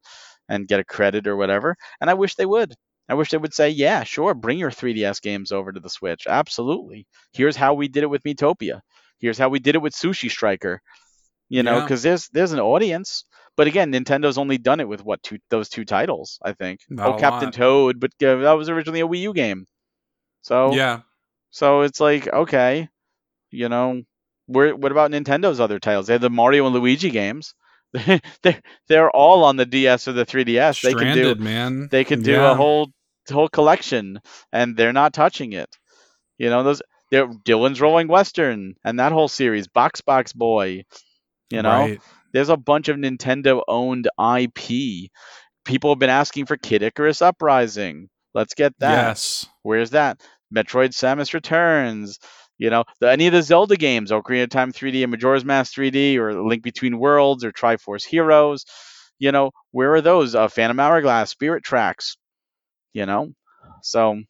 [0.48, 1.76] and get a credit or whatever.
[2.00, 2.74] And I wish they would.
[3.10, 6.26] I wish they would say, yeah, sure, bring your 3DS games over to the Switch.
[6.28, 7.06] Absolutely.
[7.32, 8.80] Here's how we did it with Miitopia.
[9.18, 10.80] Here's how we did it with Sushi Striker.
[11.48, 11.82] You know, Yeah.
[11.82, 13.24] because there's there's an audience.
[13.56, 16.80] But again, Nintendo's only done it with what two those two titles, I think.
[16.88, 17.54] Not oh, Captain lot.
[17.54, 19.66] Toad, but uh, that was originally a Wii U game.
[20.42, 21.00] So Yeah.
[21.50, 22.88] so it's like okay,
[23.50, 24.02] you know,
[24.46, 26.06] where what about Nintendo's other titles?
[26.06, 27.54] They have the Mario and Luigi games.
[28.42, 30.80] they're they're all on the DS or the 3DS.
[30.80, 31.88] They can do Stranded, man.
[31.90, 32.52] they can do Yeah.
[32.52, 32.92] a whole
[33.28, 34.20] whole collection
[34.52, 35.68] and they're not touching it.
[36.38, 40.84] You know those they're Dillon's Rolling Western and that whole series box box boy
[41.50, 41.70] you know?
[41.70, 42.00] Right.
[42.32, 45.10] there's a bunch of nintendo owned ip
[45.64, 48.08] people have been asking for kid icarus uprising.
[48.32, 49.08] Let's get that.
[49.08, 49.46] Yes.
[49.62, 50.20] where's that?
[50.54, 52.18] Metroid samus returns
[52.58, 52.84] you know?
[53.00, 56.42] The, any of the zelda games ocarina of time 3d and majora's mask 3d or
[56.42, 58.64] link between worlds or triforce heroes
[59.18, 59.50] you know?
[59.72, 60.34] Where are those?
[60.34, 62.16] Uh, phantom hourglass spirit tracks
[62.92, 63.32] you know?
[63.82, 64.20] So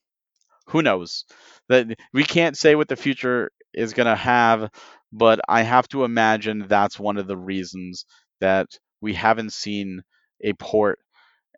[0.68, 1.24] who knows?
[1.68, 4.70] That we can't say what the future is going to have
[5.12, 8.04] but i have to imagine that's one of the reasons
[8.40, 8.66] that
[9.00, 10.02] we haven't seen
[10.42, 10.98] a port.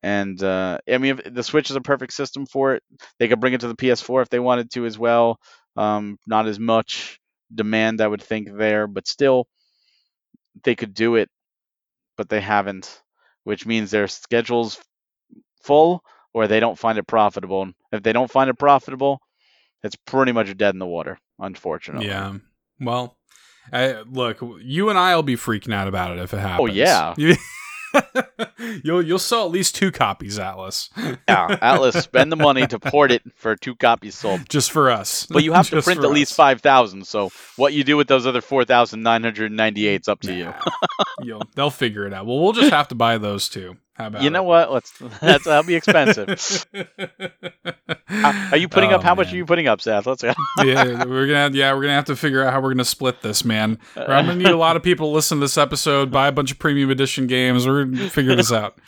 [0.02, 2.82] And uh, i mean the switch is a perfect system for it
[3.18, 5.38] they could bring it to the ps4 if they wanted to as well.
[5.76, 7.20] Um, not as much
[7.54, 9.46] demand i would think there but still
[10.64, 11.28] they could do it
[12.16, 13.02] but they haven't
[13.44, 14.80] which means their schedule's
[15.64, 16.02] full
[16.34, 17.72] or they don't find it profitable.
[17.90, 19.20] If they don't find it profitable,
[19.82, 22.06] it's pretty much dead in the water, unfortunately.
[22.06, 22.36] Yeah.
[22.80, 23.16] Well,
[23.72, 26.70] I, look, you and I'll be freaking out about it if it oh, happens.
[26.70, 27.14] Oh, yeah.
[28.84, 30.88] you'll you'll sell at least two copies, Atlus.
[31.28, 34.48] Yeah, Atlus, spend the money to port it for two copies sold.
[34.48, 35.26] Just for us.
[35.26, 37.06] But you have to print at least 5,000.
[37.06, 40.44] So what you do with those other 4,998 is up to you.
[40.44, 40.60] Nah.
[41.22, 42.26] You'll, they'll figure it out.
[42.26, 43.76] Well, we'll just have to buy those two.
[43.94, 44.46] How about You know it?
[44.46, 44.72] what?
[44.72, 46.64] Let's that's that'll be expensive.
[46.74, 46.82] Uh,
[48.52, 49.02] Are you putting Oh, up?
[49.02, 50.06] How much are you putting up, Seth?
[50.06, 50.32] Let's go.
[50.64, 53.22] yeah, we're gonna have, yeah, we're gonna have to figure out how we're gonna split
[53.22, 53.78] this, man.
[53.96, 56.32] Or I'm gonna need a lot of people to listen to this episode, buy a
[56.32, 57.66] bunch of premium edition games.
[57.66, 58.78] We're gonna figure this out.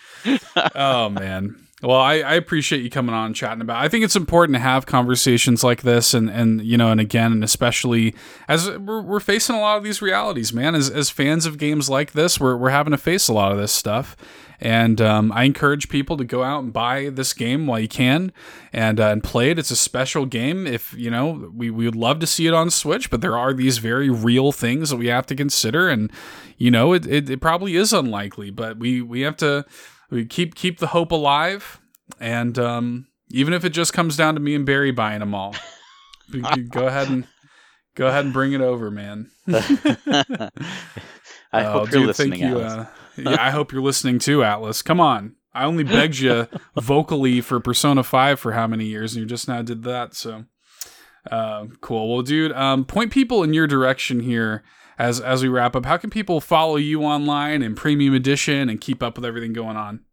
[0.74, 1.63] oh man.
[1.84, 3.82] Well, I, I appreciate you coming on and chatting about.
[3.82, 3.84] it.
[3.84, 7.30] I think it's important to have conversations like this, and and you know, and again,
[7.32, 8.14] and especially
[8.48, 10.74] as we're, we're facing a lot of these realities, man.
[10.74, 13.58] As as fans of games like this, we're we're having to face a lot of
[13.58, 14.16] this stuff.
[14.60, 18.32] And um, I encourage people to go out and buy this game while you can,
[18.72, 19.58] and uh, and play it.
[19.58, 20.66] It's a special game.
[20.66, 23.52] If you know, we we would love to see it on Switch, but there are
[23.52, 26.10] these very real things that we have to consider, and
[26.56, 29.66] you know, it, it, it probably is unlikely, but we we have to
[30.14, 31.80] we keep keep the hope alive,
[32.20, 35.54] and um, even if it just comes down to me and Barry buying them all,
[36.70, 37.26] go ahead and
[37.94, 39.30] go ahead and bring it over, man.
[39.48, 40.50] I
[41.52, 42.40] Oh, hope you're dude, listening.
[42.40, 42.58] Thank you.
[42.60, 42.86] Uh,
[43.16, 44.84] yeah, I hope you're listening too, Atlus.
[44.84, 45.36] Come on.
[45.52, 49.46] I only begged you vocally for Persona 5 for how many years, and you just
[49.46, 50.14] now did that.
[50.14, 50.46] So,
[51.30, 52.12] uh, cool.
[52.12, 54.64] Well, dude, um, point people in your direction here
[54.98, 55.86] as as we wrap up.
[55.86, 59.76] How can people follow you online and Premium Edition and keep up with everything going
[59.76, 60.04] on?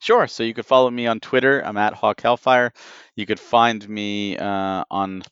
[0.00, 0.26] Sure.
[0.26, 1.60] So you could follow me on Twitter.
[1.64, 2.72] I'm at Hawk Hellfire.
[3.16, 5.22] You could find me uh, on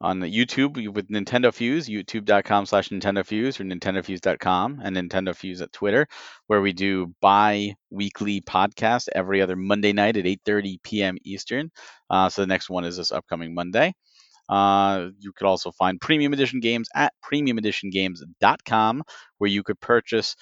[0.00, 5.72] on YouTube with Nintendo Fuse, youtube.com slash Nintendo Fuse or nintendofuse.com and Nintendo Fuse at
[5.72, 6.06] Twitter,
[6.46, 11.16] where we do bi-weekly podcast every other Monday night at 8.30 p.m.
[11.24, 11.70] Eastern.
[12.10, 13.92] Uh, so the next one is this upcoming Monday.
[14.48, 19.02] Uh, you could also find premium edition games at premiumeditiongames.com,
[19.38, 20.36] where you could purchase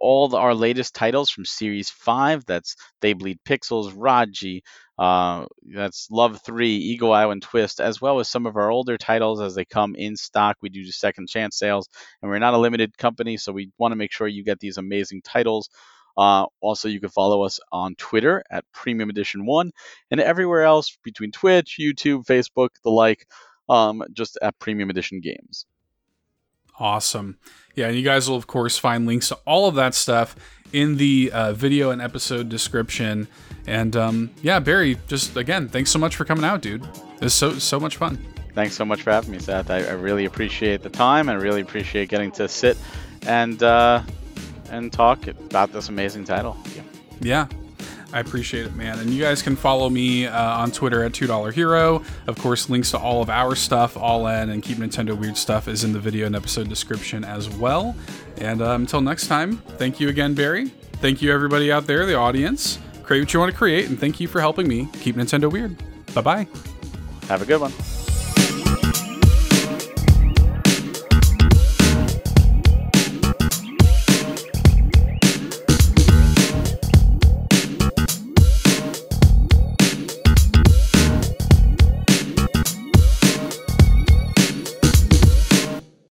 [0.00, 2.44] all the, our latest titles from Series 5.
[2.46, 4.62] That's They Bleed Pixels, Raji,
[4.98, 9.40] uh, that's Love 3, Eagle Island Twist, as well as some of our older titles
[9.40, 10.56] as they come in stock.
[10.60, 11.88] We do second chance sales,
[12.20, 14.78] and we're not a limited company, so we want to make sure you get these
[14.78, 15.68] amazing titles.
[16.16, 19.70] Uh, also, you can follow us on Twitter at Premium Edition One,
[20.10, 23.24] and everywhere else between Twitch, YouTube, Facebook, the like,
[23.68, 25.66] um, just at Premium Edition Games.
[26.78, 27.38] Awesome.
[27.74, 30.36] Yeah, and you guys will, of course, find links to all of that stuff
[30.72, 33.26] in the uh, video and episode description.
[33.66, 36.84] And um, yeah, Barry, just again, thanks so much for coming out, dude.
[37.16, 38.18] It was so so much fun.
[38.54, 39.70] Thanks so much for having me, Seth.
[39.70, 41.28] I, I really appreciate the time.
[41.28, 42.76] I really appreciate getting to sit
[43.26, 44.02] and uh,
[44.70, 46.56] and talk about this amazing title.
[46.74, 46.82] Yeah.
[47.20, 47.67] yeah.
[48.12, 48.98] I appreciate it, man.
[48.98, 52.02] And you guys can follow me uh, on Twitter at $2 Hero.
[52.26, 55.68] Of course, links to all of our stuff, all in, and Keep Nintendo Weird stuff
[55.68, 57.94] is in the video and episode description as well.
[58.38, 60.66] And uh, until next time, thank you again, Barry.
[61.00, 62.78] Thank you, everybody out there, the audience.
[63.02, 65.76] Create what you want to create, and thank you for helping me keep Nintendo weird.
[66.14, 66.48] Bye bye.
[67.28, 67.97] Have a good one.